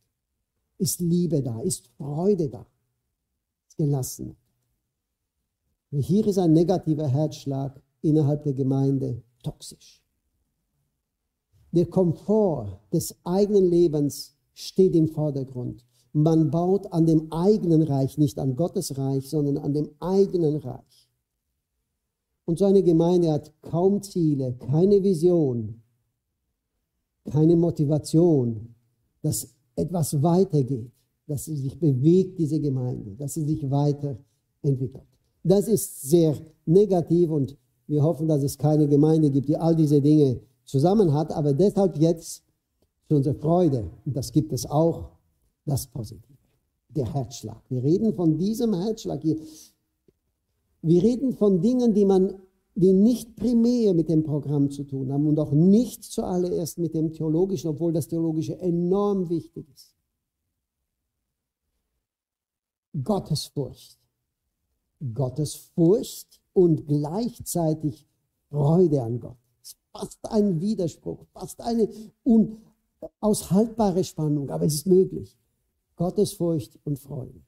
Ist 0.78 1.02
Liebe 1.02 1.42
da? 1.42 1.60
Ist 1.62 1.88
Freude 1.98 2.50
da? 2.50 2.66
Ist 3.68 3.78
gelassen? 3.78 4.36
Hier 5.92 6.28
ist 6.28 6.38
ein 6.38 6.54
negativer 6.54 7.08
Herzschlag 7.08 7.82
innerhalb 8.02 8.44
der 8.44 8.54
Gemeinde 8.54 9.24
toxisch. 9.44 10.02
Der 11.78 11.86
Komfort 11.86 12.80
des 12.92 13.16
eigenen 13.24 13.70
Lebens 13.70 14.36
steht 14.56 14.96
im 14.96 15.10
Vordergrund. 15.10 15.86
Man 16.12 16.50
baut 16.50 16.92
an 16.92 17.06
dem 17.06 17.32
eigenen 17.32 17.84
Reich, 17.84 18.18
nicht 18.18 18.40
an 18.40 18.56
Gottes 18.56 18.98
Reich, 18.98 19.30
sondern 19.30 19.60
an 19.60 19.76
dem 19.76 19.92
eigenen 20.00 20.56
Reich. 20.56 21.08
Und 22.46 22.58
so 22.58 22.66
eine 22.66 22.82
Gemeinde 22.82 23.32
hat 23.32 23.54
kaum 23.62 24.02
Ziele, 24.02 24.56
keine 24.58 25.04
Vision, 25.04 25.84
keine 27.30 27.56
Motivation, 27.56 28.74
dass 29.22 29.54
etwas 29.76 30.24
weitergeht, 30.24 30.92
dass 31.28 31.46
sie 31.46 31.58
sich 31.58 31.78
bewegt, 31.78 32.40
diese 32.40 32.60
Gemeinde, 32.60 33.12
dass 33.12 33.36
sie 33.36 33.44
sich 33.44 33.70
weiterentwickelt. 33.70 35.06
Das 35.44 35.68
ist 35.68 36.02
sehr 36.02 36.34
negativ 36.66 37.30
und 37.30 37.56
wir 37.86 38.02
hoffen, 38.02 38.28
dass 38.28 38.42
es 38.42 38.58
keine 38.58 38.88
Gemeinde 38.88 39.30
gibt, 39.30 39.48
die 39.48 39.58
all 39.58 39.76
diese 39.76 40.02
Dinge 40.02 40.42
zusammen 40.67 41.13
hat, 41.13 41.32
aber 41.32 41.53
deshalb 41.53 41.97
jetzt 41.97 42.43
zu 43.08 43.15
unserer 43.15 43.36
Freude, 43.36 43.89
und 44.06 44.15
das 44.15 44.32
gibt 44.32 44.53
es 44.53 44.65
auch, 44.65 45.10
das 45.65 45.88
Positive, 45.88 46.38
der 46.89 47.13
Herzschlag. 47.13 47.62
Wir 47.69 47.84
reden 47.84 48.13
von 48.13 48.38
diesem 48.38 48.73
Herzschlag 48.73 49.21
hier. 49.21 49.38
Wir 50.82 51.03
reden 51.03 51.34
von 51.34 51.62
Dingen, 51.62 51.93
die 51.93 52.06
man 52.06 52.36
die 52.75 52.93
nicht 52.93 53.36
primär 53.36 53.95
mit 53.95 54.08
dem 54.08 54.23
Programm 54.23 54.69
zu 54.69 54.84
tun 54.84 55.12
haben 55.12 55.25
und 55.25 55.39
auch 55.39 55.51
nicht 55.51 56.03
zuallererst 56.03 56.77
mit 56.77 56.93
dem 56.93 57.12
Theologischen, 57.12 57.69
obwohl 57.69 57.91
das 57.91 58.08
Theologische 58.08 58.60
enorm 58.60 59.30
wichtig 59.30 59.67
ist. 59.73 59.95
Gottesfurcht. 63.03 63.97
Gottesfurcht 65.13 66.39
und 66.53 66.88
gleichzeitig 66.88 68.08
Freude 68.49 69.01
an 69.01 69.19
Gott 69.19 69.47
fast 69.98 70.20
ein 70.32 70.62
Widerspruch, 70.62 71.26
fast 71.34 71.62
eine 71.62 71.90
unaushaltbare 72.24 74.04
Spannung, 74.04 74.50
aber 74.50 74.66
es 74.66 74.76
ist 74.76 74.88
möglich. 74.88 75.38
Gottesfurcht 75.96 76.78
und 76.84 77.00
Freude. 77.00 77.42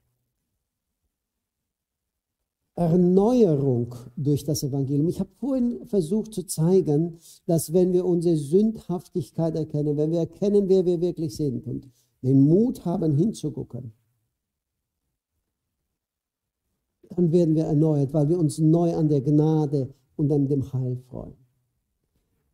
Erneuerung 2.75 3.93
durch 4.15 4.45
das 4.45 4.63
Evangelium. 4.63 5.09
Ich 5.09 5.19
habe 5.19 5.29
vorhin 5.37 5.85
versucht 5.85 6.33
zu 6.33 6.45
zeigen, 6.45 7.17
dass 7.45 7.73
wenn 7.73 7.91
wir 7.91 8.05
unsere 8.05 8.37
Sündhaftigkeit 8.37 9.55
erkennen, 9.55 9.97
wenn 9.97 10.11
wir 10.11 10.19
erkennen, 10.19 10.69
wer 10.69 10.85
wir 10.85 11.01
wirklich 11.01 11.35
sind 11.35 11.67
und 11.67 11.89
den 12.21 12.41
Mut 12.47 12.85
haben 12.85 13.15
hinzugucken, 13.15 13.91
dann 17.09 17.31
werden 17.31 17.53
wir 17.53 17.65
erneuert, 17.65 18.13
weil 18.13 18.29
wir 18.29 18.39
uns 18.39 18.59
neu 18.59 18.95
an 18.95 19.09
der 19.09 19.21
Gnade 19.21 19.93
und 20.15 20.31
an 20.31 20.47
dem 20.47 20.71
Heil 20.71 20.97
freuen. 21.09 21.38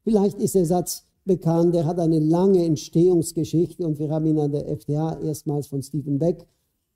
Vielleicht 0.05 0.37
ist 0.37 0.53
der 0.53 0.67
Satz 0.67 1.03
bekannt, 1.25 1.73
der 1.73 1.85
hat 1.85 1.99
eine 1.99 2.19
lange 2.19 2.63
Entstehungsgeschichte 2.63 3.85
und 3.85 3.97
wir 3.97 4.11
haben 4.11 4.27
ihn 4.27 4.37
an 4.37 4.51
der 4.51 4.69
FDH 4.69 5.19
erstmals 5.21 5.65
von 5.65 5.81
Stephen 5.81 6.19
Beck 6.19 6.47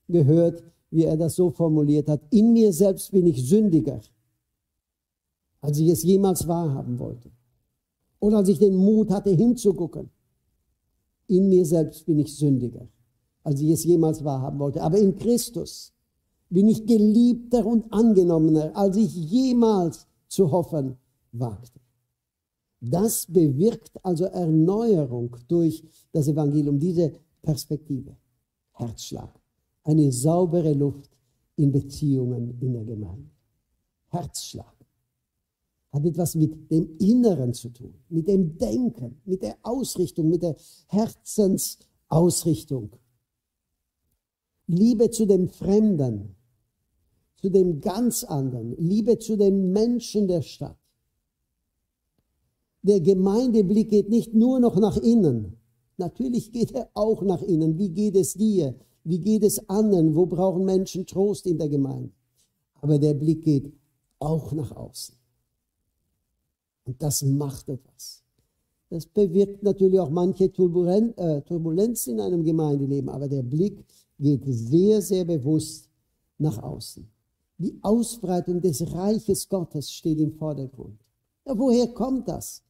gehört, 0.07 0.63
wie 0.91 1.05
er 1.05 1.17
das 1.17 1.35
so 1.35 1.49
formuliert 1.49 2.07
hat. 2.07 2.21
In 2.29 2.53
mir 2.53 2.71
selbst 2.71 3.11
bin 3.11 3.25
ich 3.25 3.43
sündiger, 3.49 3.99
als 5.59 5.79
ich 5.79 5.89
es 5.89 6.03
jemals 6.03 6.47
wahrhaben 6.47 6.99
wollte. 6.99 7.31
Oder 8.19 8.37
als 8.37 8.49
ich 8.49 8.59
den 8.59 8.75
Mut 8.75 9.09
hatte 9.09 9.31
hinzugucken. 9.31 10.11
In 11.25 11.49
mir 11.49 11.65
selbst 11.65 12.05
bin 12.05 12.19
ich 12.19 12.35
sündiger, 12.35 12.87
als 13.43 13.59
ich 13.59 13.71
es 13.71 13.83
jemals 13.85 14.23
wahrhaben 14.23 14.59
wollte. 14.59 14.83
Aber 14.83 14.99
in 14.99 15.15
Christus 15.15 15.93
bin 16.51 16.67
ich 16.67 16.85
geliebter 16.85 17.65
und 17.65 17.91
angenommener, 17.91 18.75
als 18.75 18.97
ich 18.97 19.15
jemals 19.15 20.05
zu 20.27 20.51
hoffen 20.51 20.97
wagte. 21.31 21.79
Das 22.81 23.25
bewirkt 23.25 23.91
also 24.03 24.25
Erneuerung 24.25 25.35
durch 25.47 25.83
das 26.11 26.27
Evangelium, 26.27 26.79
diese 26.79 27.13
Perspektive. 27.41 28.15
Herzschlag. 28.71 29.39
Eine 29.83 30.11
saubere 30.11 30.73
Luft 30.73 31.09
in 31.55 31.71
Beziehungen 31.71 32.59
in 32.61 32.73
der 32.73 32.85
Gemeinde. 32.85 33.31
Herzschlag. 34.07 34.75
Hat 35.91 36.05
etwas 36.05 36.35
mit 36.35 36.69
dem 36.71 36.97
Inneren 36.99 37.53
zu 37.53 37.69
tun, 37.69 37.95
mit 38.09 38.27
dem 38.27 38.57
Denken, 38.57 39.21
mit 39.25 39.41
der 39.41 39.57
Ausrichtung, 39.63 40.29
mit 40.29 40.43
der 40.43 40.55
Herzensausrichtung. 40.87 42.91
Liebe 44.67 45.09
zu 45.09 45.25
dem 45.25 45.49
Fremden, 45.49 46.35
zu 47.35 47.49
dem 47.49 47.81
ganz 47.81 48.23
anderen, 48.23 48.75
Liebe 48.77 49.17
zu 49.17 49.35
den 49.35 49.71
Menschen 49.71 50.27
der 50.27 50.43
Stadt 50.43 50.78
der 52.81 53.01
Gemeindeblick 53.01 53.89
geht 53.89 54.09
nicht 54.09 54.33
nur 54.33 54.59
noch 54.59 54.77
nach 54.77 54.97
innen. 54.97 55.57
Natürlich 55.97 56.51
geht 56.51 56.71
er 56.71 56.89
auch 56.93 57.21
nach 57.23 57.41
innen. 57.41 57.77
Wie 57.77 57.89
geht 57.89 58.15
es 58.15 58.33
dir? 58.33 58.75
Wie 59.03 59.19
geht 59.19 59.43
es 59.43 59.69
anderen? 59.69 60.15
Wo 60.15 60.25
brauchen 60.25 60.63
Menschen 60.65 61.05
Trost 61.05 61.45
in 61.45 61.57
der 61.57 61.69
Gemeinde? 61.69 62.11
Aber 62.81 62.97
der 62.97 63.13
Blick 63.13 63.43
geht 63.43 63.73
auch 64.19 64.53
nach 64.53 64.71
außen. 64.75 65.15
Und 66.85 67.01
das 67.01 67.21
macht 67.21 67.69
etwas. 67.69 68.23
Das 68.89 69.05
bewirkt 69.05 69.61
natürlich 69.61 69.99
auch 69.99 70.09
manche 70.09 70.51
Turbulenz, 70.51 71.15
äh, 71.17 71.41
Turbulenz 71.41 72.07
in 72.07 72.19
einem 72.19 72.43
Gemeindeleben, 72.43 73.09
aber 73.09 73.27
der 73.27 73.43
Blick 73.43 73.85
geht 74.17 74.41
sehr, 74.45 75.01
sehr 75.01 75.25
bewusst 75.25 75.89
nach 76.39 76.57
außen. 76.57 77.07
Die 77.59 77.77
Ausbreitung 77.83 78.61
des 78.61 78.91
Reiches 78.93 79.47
Gottes 79.47 79.91
steht 79.91 80.19
im 80.19 80.33
Vordergrund. 80.33 80.99
Ja, 81.45 81.57
woher 81.57 81.87
kommt 81.89 82.27
das? 82.27 82.63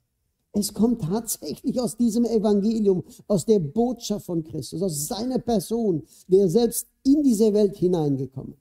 Es 0.60 0.74
kommt 0.74 1.02
tatsächlich 1.02 1.80
aus 1.80 1.96
diesem 1.96 2.26
Evangelium, 2.26 3.04
aus 3.28 3.46
der 3.46 3.60
Botschaft 3.60 4.26
von 4.26 4.44
Christus, 4.44 4.82
aus 4.82 5.08
seiner 5.08 5.40
Person, 5.40 6.04
der 6.28 6.50
selbst 6.50 6.88
in 7.04 7.24
diese 7.24 7.54
Welt 7.54 7.78
hineingekommen 7.78 8.54
ist. 8.54 8.60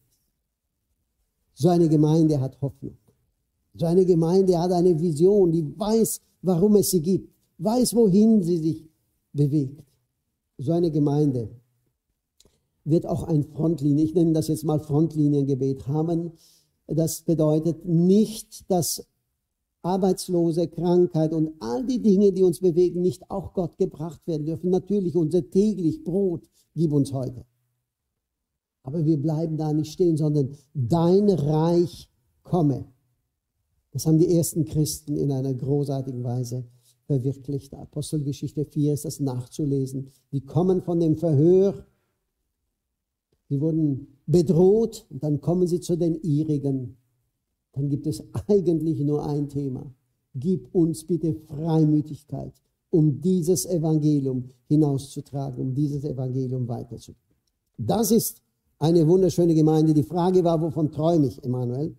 So 1.54 1.68
eine 1.68 1.88
Gemeinde 1.88 2.40
hat 2.40 2.60
Hoffnung. 2.60 2.96
So 3.74 3.86
eine 3.86 4.04
Gemeinde 4.04 4.58
hat 4.58 4.70
eine 4.72 4.98
Vision, 5.00 5.50
die 5.50 5.64
weiß, 5.78 6.20
warum 6.42 6.76
es 6.76 6.90
sie 6.90 7.02
gibt, 7.02 7.32
weiß, 7.58 7.94
wohin 7.94 8.42
sie 8.42 8.58
sich 8.58 8.88
bewegt. 9.32 9.82
So 10.58 10.72
eine 10.72 10.90
Gemeinde 10.90 11.48
wird 12.84 13.06
auch 13.06 13.24
ein 13.24 13.44
Frontlinie, 13.44 14.04
ich 14.04 14.14
nenne 14.14 14.32
das 14.32 14.48
jetzt 14.48 14.64
mal 14.64 14.80
Frontliniengebet 14.80 15.86
haben. 15.88 16.32
Das 16.86 17.22
bedeutet 17.22 17.84
nicht, 17.84 18.70
dass 18.70 19.06
Arbeitslose, 19.88 20.68
Krankheit 20.68 21.32
und 21.32 21.52
all 21.60 21.84
die 21.86 22.00
Dinge, 22.00 22.32
die 22.32 22.42
uns 22.42 22.60
bewegen, 22.60 23.00
nicht 23.00 23.30
auch 23.30 23.54
Gott 23.54 23.78
gebracht 23.78 24.26
werden 24.26 24.44
dürfen. 24.44 24.70
Natürlich 24.70 25.16
unser 25.16 25.48
täglich 25.48 26.04
Brot 26.04 26.48
gib 26.74 26.92
uns 26.92 27.12
heute. 27.12 27.44
Aber 28.82 29.04
wir 29.04 29.20
bleiben 29.20 29.56
da 29.56 29.72
nicht 29.72 29.92
stehen, 29.92 30.16
sondern 30.16 30.56
dein 30.74 31.28
Reich 31.28 32.10
komme. 32.42 32.86
Das 33.92 34.06
haben 34.06 34.18
die 34.18 34.34
ersten 34.36 34.64
Christen 34.64 35.16
in 35.16 35.32
einer 35.32 35.54
großartigen 35.54 36.22
Weise 36.22 36.64
verwirklicht. 37.06 37.74
Apostelgeschichte 37.74 38.64
4 38.64 38.92
ist 38.92 39.06
das 39.06 39.20
nachzulesen. 39.20 40.08
Die 40.32 40.42
kommen 40.42 40.82
von 40.82 41.00
dem 41.00 41.16
Verhör, 41.16 41.86
die 43.48 43.60
wurden 43.60 44.18
bedroht 44.26 45.06
und 45.10 45.24
dann 45.24 45.40
kommen 45.40 45.66
sie 45.66 45.80
zu 45.80 45.96
den 45.96 46.14
ihrigen 46.22 46.98
dann 47.78 47.88
gibt 47.88 48.06
es 48.06 48.22
eigentlich 48.48 49.00
nur 49.00 49.24
ein 49.24 49.48
Thema. 49.48 49.86
Gib 50.34 50.74
uns 50.74 51.04
bitte 51.04 51.32
Freimütigkeit, 51.32 52.52
um 52.90 53.20
dieses 53.20 53.66
Evangelium 53.66 54.44
hinauszutragen, 54.66 55.60
um 55.60 55.74
dieses 55.74 56.04
Evangelium 56.04 56.66
weiterzugeben. 56.66 57.22
Das 57.78 58.10
ist 58.10 58.42
eine 58.80 59.06
wunderschöne 59.06 59.54
Gemeinde. 59.54 59.94
Die 59.94 60.02
Frage 60.02 60.42
war, 60.42 60.60
wovon 60.60 60.90
träume 60.90 61.28
ich, 61.28 61.42
Emanuel? 61.44 61.96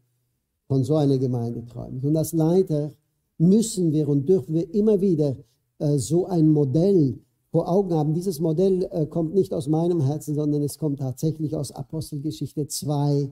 Von 0.68 0.84
so 0.84 0.98
einer 0.98 1.18
Gemeinde 1.18 1.66
träume 1.66 1.98
ich. 1.98 2.06
Und 2.06 2.16
als 2.18 2.34
Leiter 2.34 2.92
müssen 3.38 3.92
wir 3.94 4.08
und 4.10 4.28
dürfen 4.28 4.54
wir 4.54 4.74
immer 4.74 5.00
wieder 5.00 5.38
äh, 5.80 5.98
so 5.98 6.28
ein 6.28 6.50
Modell 6.50 7.20
vor 7.52 7.70
Augen 7.70 7.94
haben. 7.94 8.14
Dieses 8.14 8.40
Modell 8.40 8.88
äh, 8.92 9.06
kommt 9.06 9.34
nicht 9.34 9.54
aus 9.54 9.68
meinem 9.68 10.02
Herzen, 10.02 10.36
sondern 10.36 10.62
es 10.62 10.78
kommt 10.78 11.00
tatsächlich 11.00 11.56
aus 11.56 11.72
Apostelgeschichte 11.72 12.68
2, 12.68 13.30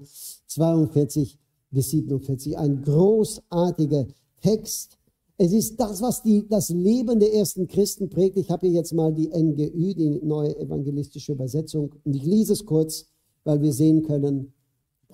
42 0.47 1.37
bis 1.71 1.91
47. 1.91 2.57
Ein 2.57 2.81
großartiger 2.81 4.07
Text. 4.41 4.97
Es 5.37 5.53
ist 5.53 5.79
das, 5.79 6.01
was 6.01 6.23
die, 6.23 6.47
das 6.47 6.69
Leben 6.69 7.19
der 7.19 7.33
ersten 7.33 7.67
Christen 7.67 8.09
prägt. 8.09 8.37
Ich 8.37 8.49
habe 8.49 8.67
hier 8.67 8.77
jetzt 8.77 8.93
mal 8.93 9.13
die 9.13 9.27
NGÜ, 9.27 9.93
die 9.93 10.19
neue 10.23 10.57
evangelistische 10.57 11.33
Übersetzung, 11.33 11.93
und 12.03 12.15
ich 12.15 12.23
lese 12.23 12.53
es 12.53 12.65
kurz, 12.65 13.05
weil 13.43 13.61
wir 13.61 13.71
sehen 13.71 14.03
können, 14.03 14.53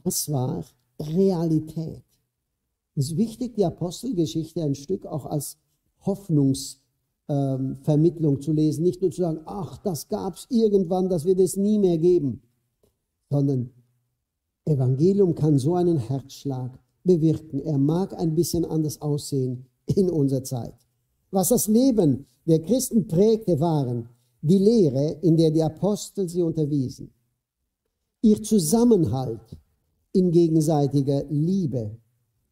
das 0.04 0.32
war 0.32 0.64
Realität. 1.00 2.04
Es 2.96 3.08
ist 3.08 3.18
wichtig, 3.18 3.56
die 3.56 3.66
Apostelgeschichte 3.66 4.62
ein 4.62 4.76
Stück 4.76 5.06
auch 5.06 5.26
als 5.26 5.58
Hoffnungsvermittlung 6.06 8.36
ähm, 8.36 8.42
zu 8.42 8.54
lesen. 8.54 8.84
Nicht 8.84 9.02
nur 9.02 9.12
zu 9.12 9.22
sagen, 9.22 9.42
ach, 9.46 9.78
das 9.80 10.08
gab 10.08 10.36
es 10.36 10.48
irgendwann, 10.50 11.10
das 11.10 11.26
wird 11.26 11.40
es 11.40 11.58
nie 11.58 11.80
mehr 11.80 11.98
geben, 11.98 12.42
sondern 13.30 13.72
Evangelium 14.66 15.36
kann 15.36 15.58
so 15.58 15.76
einen 15.76 15.98
Herzschlag 15.98 16.72
bewirken. 17.04 17.60
Er 17.62 17.78
mag 17.78 18.14
ein 18.18 18.34
bisschen 18.34 18.66
anders 18.66 19.02
aussehen 19.02 19.66
in 19.86 20.10
unserer 20.10 20.44
Zeit. 20.44 20.76
Was 21.32 21.50
das 21.50 21.68
Leben 21.68 22.26
der 22.46 22.62
Christen 22.62 23.08
prägte, 23.08 23.60
waren 23.60 24.10
die 24.42 24.58
Lehre, 24.58 25.18
in 25.22 25.38
der 25.38 25.52
die 25.52 25.64
Apostel 25.64 26.28
sie 26.28 26.42
unterwiesen, 26.42 27.12
ihr 28.22 28.42
Zusammenhalt 28.42 29.58
in 30.12 30.32
gegenseitiger 30.32 31.24
Liebe 31.30 31.98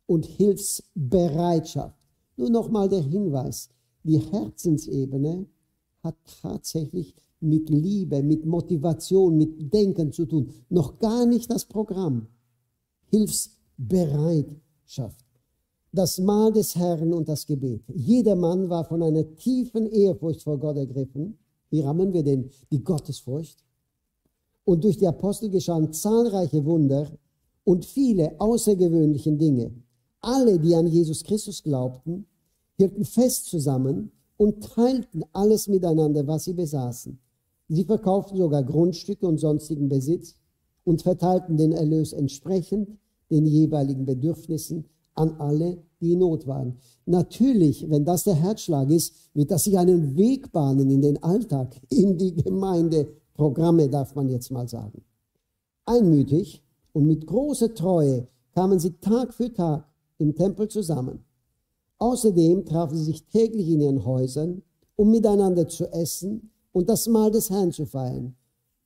und 0.06 0.26
Hilfsbereitschaft. 0.26 1.95
Nur 2.38 2.50
nochmal 2.50 2.89
der 2.89 3.02
Hinweis, 3.02 3.69
die 4.04 4.19
Herzensebene 4.19 5.45
hat 6.04 6.15
tatsächlich 6.41 7.13
mit 7.41 7.69
Liebe, 7.69 8.23
mit 8.23 8.45
Motivation, 8.45 9.38
mit 9.38 9.73
Denken 9.73 10.12
zu 10.12 10.25
tun. 10.25 10.49
Noch 10.69 10.99
gar 10.99 11.25
nicht 11.25 11.49
das 11.51 11.65
Programm. 11.65 12.27
Hilfsbereitschaft. 13.10 15.25
Das 15.91 16.19
Mahl 16.19 16.54
des 16.54 16.75
Herrn 16.75 17.13
und 17.13 17.27
das 17.27 17.45
Gebet. 17.45 17.84
Jeder 17.93 18.36
Mann 18.36 18.69
war 18.69 18.86
von 18.86 19.04
einer 19.04 19.36
tiefen 19.36 19.88
Ehrfurcht 19.88 20.43
vor 20.43 20.58
Gott 20.58 20.77
ergriffen. 20.77 21.38
Wie 21.69 21.82
rammen 21.82 22.13
wir 22.13 22.23
denn 22.23 22.49
die 22.71 22.84
Gottesfurcht? 22.84 23.65
Und 24.63 24.84
durch 24.84 24.97
die 24.97 25.08
Apostel 25.08 25.49
geschahen 25.49 25.91
zahlreiche 25.91 26.63
Wunder 26.63 27.08
und 27.63 27.86
viele 27.86 28.39
außergewöhnliche 28.39 29.32
Dinge. 29.34 29.71
Alle, 30.21 30.60
die 30.60 30.75
an 30.75 30.88
Jesus 30.88 31.23
Christus 31.23 31.63
glaubten, 31.63 32.25
hielten 32.77 33.04
fest 33.04 33.47
zusammen 33.47 34.12
und 34.38 34.63
teilten 34.63 35.25
alles 35.34 35.67
miteinander, 35.67 36.25
was 36.25 36.45
sie 36.45 36.54
besaßen. 36.54 37.19
Sie 37.74 37.86
verkauften 37.86 38.38
sogar 38.38 38.64
Grundstücke 38.64 39.26
und 39.26 39.38
sonstigen 39.38 39.88
Besitz 39.88 40.36
und 40.84 41.04
verteilten 41.04 41.56
den 41.56 41.72
Erlös 41.72 42.12
entsprechend 42.12 42.98
den 43.30 43.46
jeweiligen 43.46 44.06
Bedürfnissen 44.06 44.84
an 45.14 45.36
alle, 45.40 45.78
die 46.02 46.12
in 46.12 46.20
Not 46.20 46.48
waren. 46.48 46.80
Natürlich, 47.06 47.90
wenn 47.90 48.04
das 48.04 48.26
der 48.26 48.36
Herzschlag 48.36 48.90
ist, 48.90 49.14
wird 49.34 49.52
das 49.52 49.64
sich 49.64 49.78
einen 49.78 50.18
Weg 50.18 50.52
bahnen 50.52 50.90
in 50.90 51.02
den 51.02 51.24
Alltag, 51.24 51.80
in 51.88 52.18
die 52.18 52.36
Gemeindeprogramme, 52.36 53.88
darf 53.88 54.16
man 54.16 54.28
jetzt 54.28 54.52
mal 54.52 54.68
sagen. 54.68 55.06
Einmütig 55.86 56.62
und 56.92 57.06
mit 57.06 57.26
großer 57.26 57.74
Treue 57.74 58.28
kamen 58.54 58.82
sie 58.82 59.00
Tag 59.00 59.34
für 59.34 59.54
Tag 59.54 59.88
im 60.18 60.36
Tempel 60.36 60.68
zusammen. 60.68 61.24
Außerdem 62.00 62.66
trafen 62.66 62.98
sie 62.98 63.06
sich 63.06 63.24
täglich 63.28 63.70
in 63.70 63.80
ihren 63.80 64.04
Häusern, 64.04 64.62
um 64.98 65.10
miteinander 65.10 65.70
zu 65.70 65.88
essen 65.94 66.51
und 66.72 66.90
das 66.90 67.08
Mahl 67.08 67.32
des 67.32 67.50
Herrn 67.50 67.72
zu 67.72 67.86
feiern. 67.86 68.36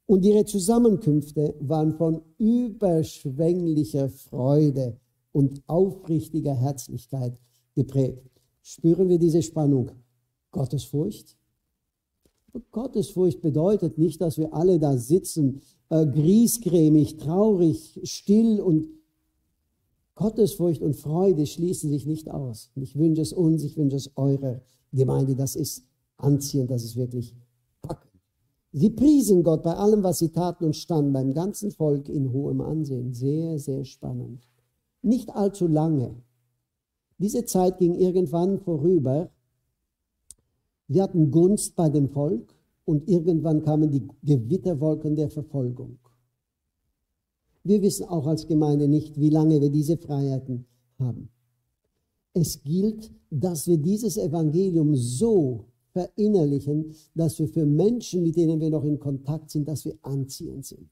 Und 0.07 0.23
ihre 0.23 0.45
Zusammenkünfte 0.45 1.55
waren 1.59 1.93
von 1.93 2.21
überschwänglicher 2.37 4.09
Freude 4.09 4.97
und 5.31 5.61
aufrichtiger 5.67 6.53
Herzlichkeit 6.53 7.37
geprägt. 7.73 8.29
Spüren 8.61 9.09
wir 9.09 9.19
diese 9.19 9.41
Spannung? 9.41 9.91
Gottesfurcht? 10.51 11.35
Gottesfurcht 12.71 13.41
bedeutet 13.41 13.97
nicht, 13.97 14.21
dass 14.21 14.37
wir 14.37 14.53
alle 14.53 14.79
da 14.79 14.97
sitzen, 14.97 15.61
äh, 15.89 16.05
griesgrämig, 16.05 17.17
traurig, 17.17 17.99
still 18.03 18.61
und 18.61 18.87
Gottesfurcht 20.15 20.81
und 20.81 20.95
Freude 20.95 21.45
schließen 21.45 21.89
sich 21.89 22.05
nicht 22.05 22.31
aus. 22.31 22.71
Ich 22.75 22.95
wünsche 22.95 23.21
es 23.21 23.33
uns, 23.33 23.63
ich 23.63 23.75
wünsche 23.75 23.97
es 23.97 24.11
eurer 24.15 24.61
Gemeinde. 24.93 25.35
Das 25.35 25.57
ist 25.57 25.83
anziehend, 26.17 26.71
das 26.71 26.85
ist 26.85 26.95
wirklich. 26.95 27.35
Sie 28.77 28.89
priesen 28.89 29.43
Gott 29.43 29.63
bei 29.63 29.73
allem, 29.73 30.03
was 30.03 30.19
sie 30.19 30.33
taten 30.33 30.65
und 30.65 30.75
standen 30.75 31.13
beim 31.13 31.33
ganzen 31.33 31.71
Volk 31.71 32.09
in 32.09 32.33
hohem 32.33 32.59
Ansehen. 32.59 33.13
Sehr, 33.13 33.57
sehr 33.57 33.85
spannend. 33.85 34.49
Nicht 35.01 35.33
allzu 35.33 35.65
lange. 35.65 36.13
Diese 37.17 37.45
Zeit 37.45 37.77
ging 37.77 37.95
irgendwann 37.95 38.59
vorüber. 38.59 39.29
Sie 40.89 41.01
hatten 41.01 41.31
Gunst 41.31 41.77
bei 41.77 41.87
dem 41.87 42.09
Volk 42.09 42.53
und 42.83 43.07
irgendwann 43.07 43.63
kamen 43.63 43.91
die 43.91 44.09
Gewitterwolken 44.23 45.15
der 45.15 45.29
Verfolgung. 45.29 45.97
Wir 47.63 47.81
wissen 47.81 48.09
auch 48.09 48.27
als 48.27 48.45
Gemeinde 48.45 48.89
nicht, 48.89 49.17
wie 49.17 49.29
lange 49.29 49.61
wir 49.61 49.69
diese 49.69 49.95
Freiheiten 49.95 50.65
haben. 50.99 51.29
Es 52.33 52.61
gilt, 52.61 53.09
dass 53.29 53.67
wir 53.67 53.77
dieses 53.77 54.17
Evangelium 54.17 54.97
so 54.97 55.63
verinnerlichen, 55.95 56.93
dass 57.15 57.39
wir 57.39 57.47
für 57.47 57.65
Menschen, 57.65 58.21
mit 58.23 58.35
denen 58.35 58.59
wir 58.59 58.69
noch 58.69 58.83
in 58.83 58.99
Kontakt 58.99 59.49
sind, 59.49 59.65
dass 59.67 59.85
wir 59.85 59.97
anziehend 60.01 60.65
sind. 60.65 60.89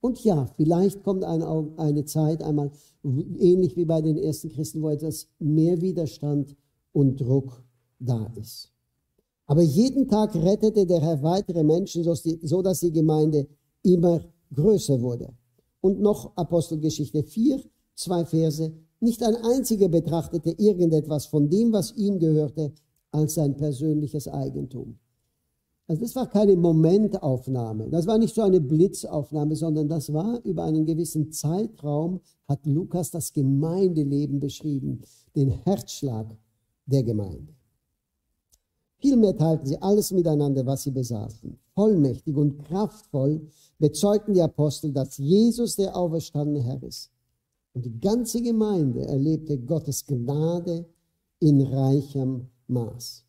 Und 0.00 0.22
ja, 0.24 0.46
vielleicht 0.56 1.02
kommt 1.04 1.24
eine, 1.24 1.72
eine 1.76 2.04
Zeit 2.04 2.42
einmal, 2.42 2.72
ähnlich 3.02 3.76
wie 3.76 3.84
bei 3.84 4.02
den 4.02 4.18
ersten 4.18 4.50
Christen, 4.50 4.82
wo 4.82 4.90
etwas 4.90 5.28
mehr 5.38 5.80
Widerstand 5.80 6.56
und 6.92 7.20
Druck 7.20 7.62
da 8.00 8.26
ist. 8.36 8.72
Aber 9.46 9.62
jeden 9.62 10.08
Tag 10.08 10.34
rettete 10.34 10.86
der 10.86 11.00
Herr 11.00 11.22
weitere 11.22 11.62
Menschen, 11.62 12.02
so 12.02 12.62
dass 12.62 12.80
die 12.80 12.92
Gemeinde 12.92 13.46
immer 13.82 14.20
größer 14.52 15.00
wurde. 15.00 15.32
Und 15.80 16.00
noch 16.00 16.36
Apostelgeschichte 16.36 17.22
4, 17.22 17.62
zwei 17.94 18.24
Verse. 18.24 18.72
Nicht 19.00 19.22
ein 19.22 19.36
einziger 19.36 19.88
betrachtete 19.88 20.50
irgendetwas 20.50 21.26
von 21.26 21.48
dem, 21.50 21.72
was 21.72 21.92
ihm 21.92 22.18
gehörte, 22.18 22.72
als 23.14 23.34
sein 23.34 23.56
persönliches 23.56 24.28
Eigentum. 24.28 24.98
Also 25.86 26.02
das 26.02 26.16
war 26.16 26.26
keine 26.26 26.56
Momentaufnahme, 26.56 27.90
das 27.90 28.06
war 28.06 28.18
nicht 28.18 28.34
so 28.34 28.42
eine 28.42 28.60
Blitzaufnahme, 28.60 29.54
sondern 29.54 29.86
das 29.88 30.12
war 30.12 30.40
über 30.44 30.64
einen 30.64 30.86
gewissen 30.86 31.30
Zeitraum, 31.30 32.20
hat 32.48 32.64
Lukas 32.66 33.10
das 33.10 33.32
Gemeindeleben 33.32 34.40
beschrieben, 34.40 35.02
den 35.36 35.50
Herzschlag 35.50 36.34
der 36.86 37.02
Gemeinde. 37.02 37.52
Vielmehr 38.96 39.36
teilten 39.36 39.66
sie 39.66 39.82
alles 39.82 40.10
miteinander, 40.12 40.64
was 40.64 40.84
sie 40.84 40.90
besaßen. 40.90 41.58
Vollmächtig 41.74 42.34
und 42.34 42.64
kraftvoll 42.64 43.46
bezeugten 43.78 44.32
die 44.32 44.40
Apostel, 44.40 44.92
dass 44.92 45.18
Jesus 45.18 45.76
der 45.76 45.94
auferstandene 45.94 46.62
Herr 46.62 46.82
ist. 46.82 47.10
Und 47.74 47.84
die 47.84 48.00
ganze 48.00 48.40
Gemeinde 48.40 49.04
erlebte 49.06 49.58
Gottes 49.58 50.06
Gnade 50.06 50.86
in 51.40 51.60
reichem 51.60 52.48
Maß. 52.68 53.24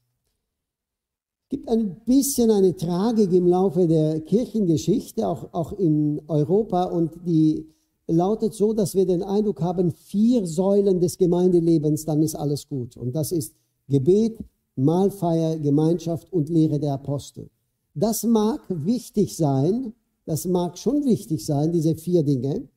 Es 1.44 1.50
gibt 1.50 1.70
ein 1.70 2.02
bisschen 2.06 2.50
eine 2.50 2.76
Tragik 2.76 3.32
im 3.32 3.48
Laufe 3.48 3.88
der 3.88 4.22
Kirchengeschichte, 4.22 5.28
auch, 5.28 5.54
auch 5.54 5.74
in 5.74 6.22
Europa, 6.28 6.86
und 6.86 7.12
die 7.26 7.68
lautet 8.08 8.54
so, 8.54 8.74
dass 8.74 8.96
wir 8.96 9.06
den 9.06 9.24
Eindruck 9.24 9.62
haben, 9.62 9.92
vier 9.92 10.46
Säulen 10.46 11.00
des 11.00 11.18
Gemeindelebens, 11.18 12.06
dann 12.06 12.22
ist 12.24 12.36
alles 12.36 12.68
gut. 12.68 12.98
Und 12.98 13.16
das 13.16 13.32
ist 13.32 13.56
Gebet, 13.88 14.38
Mahlfeier, 14.76 15.58
Gemeinschaft 15.58 16.32
und 16.34 16.50
Lehre 16.50 16.80
der 16.80 16.94
Apostel. 16.94 17.50
Das 17.94 18.24
mag 18.24 18.62
wichtig 18.68 19.38
sein, 19.38 19.94
das 20.26 20.46
mag 20.46 20.78
schon 20.78 21.06
wichtig 21.06 21.46
sein, 21.46 21.72
diese 21.72 21.96
vier 21.96 22.24
Dinge, 22.24 22.68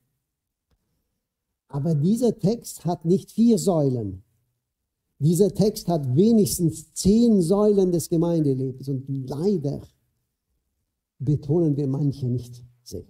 aber 1.69 1.95
dieser 1.95 2.39
Text 2.39 2.85
hat 2.85 3.05
nicht 3.05 3.31
vier 3.31 3.59
Säulen. 3.59 4.23
Dieser 5.21 5.53
Text 5.53 5.89
hat 5.89 6.15
wenigstens 6.15 6.93
zehn 6.95 7.43
Säulen 7.43 7.91
des 7.91 8.09
Gemeindelebens 8.09 8.89
und 8.89 9.05
leider 9.29 9.81
betonen 11.19 11.77
wir 11.77 11.89
manche 11.89 12.27
nicht 12.27 12.63
sehr. 12.85 13.05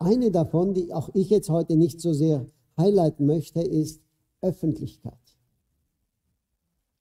Eine 0.00 0.30
davon, 0.30 0.74
die 0.74 0.92
auch 0.92 1.10
ich 1.14 1.30
jetzt 1.30 1.50
heute 1.50 1.76
nicht 1.76 2.00
so 2.00 2.12
sehr 2.12 2.46
highlighten 2.76 3.26
möchte, 3.26 3.60
ist 3.60 4.00
Öffentlichkeit. 4.40 5.14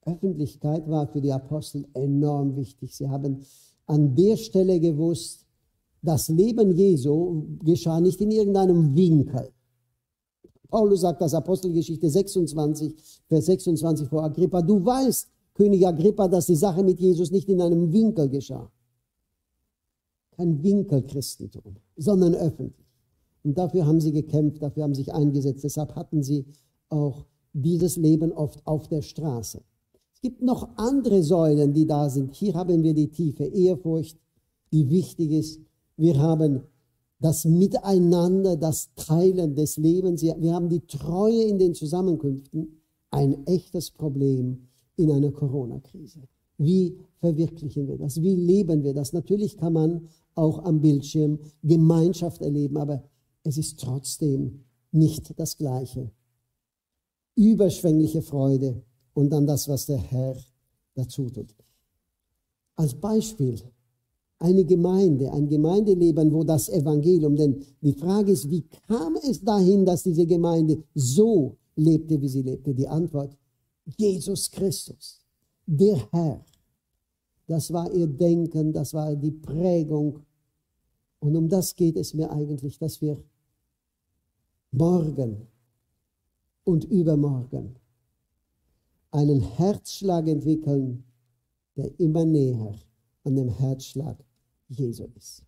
Öffentlichkeit 0.06 0.88
war 0.88 1.08
für 1.08 1.22
die 1.22 1.32
Apostel 1.32 1.86
enorm 1.93 2.56
wichtig. 2.56 2.95
Sie 2.95 3.10
haben 3.10 3.43
an 3.88 4.16
der 4.16 4.38
Stelle 4.38 4.80
gewusst, 4.80 5.45
das 6.02 6.30
Leben 6.30 6.72
Jesu 6.72 7.45
geschah 7.64 8.00
nicht 8.00 8.22
in 8.22 8.32
irgendeinem 8.32 8.95
Winkel. 8.95 9.50
Paulus 10.70 11.01
sagt 11.01 11.22
das 11.22 11.34
Apostelgeschichte 11.34 12.09
26, 12.09 12.95
Vers 13.28 13.45
26 13.45 14.07
vor 14.07 14.24
Agrippa. 14.24 14.61
Du 14.61 14.84
weißt, 14.84 15.28
König 15.53 15.88
Agrippa, 15.88 16.28
dass 16.28 16.45
die 16.45 16.55
Sache 16.55 16.84
mit 16.84 16.99
Jesus 16.99 17.32
nicht 17.32 17.49
in 17.49 17.61
einem 17.61 17.91
Winkel 17.91 18.30
geschah. 18.30 18.72
Kein 20.36 20.61
Winkelchristentum, 20.61 21.78
sondern 21.95 22.36
öffentlich. 22.36 22.86
Und 23.43 23.57
dafür 23.57 23.86
haben 23.88 23.99
sie 23.99 24.11
gekämpft, 24.11 24.61
dafür 24.61 24.84
haben 24.84 24.93
sie 24.93 25.03
sich 25.03 25.13
eingesetzt. 25.13 25.63
Deshalb 25.63 25.95
hatten 25.95 26.22
sie 26.22 26.45
auch 26.89 27.26
dieses 27.53 27.97
Leben 27.97 28.32
oft 28.34 28.65
auf 28.68 28.88
der 28.88 29.01
Straße. 29.01 29.61
Es 30.13 30.22
gibt 30.22 30.41
noch 30.41 30.70
andere 30.78 31.24
Säulen, 31.24 31.74
die 31.74 31.88
da 31.88 32.09
sind. 32.09 32.34
Hier 32.34 32.53
haben 32.53 32.84
wir 32.84 32.93
die 32.93 33.09
tiefe 33.09 33.45
Ehrfurcht, 33.45 34.20
die 34.72 34.89
wichtig 34.89 35.32
ist. 35.32 35.61
Wir 35.95 36.20
haben 36.20 36.63
das 37.20 37.45
Miteinander, 37.45 38.55
das 38.55 38.93
Teilen 38.95 39.55
des 39.55 39.78
Lebens. 39.78 40.22
Wir 40.22 40.53
haben 40.53 40.70
die 40.70 40.86
Treue 40.86 41.43
in 41.43 41.57
den 41.57 41.74
Zusammenkünften. 41.74 42.82
Ein 43.09 43.45
echtes 43.47 43.89
Problem 43.91 44.68
in 44.97 45.11
einer 45.11 45.32
Corona-Krise. 45.32 46.22
Wie 46.57 46.97
verwirklichen 47.20 47.88
wir 47.88 47.97
das? 47.97 48.22
Wie 48.22 48.36
leben 48.36 48.84
wir 48.84 48.93
das? 48.93 49.13
Natürlich 49.13 49.57
kann 49.57 49.74
man 49.74 50.07
auch 50.36 50.63
am 50.65 50.82
Bildschirm 50.82 51.39
Gemeinschaft 51.63 52.41
erleben, 52.41 52.78
aber 52.78 53.03
es 53.43 53.57
ist 53.57 53.80
trotzdem 53.80 54.65
nicht 54.91 55.39
das 55.39 55.57
Gleiche. 55.57 56.11
Überschwängliche 57.36 58.22
Freude 58.22 58.84
und 59.13 59.30
dann 59.32 59.45
das, 59.47 59.68
was 59.68 59.86
der 59.86 59.97
Herr 59.97 60.36
dazu 60.95 61.30
tut. 61.30 61.55
Als 62.76 62.93
Beispiel 62.93 63.59
eine 64.39 64.63
Gemeinde, 64.65 65.31
ein 65.31 65.47
Gemeindeleben, 65.47 66.31
wo 66.31 66.43
das 66.43 66.69
Evangelium, 66.69 67.35
denn 67.35 67.63
die 67.81 67.93
Frage 67.93 68.31
ist, 68.31 68.49
wie 68.49 68.63
kam 68.88 69.15
es 69.15 69.41
dahin, 69.41 69.85
dass 69.85 70.03
diese 70.03 70.25
Gemeinde 70.25 70.83
so 70.93 71.57
lebte, 71.75 72.21
wie 72.21 72.27
sie 72.27 72.43
lebte? 72.43 72.73
Die 72.73 72.88
Antwort, 72.88 73.35
Jesus 73.97 74.51
Christus, 74.51 75.19
der 75.65 75.97
Herr. 76.11 76.45
Das 77.47 77.71
war 77.71 77.91
ihr 77.93 78.07
Denken, 78.07 78.73
das 78.73 78.93
war 78.93 79.15
die 79.15 79.31
Prägung. 79.31 80.19
Und 81.19 81.35
um 81.35 81.49
das 81.49 81.75
geht 81.75 81.95
es 81.95 82.13
mir 82.13 82.29
eigentlich, 82.29 82.77
dass 82.77 83.01
wir 83.01 83.17
morgen 84.71 85.47
und 86.63 86.83
übermorgen 86.85 87.75
einen 89.11 89.39
Herzschlag 89.39 90.27
entwickeln, 90.27 91.03
der 91.75 91.97
immer 91.99 92.25
näher 92.25 92.75
an 93.28 93.36
dem 93.36 93.49
Herzschlag 93.49 94.17
Jesu 94.69 95.05
ist. 95.15 95.43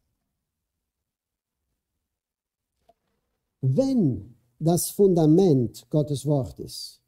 Wenn 3.62 4.36
das 4.60 4.90
Fundament 4.90 5.90
Gottes 5.90 6.26
Wort 6.26 6.60
ist, 6.60 7.02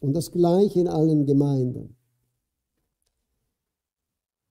und 0.00 0.12
das 0.12 0.30
gleiche 0.30 0.78
in 0.78 0.88
allen 0.88 1.26
Gemeinden, 1.26 1.96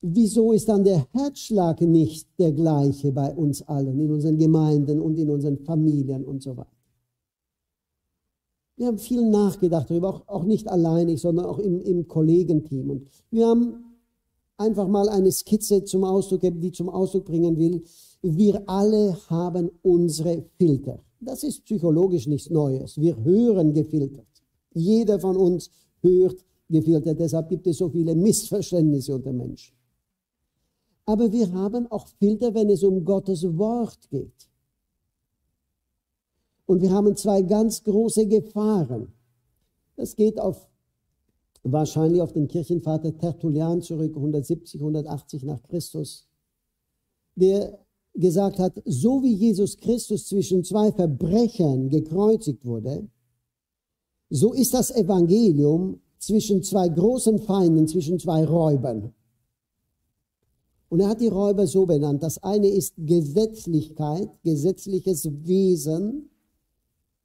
wieso 0.02 0.52
ist 0.52 0.68
dann 0.68 0.84
der 0.84 1.08
Herzschlag 1.14 1.80
nicht 1.82 2.28
der 2.38 2.52
gleiche 2.52 3.12
bei 3.14 3.34
uns 3.34 3.62
allen, 3.62 3.98
in 4.00 4.12
unseren 4.12 4.38
Gemeinden 4.38 5.00
und 5.00 5.18
in 5.18 5.30
unseren 5.30 5.58
Familien 5.60 6.26
und 6.26 6.44
so 6.44 6.56
weiter? 6.58 6.72
Wir 8.76 8.88
haben 8.88 9.00
viel 9.00 9.28
nachgedacht 9.28 9.90
darüber, 9.90 10.10
auch, 10.10 10.28
auch 10.28 10.44
nicht 10.44 10.68
alleinig, 10.68 11.20
sondern 11.20 11.46
auch 11.46 11.58
im, 11.60 11.82
im 11.82 12.08
Kollegenteam. 12.08 12.92
Und 12.92 13.10
wir 13.32 13.48
haben 13.48 13.87
einfach 14.58 14.88
mal 14.88 15.10
eine 15.10 15.32
Skizze 15.32 15.84
zum 15.84 16.04
Ausdruck, 16.04 16.42
die 16.42 16.72
zum 16.72 16.90
Ausdruck 16.90 17.26
bringen 17.26 17.58
will, 17.58 17.84
wir 18.22 18.64
alle 18.68 19.18
haben 19.30 19.70
unsere 19.84 20.44
Filter. 20.58 21.00
Das 21.20 21.44
ist 21.44 21.66
psychologisch 21.66 22.28
nichts 22.28 22.50
Neues. 22.50 23.00
Wir 23.00 23.16
hören 23.24 23.74
gefiltert. 23.74 24.28
Jeder 24.74 25.20
von 25.20 25.36
uns 25.36 25.70
hört 26.02 26.44
gefiltert. 26.70 27.20
Deshalb 27.20 27.50
gibt 27.50 27.68
es 27.68 27.78
so 27.78 27.90
viele 27.90 28.16
Missverständnisse 28.16 29.16
unter 29.16 29.34
Menschen. 29.34 29.76
Aber 31.06 31.32
wir 31.32 31.52
haben 31.54 31.90
auch 31.90 32.08
Filter, 32.20 32.54
wenn 32.54 32.70
es 32.70 32.84
um 32.84 33.06
Gottes 33.06 33.44
Wort 33.58 34.10
geht. 34.10 34.50
Und 36.66 36.82
wir 36.82 36.92
haben 36.92 37.16
zwei 37.16 37.42
ganz 37.42 37.82
große 37.84 38.28
Gefahren. 38.28 39.14
Das 39.96 40.16
geht 40.16 40.40
auf, 40.40 40.70
wahrscheinlich 41.72 42.22
auf 42.22 42.34
den 42.34 42.48
Kirchenvater 42.48 43.18
Tertullian 43.18 43.82
zurück, 43.82 44.16
170, 44.16 44.82
180 44.82 45.44
nach 45.44 45.62
Christus, 45.64 46.28
der 47.36 47.80
gesagt 48.14 48.60
hat, 48.60 48.82
so 48.86 49.22
wie 49.24 49.34
Jesus 49.34 49.78
Christus 49.78 50.28
zwischen 50.28 50.64
zwei 50.64 50.92
Verbrechern 50.92 51.90
gekreuzigt 51.90 52.66
wurde, 52.66 53.08
so 54.30 54.54
ist 54.54 54.74
das 54.74 54.92
Evangelium 54.92 56.02
zwischen 56.18 56.64
zwei 56.64 56.90
großen 56.90 57.40
Feinden, 57.40 57.88
zwischen 57.88 58.20
zwei 58.20 58.44
Räubern. 58.46 59.14
Und 60.90 61.02
er 61.02 61.10
hat 61.10 61.22
die 61.22 61.28
Räuber 61.28 61.68
so 61.68 61.86
benannt. 61.86 62.24
Das 62.24 62.42
eine 62.44 62.68
ist 62.68 62.94
Gesetzlichkeit, 62.98 64.30
gesetzliches 64.44 65.30
Wesen, 65.46 66.30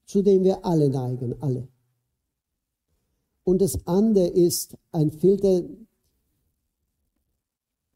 zu 0.05 0.22
dem 0.22 0.45
wir 0.45 0.64
alle 0.64 0.90
neigen, 0.90 1.34
alle. 1.40 1.68
Und 3.45 3.61
das 3.61 3.86
andere 3.86 4.26
ist 4.26 4.76
ein 4.93 5.11
Filter, 5.11 5.62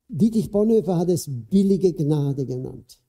Dietrich 0.09 0.51
Bonhoeffer 0.51 0.99
hat 0.99 1.09
es 1.09 1.29
billige 1.29 1.93
Gnade 1.93 2.47
genannt 2.47 3.01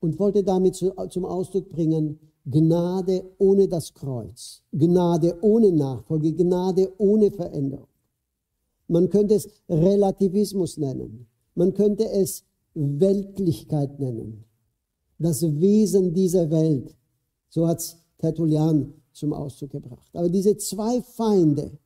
und 0.00 0.18
wollte 0.18 0.42
damit 0.42 0.74
zu, 0.74 0.92
zum 1.08 1.24
Ausdruck 1.24 1.68
bringen, 1.70 2.18
Gnade 2.44 3.24
ohne 3.38 3.68
das 3.68 3.94
Kreuz, 3.94 4.62
Gnade 4.72 5.38
ohne 5.40 5.72
Nachfolge, 5.72 6.34
Gnade 6.34 6.92
ohne 6.98 7.30
Veränderung. 7.30 7.88
Man 8.86 9.08
könnte 9.08 9.34
es 9.34 9.48
Relativismus 9.68 10.76
nennen, 10.76 11.26
man 11.54 11.72
könnte 11.72 12.06
es 12.10 12.44
Weltlichkeit 12.74 13.98
nennen 13.98 14.44
das 15.18 15.42
Wesen 15.42 16.12
dieser 16.12 16.50
Welt. 16.50 16.94
So 17.48 17.66
hat 17.66 17.78
es 17.78 17.96
Tertullian 18.18 18.92
zum 19.14 19.32
Ausdruck 19.32 19.70
gebracht. 19.70 20.14
Aber 20.14 20.28
diese 20.28 20.56
zwei 20.56 21.00
Feinde 21.02 21.78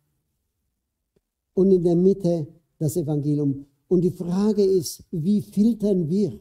und 1.54 1.70
in 1.70 1.84
der 1.84 1.96
Mitte 1.96 2.46
das 2.78 2.96
Evangelium. 2.96 3.66
Und 3.88 4.02
die 4.02 4.10
Frage 4.10 4.62
ist, 4.62 5.04
wie 5.10 5.40
filtern 5.40 6.08
wir? 6.08 6.38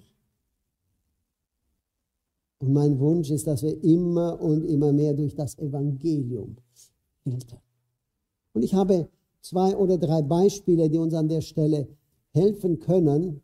Und 2.60 2.74
mein 2.74 3.00
Wunsch 3.00 3.30
ist, 3.30 3.46
dass 3.48 3.64
wir 3.64 3.84
immer 3.84 4.40
und 4.42 4.66
immer 4.66 4.92
mehr 4.92 5.14
durch 5.14 5.36
das 5.36 5.58
Evangelium 5.60 6.58
filtern. 7.24 7.62
Und 8.54 8.64
ich 8.64 8.74
habe 8.74 9.10
zwei 9.42 9.76
oder 9.76 9.98
drei 9.98 10.22
Beispiele, 10.22 10.90
die 10.90 10.98
uns 10.98 11.14
an 11.14 11.30
der 11.30 11.42
Stelle 11.42 11.88
helfen 12.32 12.80
können, 12.80 13.42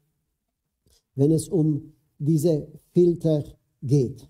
wenn 1.15 1.31
es 1.31 1.47
um 1.47 1.93
diese 2.17 2.67
Filter 2.91 3.43
geht. 3.81 4.27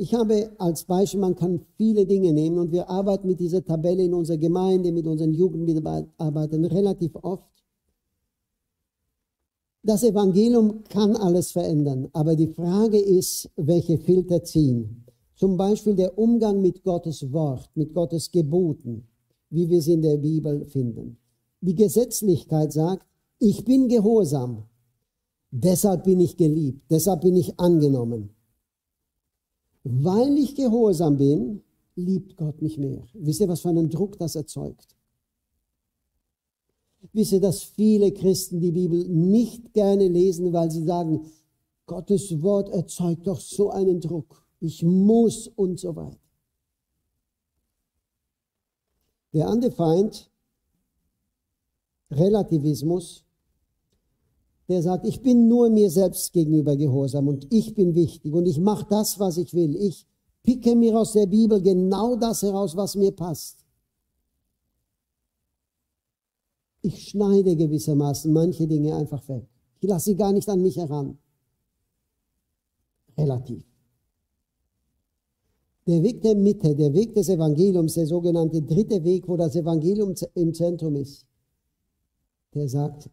Ich 0.00 0.14
habe 0.14 0.52
als 0.58 0.84
Beispiel, 0.84 1.20
man 1.20 1.34
kann 1.34 1.60
viele 1.76 2.06
Dinge 2.06 2.32
nehmen 2.32 2.58
und 2.58 2.70
wir 2.70 2.88
arbeiten 2.88 3.26
mit 3.26 3.40
dieser 3.40 3.64
Tabelle 3.64 4.04
in 4.04 4.14
unserer 4.14 4.38
Gemeinde, 4.38 4.92
mit 4.92 5.06
unseren 5.06 5.34
Jugendmitarbeitern 5.34 6.64
relativ 6.64 7.16
oft. 7.16 7.50
Das 9.82 10.04
Evangelium 10.04 10.84
kann 10.88 11.16
alles 11.16 11.50
verändern, 11.50 12.08
aber 12.12 12.36
die 12.36 12.46
Frage 12.46 12.98
ist, 12.98 13.50
welche 13.56 13.98
Filter 13.98 14.44
ziehen. 14.44 15.04
Zum 15.34 15.56
Beispiel 15.56 15.96
der 15.96 16.16
Umgang 16.16 16.62
mit 16.62 16.84
Gottes 16.84 17.32
Wort, 17.32 17.68
mit 17.74 17.92
Gottes 17.92 18.30
Geboten, 18.30 19.08
wie 19.50 19.68
wir 19.68 19.82
sie 19.82 19.94
in 19.94 20.02
der 20.02 20.18
Bibel 20.18 20.64
finden. 20.64 21.18
Die 21.60 21.74
Gesetzlichkeit 21.74 22.72
sagt, 22.72 23.04
ich 23.40 23.64
bin 23.64 23.88
gehorsam, 23.88 24.64
Deshalb 25.50 26.04
bin 26.04 26.20
ich 26.20 26.36
geliebt, 26.36 26.82
deshalb 26.90 27.22
bin 27.22 27.34
ich 27.34 27.58
angenommen. 27.58 28.34
Weil 29.84 30.36
ich 30.38 30.54
gehorsam 30.54 31.16
bin, 31.16 31.62
liebt 31.94 32.36
Gott 32.36 32.60
mich 32.62 32.78
mehr. 32.78 33.06
Wisst 33.14 33.40
ihr, 33.40 33.48
was 33.48 33.60
für 33.60 33.68
einen 33.68 33.90
Druck 33.90 34.18
das 34.18 34.36
erzeugt? 34.36 34.96
Wisst 37.12 37.32
ihr, 37.32 37.40
dass 37.40 37.62
viele 37.62 38.12
Christen 38.12 38.60
die 38.60 38.72
Bibel 38.72 39.08
nicht 39.08 39.72
gerne 39.72 40.08
lesen, 40.08 40.52
weil 40.52 40.70
sie 40.70 40.84
sagen, 40.84 41.26
Gottes 41.86 42.42
Wort 42.42 42.68
erzeugt 42.68 43.26
doch 43.26 43.40
so 43.40 43.70
einen 43.70 44.00
Druck. 44.00 44.44
Ich 44.60 44.82
muss 44.82 45.48
und 45.48 45.78
so 45.78 45.94
weiter. 45.94 46.18
Der 49.32 49.48
andere 49.48 49.70
Feind, 49.70 50.30
Relativismus, 52.10 53.24
der 54.68 54.82
sagt, 54.82 55.06
ich 55.06 55.22
bin 55.22 55.48
nur 55.48 55.70
mir 55.70 55.90
selbst 55.90 56.32
gegenüber 56.32 56.76
gehorsam 56.76 57.26
und 57.28 57.46
ich 57.50 57.74
bin 57.74 57.94
wichtig 57.94 58.32
und 58.34 58.46
ich 58.46 58.60
mache 58.60 58.86
das, 58.90 59.18
was 59.18 59.38
ich 59.38 59.54
will. 59.54 59.74
Ich 59.76 60.06
picke 60.42 60.76
mir 60.76 60.98
aus 60.98 61.12
der 61.12 61.26
Bibel 61.26 61.60
genau 61.62 62.16
das 62.16 62.42
heraus, 62.42 62.76
was 62.76 62.94
mir 62.94 63.12
passt. 63.12 63.64
Ich 66.82 67.08
schneide 67.08 67.56
gewissermaßen 67.56 68.32
manche 68.32 68.66
Dinge 68.66 68.94
einfach 68.94 69.26
weg. 69.28 69.48
Ich 69.80 69.88
lasse 69.88 70.06
sie 70.06 70.16
gar 70.16 70.32
nicht 70.32 70.48
an 70.48 70.60
mich 70.60 70.76
heran. 70.76 71.18
Relativ. 73.16 73.64
Der 75.86 76.02
Weg 76.02 76.20
der 76.20 76.34
Mitte, 76.34 76.74
der 76.74 76.92
Weg 76.92 77.14
des 77.14 77.30
Evangeliums, 77.30 77.94
der 77.94 78.06
sogenannte 78.06 78.60
dritte 78.60 79.02
Weg, 79.02 79.26
wo 79.26 79.36
das 79.38 79.56
Evangelium 79.56 80.14
im 80.34 80.52
Zentrum 80.52 80.96
ist, 80.96 81.26
der 82.54 82.68
sagt, 82.68 83.10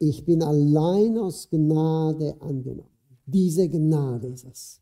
ich 0.00 0.24
bin 0.24 0.42
allein 0.42 1.18
aus 1.18 1.48
Gnade 1.50 2.34
angenommen. 2.40 2.88
Diese 3.26 3.68
Gnade 3.68 4.28
ist 4.28 4.46
es. 4.46 4.80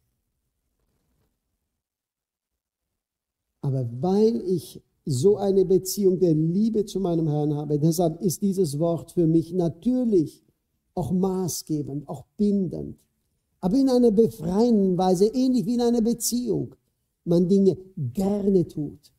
Aber 3.61 3.87
weil 4.01 4.41
ich 4.43 4.81
so 5.05 5.37
eine 5.37 5.65
Beziehung 5.65 6.21
der 6.21 6.35
Liebe 6.35 6.85
zu 6.85 7.01
meinem 7.01 7.27
Herrn 7.27 7.53
habe, 7.55 7.81
deshalb 7.81 8.23
ist 8.23 8.43
dieses 8.43 8.79
Wort 8.79 9.11
für 9.11 9.27
mich 9.27 9.53
natürlich 9.53 10.47
auch 10.95 11.11
maßgebend, 11.11 12.09
auch 12.09 12.25
bindend, 12.37 12.97
aber 13.61 13.77
in 13.77 13.91
einer 13.91 14.13
befreienden 14.13 14.97
Weise, 14.97 15.27
ähnlich 15.27 15.67
wie 15.67 15.75
in 15.75 15.81
einer 15.81 16.01
Beziehung. 16.01 16.77
Man 17.25 17.49
Dinge 17.49 17.77
gerne 17.97 18.67
tut, 18.69 19.13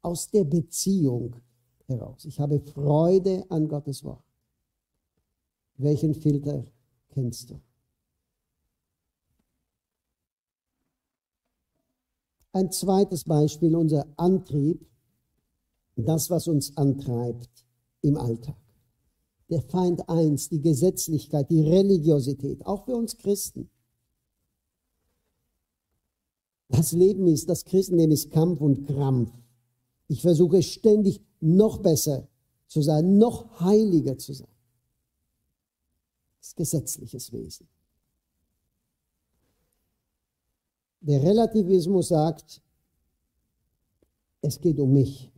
aus 0.00 0.30
der 0.30 0.44
Beziehung 0.44 1.36
heraus. 1.86 2.24
Ich 2.24 2.40
habe 2.40 2.58
Freude 2.58 3.44
an 3.50 3.68
Gottes 3.68 4.02
Wort. 4.02 4.31
Welchen 5.76 6.14
Filter 6.14 6.64
kennst 7.08 7.50
du? 7.50 7.60
Ein 12.52 12.70
zweites 12.70 13.24
Beispiel, 13.24 13.74
unser 13.74 14.06
Antrieb, 14.16 14.86
das, 15.96 16.30
was 16.30 16.48
uns 16.48 16.76
antreibt 16.76 17.66
im 18.02 18.16
Alltag. 18.16 18.56
Der 19.48 19.62
Feind 19.62 20.08
eins, 20.08 20.48
die 20.48 20.60
Gesetzlichkeit, 20.60 21.50
die 21.50 21.62
Religiosität, 21.62 22.64
auch 22.66 22.84
für 22.84 22.96
uns 22.96 23.16
Christen. 23.16 23.70
Das 26.68 26.92
Leben 26.92 27.26
ist, 27.26 27.48
das 27.48 27.64
Christenleben 27.64 28.12
ist 28.12 28.30
Kampf 28.30 28.60
und 28.60 28.86
Krampf. 28.86 29.30
Ich 30.08 30.22
versuche 30.22 30.62
ständig 30.62 31.22
noch 31.40 31.78
besser 31.78 32.28
zu 32.66 32.82
sein, 32.82 33.18
noch 33.18 33.60
heiliger 33.60 34.16
zu 34.16 34.32
sein. 34.32 34.51
Gesetzliches 36.56 37.32
Wesen. 37.32 37.68
Der 41.00 41.22
Relativismus 41.22 42.08
sagt, 42.08 42.60
es 44.40 44.60
geht 44.60 44.78
um 44.78 44.92
mich. 44.92 45.30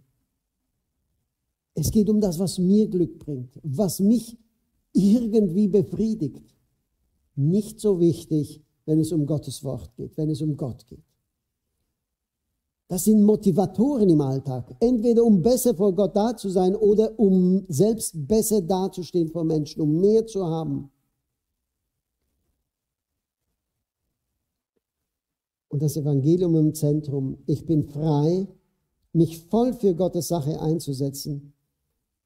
Es 1.74 1.90
geht 1.90 2.09
um 2.09 2.20
das, 2.20 2.38
was 2.38 2.59
mir 2.59 2.88
Glück 2.88 3.18
bringt, 3.18 3.59
was 3.62 4.00
mich 4.00 4.38
irgendwie 4.92 5.68
befriedigt. 5.68 6.55
Nicht 7.34 7.80
so 7.80 7.98
wichtig, 8.00 8.62
wenn 8.86 9.00
es 9.00 9.12
um 9.12 9.26
Gottes 9.26 9.64
Wort 9.64 9.94
geht, 9.96 10.16
wenn 10.16 10.30
es 10.30 10.40
um 10.40 10.57
Gott 10.57 10.86
geht. 10.86 11.05
Das 12.88 13.05
sind 13.05 13.22
Motivatoren 13.22 14.09
im 14.09 14.20
Alltag. 14.20 14.76
Entweder 14.78 15.24
um 15.24 15.42
besser 15.42 15.74
vor 15.74 15.94
Gott 15.94 16.14
da 16.14 16.36
zu 16.36 16.50
sein 16.50 16.76
oder 16.76 17.18
um 17.18 17.64
selbst 17.68 18.14
besser 18.28 18.61
dazustehen 18.61 19.28
vor 19.28 19.44
Menschen, 19.44 19.80
um 19.80 20.00
mehr 20.00 20.26
zu 20.26 20.44
haben. 20.44 20.90
Und 25.75 25.83
das 25.83 25.97
Evangelium 25.97 26.55
im 26.55 26.72
Zentrum. 26.72 27.37
Ich 27.47 27.66
bin 27.66 27.83
frei, 27.83 28.47
mich 29.12 29.41
voll 29.41 29.72
für 29.72 29.93
Gottes 29.93 30.29
Sache 30.29 30.61
einzusetzen, 30.61 31.53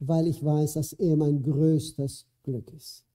weil 0.01 0.27
ich 0.27 0.45
weiß, 0.45 0.75
dass 0.75 0.93
er 0.93 1.17
mein 1.17 1.43
größtes 1.43 2.27
Glück 2.43 2.71
ist. 2.77 3.07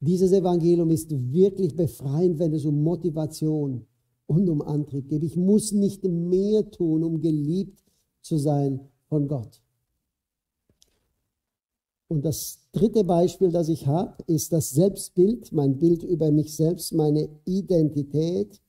Dieses 0.00 0.32
Evangelium 0.32 0.90
ist 0.90 1.12
wirklich 1.12 1.76
befreiend, 1.76 2.40
wenn 2.40 2.52
es 2.52 2.64
um 2.64 2.82
Motivation 2.82 3.86
und 4.26 4.48
um 4.48 4.62
Antrieb 4.62 5.08
geht. 5.08 5.22
Ich 5.22 5.36
muss 5.36 5.70
nicht 5.70 6.02
mehr 6.02 6.68
tun, 6.68 7.04
um 7.04 7.20
geliebt 7.20 7.84
zu 8.20 8.38
sein 8.38 8.80
von 9.06 9.28
Gott. 9.28 9.62
Und 12.08 12.24
das 12.24 12.58
dritte 12.72 13.04
Beispiel, 13.04 13.52
das 13.52 13.68
ich 13.68 13.86
habe, 13.86 14.24
ist 14.26 14.52
das 14.52 14.70
Selbstbild, 14.70 15.52
mein 15.52 15.78
Bild 15.78 16.02
über 16.02 16.32
mich 16.32 16.56
selbst, 16.56 16.92
meine 16.94 17.28
Identität. 17.44 18.60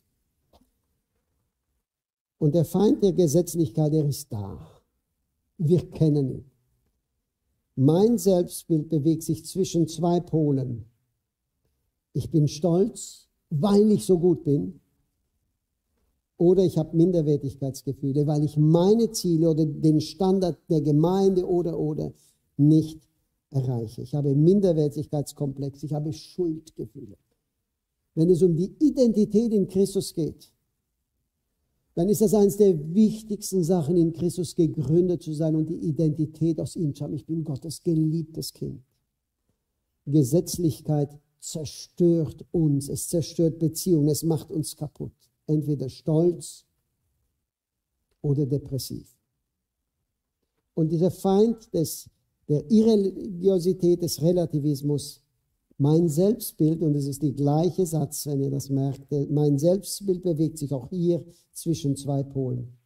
Und 2.44 2.56
der 2.56 2.66
Feind 2.66 3.02
der 3.02 3.14
Gesetzlichkeit, 3.14 3.94
der 3.94 4.06
ist 4.06 4.30
da. 4.30 4.70
Wir 5.58 5.80
kennen 5.92 6.30
ihn. 6.30 6.52
Mein 7.78 8.18
Selbstbild 8.18 8.90
bewegt 8.90 9.24
sich 9.24 9.46
zwischen 9.46 9.88
zwei 9.88 10.20
Polen. 10.20 10.84
Ich 12.12 12.32
bin 12.32 12.50
stolz, 12.50 13.30
weil 13.50 13.90
ich 13.94 14.06
so 14.06 14.20
gut 14.20 14.44
bin. 14.44 14.82
Oder 16.36 16.66
ich 16.66 16.78
habe 16.78 16.98
Minderwertigkeitsgefühle, 16.98 18.28
weil 18.28 18.44
ich 18.44 18.58
meine 18.58 19.10
Ziele 19.12 19.50
oder 19.50 19.66
den 19.66 20.02
Standard 20.02 20.58
der 20.70 20.82
Gemeinde 20.82 21.48
oder 21.48 21.80
oder 21.80 22.12
nicht 22.58 23.08
erreiche. 23.52 24.02
Ich 24.02 24.16
habe 24.16 24.36
Minderwertigkeitskomplex, 24.36 25.82
ich 25.84 25.94
habe 25.94 26.12
Schuldgefühle. 26.12 27.16
Wenn 28.16 28.30
es 28.30 28.44
um 28.44 28.58
die 28.58 28.76
Identität 28.82 29.54
in 29.54 29.70
Christus 29.70 30.14
geht, 30.14 30.53
dann 31.96 32.10
ist 32.10 32.22
das 32.22 32.34
eines 32.34 32.58
der 32.58 32.94
wichtigsten 32.94 33.64
Sachen, 33.64 33.98
in 33.98 34.14
Christus 34.14 34.56
gegründet 34.56 35.22
zu 35.22 35.34
sein 35.34 35.56
und 35.56 35.70
die 35.70 35.78
Identität 35.78 36.60
aus 36.60 36.76
ihm 36.76 36.96
zu 36.96 37.04
haben. 37.04 37.14
Ich 37.14 37.26
bin 37.26 37.44
Gottes 37.44 37.84
geliebtes 37.84 38.54
Kind. 38.54 38.82
Gesetzlichkeit 40.06 41.18
zerstört 41.40 42.46
uns, 42.52 42.90
es 42.90 43.10
zerstört 43.10 43.60
Beziehungen, 43.60 44.10
es 44.10 44.24
macht 44.24 44.50
uns 44.50 44.76
kaputt. 44.76 45.14
Entweder 45.46 45.90
stolz 45.90 46.66
oder 48.22 48.46
depressiv. 48.46 49.16
Und 50.74 50.90
dieser 50.90 51.12
Feind 51.12 51.72
des, 51.74 52.10
der 52.48 52.70
Irreligiosität, 52.72 54.02
des 54.02 54.22
Relativismus, 54.22 55.23
mein 55.78 56.08
Selbstbild, 56.08 56.82
und 56.82 56.96
es 56.96 57.08
ist 57.08 57.22
die 57.22 57.34
gleiche 57.34 57.86
Satz, 57.86 58.26
wenn 58.28 58.42
ihr 58.42 58.52
das 58.52 58.70
merkt, 58.70 59.12
mein 59.30 59.58
Selbstbild 59.58 60.24
bewegt 60.24 60.58
sich 60.58 60.74
auch 60.74 60.90
hier 60.90 61.24
zwischen 61.52 61.96
zwei 61.96 62.24
Polen. 62.24 62.78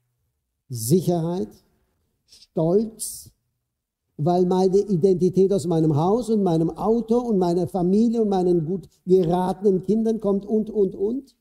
Sicherheit, 0.69 1.49
Stolz, 2.25 3.31
weil 4.17 4.45
meine 4.45 4.79
Identität 4.79 5.53
aus 5.53 5.67
meinem 5.67 5.95
Haus 5.95 6.29
und 6.29 6.43
meinem 6.43 6.71
Auto 6.71 7.19
und 7.19 7.37
meiner 7.37 7.67
Familie 7.67 8.23
und 8.23 8.29
meinen 8.29 8.65
gut 8.65 8.89
geratenen 9.05 9.83
Kindern 9.83 10.19
kommt 10.19 10.45
und, 10.45 10.69
und, 10.69 10.95
und. 10.95 11.35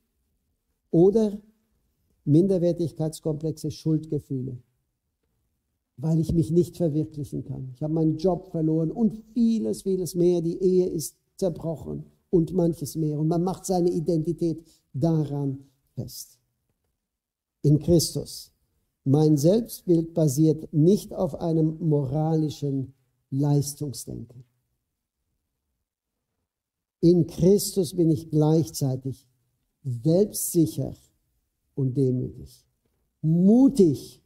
Oder 0.91 1.41
Minderwertigkeitskomplexe, 2.25 3.71
Schuldgefühle, 3.71 4.57
weil 5.97 6.19
ich 6.19 6.33
mich 6.33 6.51
nicht 6.51 6.77
verwirklichen 6.77 7.43
kann. 7.45 7.71
Ich 7.73 7.81
habe 7.81 7.93
meinen 7.93 8.17
Job 8.17 8.51
verloren 8.51 8.91
und 8.91 9.17
vieles, 9.33 9.81
vieles 9.81 10.13
mehr. 10.13 10.41
Die 10.41 10.61
Ehe 10.61 10.87
ist 10.87 11.17
zerbrochen 11.37 12.05
und 12.29 12.53
manches 12.53 12.95
mehr. 12.95 13.19
Und 13.19 13.27
man 13.27 13.43
macht 13.43 13.65
seine 13.65 13.89
Identität 13.89 14.63
daran 14.93 15.59
fest. 15.95 16.39
In 17.61 17.79
Christus. 17.79 18.51
Mein 19.03 19.37
Selbstbild 19.37 20.13
basiert 20.13 20.73
nicht 20.73 21.13
auf 21.13 21.35
einem 21.35 21.77
moralischen 21.79 22.93
Leistungsdenken. 23.29 24.43
In 26.99 27.25
Christus 27.27 27.95
bin 27.95 28.09
ich 28.09 28.29
gleichzeitig 28.29 29.29
selbstsicher 29.83 30.93
und 31.75 31.95
demütig, 31.95 32.65
mutig 33.21 34.21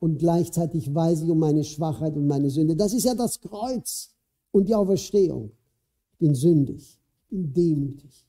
und 0.00 0.18
gleichzeitig 0.18 0.92
weiß 0.92 1.22
ich 1.22 1.30
um 1.30 1.38
meine 1.38 1.62
Schwachheit 1.62 2.16
und 2.16 2.26
meine 2.26 2.50
Sünde. 2.50 2.74
Das 2.74 2.92
ist 2.92 3.04
ja 3.04 3.14
das 3.14 3.40
Kreuz 3.40 4.10
und 4.50 4.68
die 4.68 4.74
Auferstehung 4.74 5.52
bin 6.22 6.36
sündig, 6.36 7.00
bin 7.28 7.52
demütig. 7.52 8.26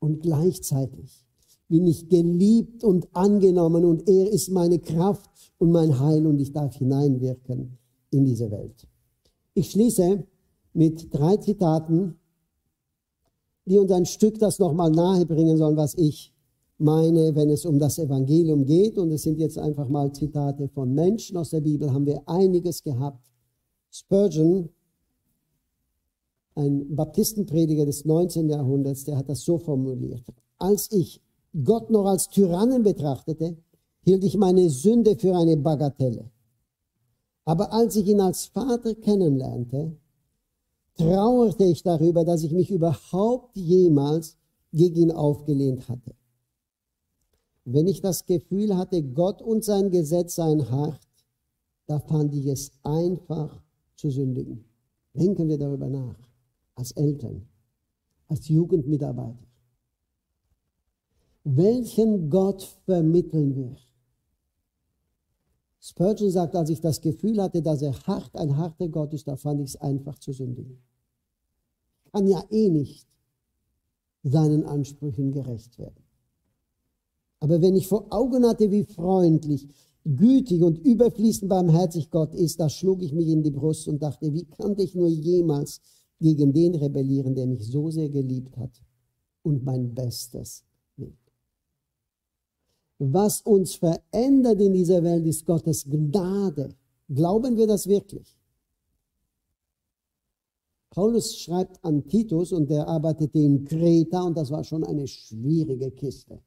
Und 0.00 0.20
gleichzeitig 0.22 1.24
bin 1.68 1.86
ich 1.86 2.08
geliebt 2.08 2.82
und 2.82 3.06
angenommen 3.14 3.84
und 3.84 4.08
er 4.08 4.28
ist 4.30 4.50
meine 4.50 4.80
Kraft 4.80 5.30
und 5.58 5.70
mein 5.70 6.00
Heil 6.00 6.26
und 6.26 6.40
ich 6.40 6.52
darf 6.52 6.76
hineinwirken 6.76 7.78
in 8.10 8.24
diese 8.24 8.50
Welt. 8.50 8.88
Ich 9.54 9.70
schließe 9.70 10.26
mit 10.72 11.14
drei 11.14 11.36
Zitaten, 11.36 12.16
die 13.66 13.78
uns 13.78 13.92
ein 13.92 14.04
Stück 14.04 14.40
das 14.40 14.58
nochmal 14.58 14.90
nahe 14.90 15.24
bringen 15.24 15.56
sollen, 15.56 15.76
was 15.76 15.94
ich 15.94 16.34
meine, 16.76 17.36
wenn 17.36 17.50
es 17.50 17.64
um 17.64 17.78
das 17.78 17.98
Evangelium 18.00 18.66
geht. 18.66 18.98
Und 18.98 19.12
es 19.12 19.22
sind 19.22 19.38
jetzt 19.38 19.58
einfach 19.58 19.88
mal 19.88 20.12
Zitate 20.12 20.68
von 20.68 20.92
Menschen 20.92 21.36
aus 21.36 21.50
der 21.50 21.60
Bibel, 21.60 21.92
haben 21.92 22.04
wir 22.04 22.20
einiges 22.26 22.82
gehabt. 22.82 23.30
Spurgeon 23.90 24.68
ein 26.54 26.94
Baptistenprediger 26.94 27.84
des 27.84 28.04
19. 28.04 28.48
Jahrhunderts, 28.48 29.04
der 29.04 29.16
hat 29.16 29.28
das 29.28 29.42
so 29.42 29.58
formuliert. 29.58 30.22
Als 30.58 30.90
ich 30.92 31.20
Gott 31.64 31.90
noch 31.90 32.06
als 32.06 32.28
Tyrannen 32.28 32.82
betrachtete, 32.82 33.56
hielt 34.02 34.24
ich 34.24 34.36
meine 34.36 34.70
Sünde 34.70 35.16
für 35.16 35.36
eine 35.36 35.56
Bagatelle. 35.56 36.30
Aber 37.44 37.72
als 37.72 37.96
ich 37.96 38.06
ihn 38.08 38.20
als 38.20 38.46
Vater 38.46 38.94
kennenlernte, 38.94 39.96
trauerte 40.96 41.64
ich 41.64 41.82
darüber, 41.82 42.24
dass 42.24 42.42
ich 42.42 42.52
mich 42.52 42.70
überhaupt 42.70 43.56
jemals 43.56 44.36
gegen 44.72 44.96
ihn 44.96 45.12
aufgelehnt 45.12 45.88
hatte. 45.88 46.14
Wenn 47.64 47.86
ich 47.88 48.00
das 48.00 48.26
Gefühl 48.26 48.76
hatte, 48.76 49.02
Gott 49.02 49.42
und 49.42 49.64
sein 49.64 49.90
Gesetz 49.90 50.36
seien 50.36 50.70
hart, 50.70 51.00
da 51.86 51.98
fand 51.98 52.34
ich 52.34 52.46
es 52.46 52.72
einfach 52.82 53.62
zu 53.96 54.10
sündigen. 54.10 54.64
Denken 55.14 55.48
wir 55.48 55.58
darüber 55.58 55.88
nach 55.88 56.24
als 56.74 56.92
Eltern, 56.92 57.46
als 58.28 58.48
Jugendmitarbeiter, 58.48 59.46
welchen 61.44 62.30
Gott 62.30 62.62
vermitteln 62.84 63.54
wir. 63.54 63.76
Spurgeon 65.80 66.30
sagt, 66.30 66.56
als 66.56 66.70
ich 66.70 66.80
das 66.80 67.00
Gefühl 67.00 67.42
hatte, 67.42 67.60
dass 67.60 67.82
er 67.82 67.92
hart, 68.06 68.34
ein 68.36 68.56
harter 68.56 68.88
Gott 68.88 69.12
ist, 69.12 69.28
da 69.28 69.36
fand 69.36 69.60
ich 69.60 69.66
es 69.66 69.76
einfach 69.76 70.18
zu 70.18 70.32
sündigen. 70.32 70.78
Kann 72.10 72.26
ja 72.26 72.42
eh 72.50 72.70
nicht 72.70 73.06
seinen 74.22 74.64
Ansprüchen 74.64 75.30
gerecht 75.30 75.78
werden. 75.78 76.02
Aber 77.40 77.60
wenn 77.60 77.76
ich 77.76 77.86
vor 77.86 78.06
Augen 78.10 78.46
hatte, 78.46 78.70
wie 78.70 78.84
freundlich, 78.84 79.68
gütig 80.04 80.62
und 80.62 80.78
überfließend 80.78 81.50
barmherzig 81.50 82.10
Gott 82.10 82.34
ist, 82.34 82.58
da 82.58 82.70
schlug 82.70 83.02
ich 83.02 83.12
mich 83.12 83.28
in 83.28 83.42
die 83.42 83.50
Brust 83.50 83.86
und 83.86 84.02
dachte, 84.02 84.32
wie 84.32 84.46
konnte 84.46 84.82
ich 84.82 84.94
nur 84.94 85.08
jemals 85.08 85.82
gegen 86.24 86.52
den 86.52 86.74
rebellieren, 86.74 87.34
der 87.34 87.46
mich 87.46 87.64
so 87.66 87.90
sehr 87.90 88.08
geliebt 88.08 88.56
hat 88.56 88.82
und 89.42 89.64
mein 89.64 89.94
Bestes 89.94 90.64
will. 90.96 91.16
Was 92.98 93.40
uns 93.42 93.74
verändert 93.74 94.60
in 94.60 94.72
dieser 94.72 95.02
Welt, 95.02 95.26
ist 95.26 95.44
Gottes 95.44 95.84
Gnade. 95.84 96.74
Glauben 97.08 97.56
wir 97.56 97.66
das 97.66 97.86
wirklich? 97.86 98.36
Paulus 100.90 101.36
schreibt 101.36 101.84
an 101.84 102.06
Titus 102.06 102.52
und 102.52 102.70
der 102.70 102.86
arbeitete 102.88 103.38
in 103.38 103.64
Kreta 103.64 104.22
und 104.22 104.36
das 104.36 104.50
war 104.50 104.64
schon 104.64 104.84
eine 104.84 105.06
schwierige 105.06 105.90
Kiste 105.90 106.40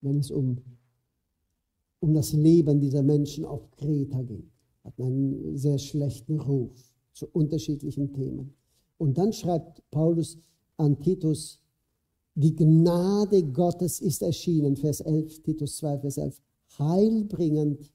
wenn 0.00 0.18
es 0.18 0.30
um, 0.30 0.58
um 2.00 2.14
das 2.14 2.32
Leben 2.32 2.80
dieser 2.80 3.02
Menschen 3.02 3.44
auf 3.44 3.70
Kreta 3.72 4.22
ging. 4.22 4.50
Hat 4.88 4.98
einen 5.00 5.54
sehr 5.54 5.76
schlechten 5.76 6.40
Ruf 6.40 6.72
zu 7.12 7.26
unterschiedlichen 7.32 8.10
Themen. 8.14 8.54
Und 8.96 9.18
dann 9.18 9.34
schreibt 9.34 9.82
Paulus 9.90 10.38
an 10.78 10.98
Titus, 10.98 11.60
die 12.34 12.56
Gnade 12.56 13.42
Gottes 13.42 14.00
ist 14.00 14.22
erschienen, 14.22 14.76
Vers 14.76 15.00
11, 15.00 15.42
Titus 15.42 15.76
2, 15.76 15.98
Vers 15.98 16.16
11, 16.16 16.40
heilbringend 16.78 17.92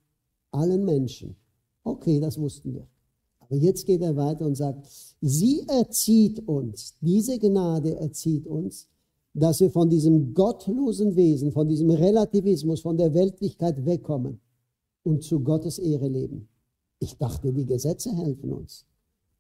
allen 0.52 0.86
Menschen. 0.86 1.36
Okay, 1.84 2.20
das 2.20 2.40
wussten 2.40 2.76
wir. 2.76 2.88
Aber 3.40 3.56
jetzt 3.56 3.88
geht 3.88 4.02
er 4.02 4.16
weiter 4.16 4.46
und 4.46 4.56
sagt, 4.56 4.86
sie 5.20 5.66
erzieht 5.68 6.48
uns, 6.48 6.96
diese 7.02 7.40
Gnade 7.40 7.96
erzieht 7.96 8.46
uns, 8.46 8.88
dass 9.34 9.62
wir 9.62 9.72
von 9.72 9.90
diesem 9.90 10.36
gottlosen 10.36 11.16
Wesen, 11.16 11.52
von 11.52 11.68
diesem 11.68 11.90
Relativismus, 11.90 12.82
von 12.82 12.98
der 12.98 13.16
Weltlichkeit 13.16 13.84
wegkommen 13.84 14.40
und 15.02 15.24
zu 15.24 15.40
Gottes 15.40 15.80
Ehre 15.80 16.08
leben. 16.08 16.50
Ich 17.04 17.18
dachte, 17.18 17.52
die 17.52 17.66
Gesetze 17.66 18.16
helfen 18.16 18.54
uns. 18.54 18.86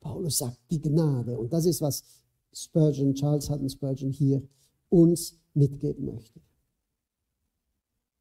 Paulus 0.02 0.40
sagt 0.40 0.60
die 0.70 0.82
Gnade. 0.82 1.38
Und 1.38 1.54
das 1.54 1.66
ist, 1.66 1.82
was 1.82 2.04
Spurgeon, 2.52 3.14
Charles 3.14 3.50
Hutton 3.50 3.70
Spurgeon 3.70 4.12
hier 4.12 4.44
uns 4.90 5.40
mitgeben 5.54 6.06
möchte. 6.06 6.42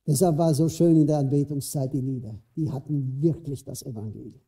Deshalb 0.07 0.38
war 0.38 0.55
so 0.55 0.68
schön 0.68 0.97
in 0.97 1.09
der 1.09 1.18
Anbetungszeit 1.18 1.93
die 1.93 2.01
Lieder. 2.01 2.40
Die 2.55 2.70
hatten 2.70 3.20
wirklich 3.20 3.64
das 3.64 3.82
Evangelium. 3.82 4.40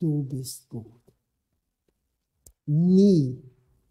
Du 0.00 0.24
bist 0.24 0.68
gut. 0.68 1.02
Nie 2.66 3.40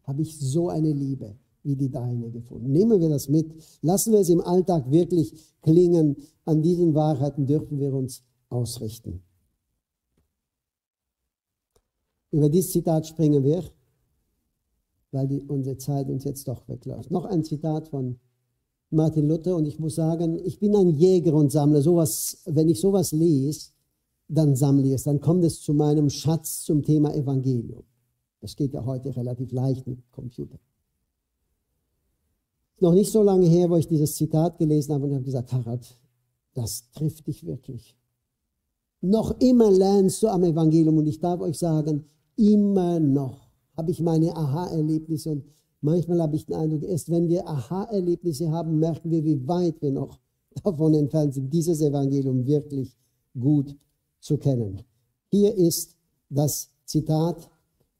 habe 0.03 0.23
ich 0.23 0.37
so 0.37 0.67
eine 0.69 0.91
Liebe 0.91 1.37
wie 1.63 1.77
die 1.77 1.89
deine 1.89 2.29
gefunden. 2.31 2.69
Nehmen 2.73 2.99
wir 2.99 3.07
das 3.07 3.29
mit, 3.29 3.49
lassen 3.81 4.11
wir 4.11 4.19
es 4.19 4.29
im 4.29 4.41
Alltag 4.41 4.91
wirklich 4.91 5.33
klingen. 5.61 6.17
An 6.43 6.61
diesen 6.61 6.93
Wahrheiten 6.93 7.47
dürfen 7.47 7.79
wir 7.79 7.93
uns 7.93 8.23
ausrichten. 8.49 9.23
Über 12.33 12.49
dieses 12.49 12.71
Zitat 12.71 13.07
springen 13.07 13.45
wir, 13.45 13.63
weil 15.11 15.27
die, 15.27 15.41
unsere 15.47 15.77
Zeit 15.77 16.09
uns 16.09 16.25
jetzt 16.25 16.45
doch 16.49 16.67
wegläuft. 16.67 17.11
Noch 17.11 17.23
ein 17.23 17.45
Zitat 17.45 17.87
von 17.87 18.19
Martin 18.89 19.29
Luther 19.29 19.55
und 19.55 19.65
ich 19.65 19.79
muss 19.79 19.95
sagen, 19.95 20.37
ich 20.43 20.59
bin 20.59 20.75
ein 20.75 20.89
Jäger 20.89 21.33
und 21.33 21.49
Sammler. 21.49 21.81
Sowas, 21.81 22.41
wenn 22.45 22.67
ich 22.67 22.81
sowas 22.81 23.13
lese, 23.13 23.69
dann 24.27 24.57
sammle 24.57 24.87
ich 24.87 24.93
es, 24.93 25.03
dann 25.03 25.21
kommt 25.21 25.45
es 25.45 25.61
zu 25.61 25.73
meinem 25.73 26.09
Schatz 26.09 26.63
zum 26.63 26.83
Thema 26.83 27.13
Evangelium. 27.13 27.83
Das 28.41 28.57
geht 28.57 28.73
ja 28.73 28.83
heute 28.83 29.15
relativ 29.15 29.53
leicht 29.53 29.87
mit 29.87 30.11
Computer 30.11 30.59
noch 32.83 32.93
nicht 32.93 33.11
so 33.11 33.23
lange 33.23 33.47
her, 33.47 33.69
wo 33.69 33.77
ich 33.77 33.87
dieses 33.87 34.15
Zitat 34.15 34.59
gelesen 34.59 34.93
habe 34.93 35.05
und 35.05 35.13
habe 35.13 35.23
gesagt, 35.23 35.51
Harald, 35.51 35.95
das 36.53 36.91
trifft 36.91 37.25
dich 37.25 37.45
wirklich. 37.45 37.97
Noch 39.01 39.39
immer 39.39 39.71
lernst 39.71 40.21
du 40.21 40.27
am 40.27 40.43
Evangelium 40.43 40.97
und 40.97 41.07
ich 41.07 41.19
darf 41.19 41.41
euch 41.41 41.57
sagen, 41.57 42.05
immer 42.35 42.99
noch 42.99 43.49
habe 43.75 43.91
ich 43.91 44.01
meine 44.01 44.35
Aha-Erlebnisse 44.35 45.31
und 45.31 45.45
manchmal 45.81 46.21
habe 46.21 46.35
ich 46.35 46.45
den 46.45 46.55
Eindruck, 46.55 46.83
erst 46.83 47.09
wenn 47.09 47.27
wir 47.27 47.47
Aha-Erlebnisse 47.47 48.51
haben, 48.51 48.79
merken 48.79 49.09
wir, 49.09 49.23
wie 49.23 49.47
weit 49.47 49.81
wir 49.81 49.91
noch 49.91 50.19
davon 50.63 50.93
entfernt 50.93 51.33
sind, 51.33 51.51
dieses 51.51 51.81
Evangelium 51.81 52.45
wirklich 52.45 52.95
gut 53.39 53.75
zu 54.19 54.37
kennen. 54.37 54.81
Hier 55.31 55.55
ist 55.55 55.97
das 56.29 56.69
Zitat 56.85 57.49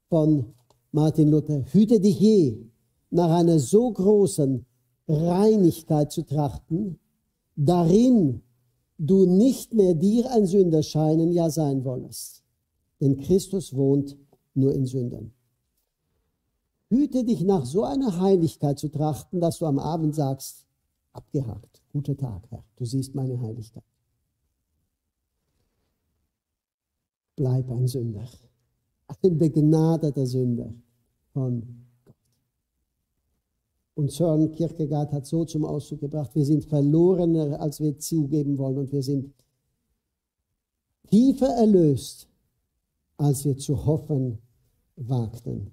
von 0.08 0.46
Martin 0.92 1.30
Luther. 1.30 1.64
Hüte 1.72 2.00
dich 2.00 2.20
je, 2.20 2.56
nach 3.10 3.30
einer 3.30 3.58
so 3.58 3.90
großen 3.90 4.64
Reinigkeit 5.08 6.12
zu 6.12 6.22
trachten, 6.22 6.98
darin 7.56 8.42
du 8.98 9.26
nicht 9.26 9.74
mehr 9.74 9.94
dir 9.94 10.30
ein 10.30 10.46
Sünder 10.46 10.82
scheinen, 10.82 11.32
ja 11.32 11.50
sein 11.50 11.84
wollest. 11.84 12.42
Denn 13.00 13.18
Christus 13.18 13.74
wohnt 13.74 14.16
nur 14.54 14.74
in 14.74 14.86
Sündern. 14.86 15.32
Hüte 16.88 17.24
dich 17.24 17.42
nach 17.42 17.64
so 17.64 17.84
einer 17.84 18.20
Heiligkeit 18.20 18.78
zu 18.78 18.88
trachten, 18.88 19.40
dass 19.40 19.58
du 19.58 19.66
am 19.66 19.78
Abend 19.78 20.14
sagst, 20.14 20.66
abgehakt, 21.12 21.82
guter 21.92 22.16
Tag, 22.16 22.42
Herr, 22.50 22.64
du 22.76 22.84
siehst 22.84 23.14
meine 23.14 23.40
Heiligkeit. 23.40 23.84
Bleib 27.36 27.68
ein 27.70 27.88
Sünder, 27.88 28.28
ein 29.22 29.38
begnadeter 29.38 30.26
Sünder 30.26 30.72
von 31.32 31.84
und 33.96 34.10
Søren 34.10 34.50
Kierkegaard 34.50 35.12
hat 35.12 35.24
so 35.24 35.44
zum 35.44 35.64
Ausdruck 35.64 36.00
gebracht, 36.00 36.34
wir 36.34 36.44
sind 36.44 36.64
verlorener, 36.64 37.60
als 37.60 37.80
wir 37.80 37.96
zugeben 37.96 38.58
wollen 38.58 38.78
und 38.78 38.92
wir 38.92 39.02
sind 39.02 39.32
tiefer 41.08 41.54
erlöst, 41.54 42.28
als 43.16 43.44
wir 43.44 43.56
zu 43.56 43.86
hoffen 43.86 44.38
wagten. 44.96 45.72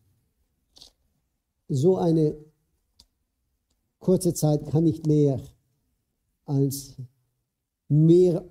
So 1.67 1.97
eine 1.97 2.35
kurze 3.99 4.33
Zeit 4.33 4.65
kann 4.67 4.83
nicht 4.83 5.07
mehr 5.07 5.39
als 6.45 6.95
mehr 7.87 8.43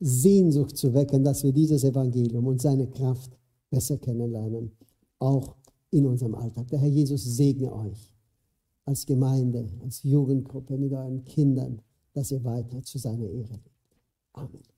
Sehnsucht 0.00 0.76
zu 0.76 0.94
wecken, 0.94 1.24
dass 1.24 1.42
wir 1.42 1.52
dieses 1.52 1.84
Evangelium 1.84 2.46
und 2.46 2.60
seine 2.60 2.86
Kraft 2.86 3.36
besser 3.70 3.98
kennenlernen, 3.98 4.72
auch 5.18 5.56
in 5.90 6.06
unserem 6.06 6.34
Alltag. 6.34 6.68
Der 6.68 6.78
Herr 6.78 6.88
Jesus 6.88 7.24
segne 7.24 7.72
euch 7.72 8.14
als 8.84 9.04
Gemeinde, 9.04 9.68
als 9.82 10.02
Jugendgruppe 10.02 10.78
mit 10.78 10.92
euren 10.92 11.24
Kindern, 11.24 11.82
dass 12.14 12.30
ihr 12.30 12.42
weiter 12.44 12.82
zu 12.82 12.98
seiner 12.98 13.26
Ehre 13.26 13.54
lebt. 13.54 13.98
Amen. 14.32 14.77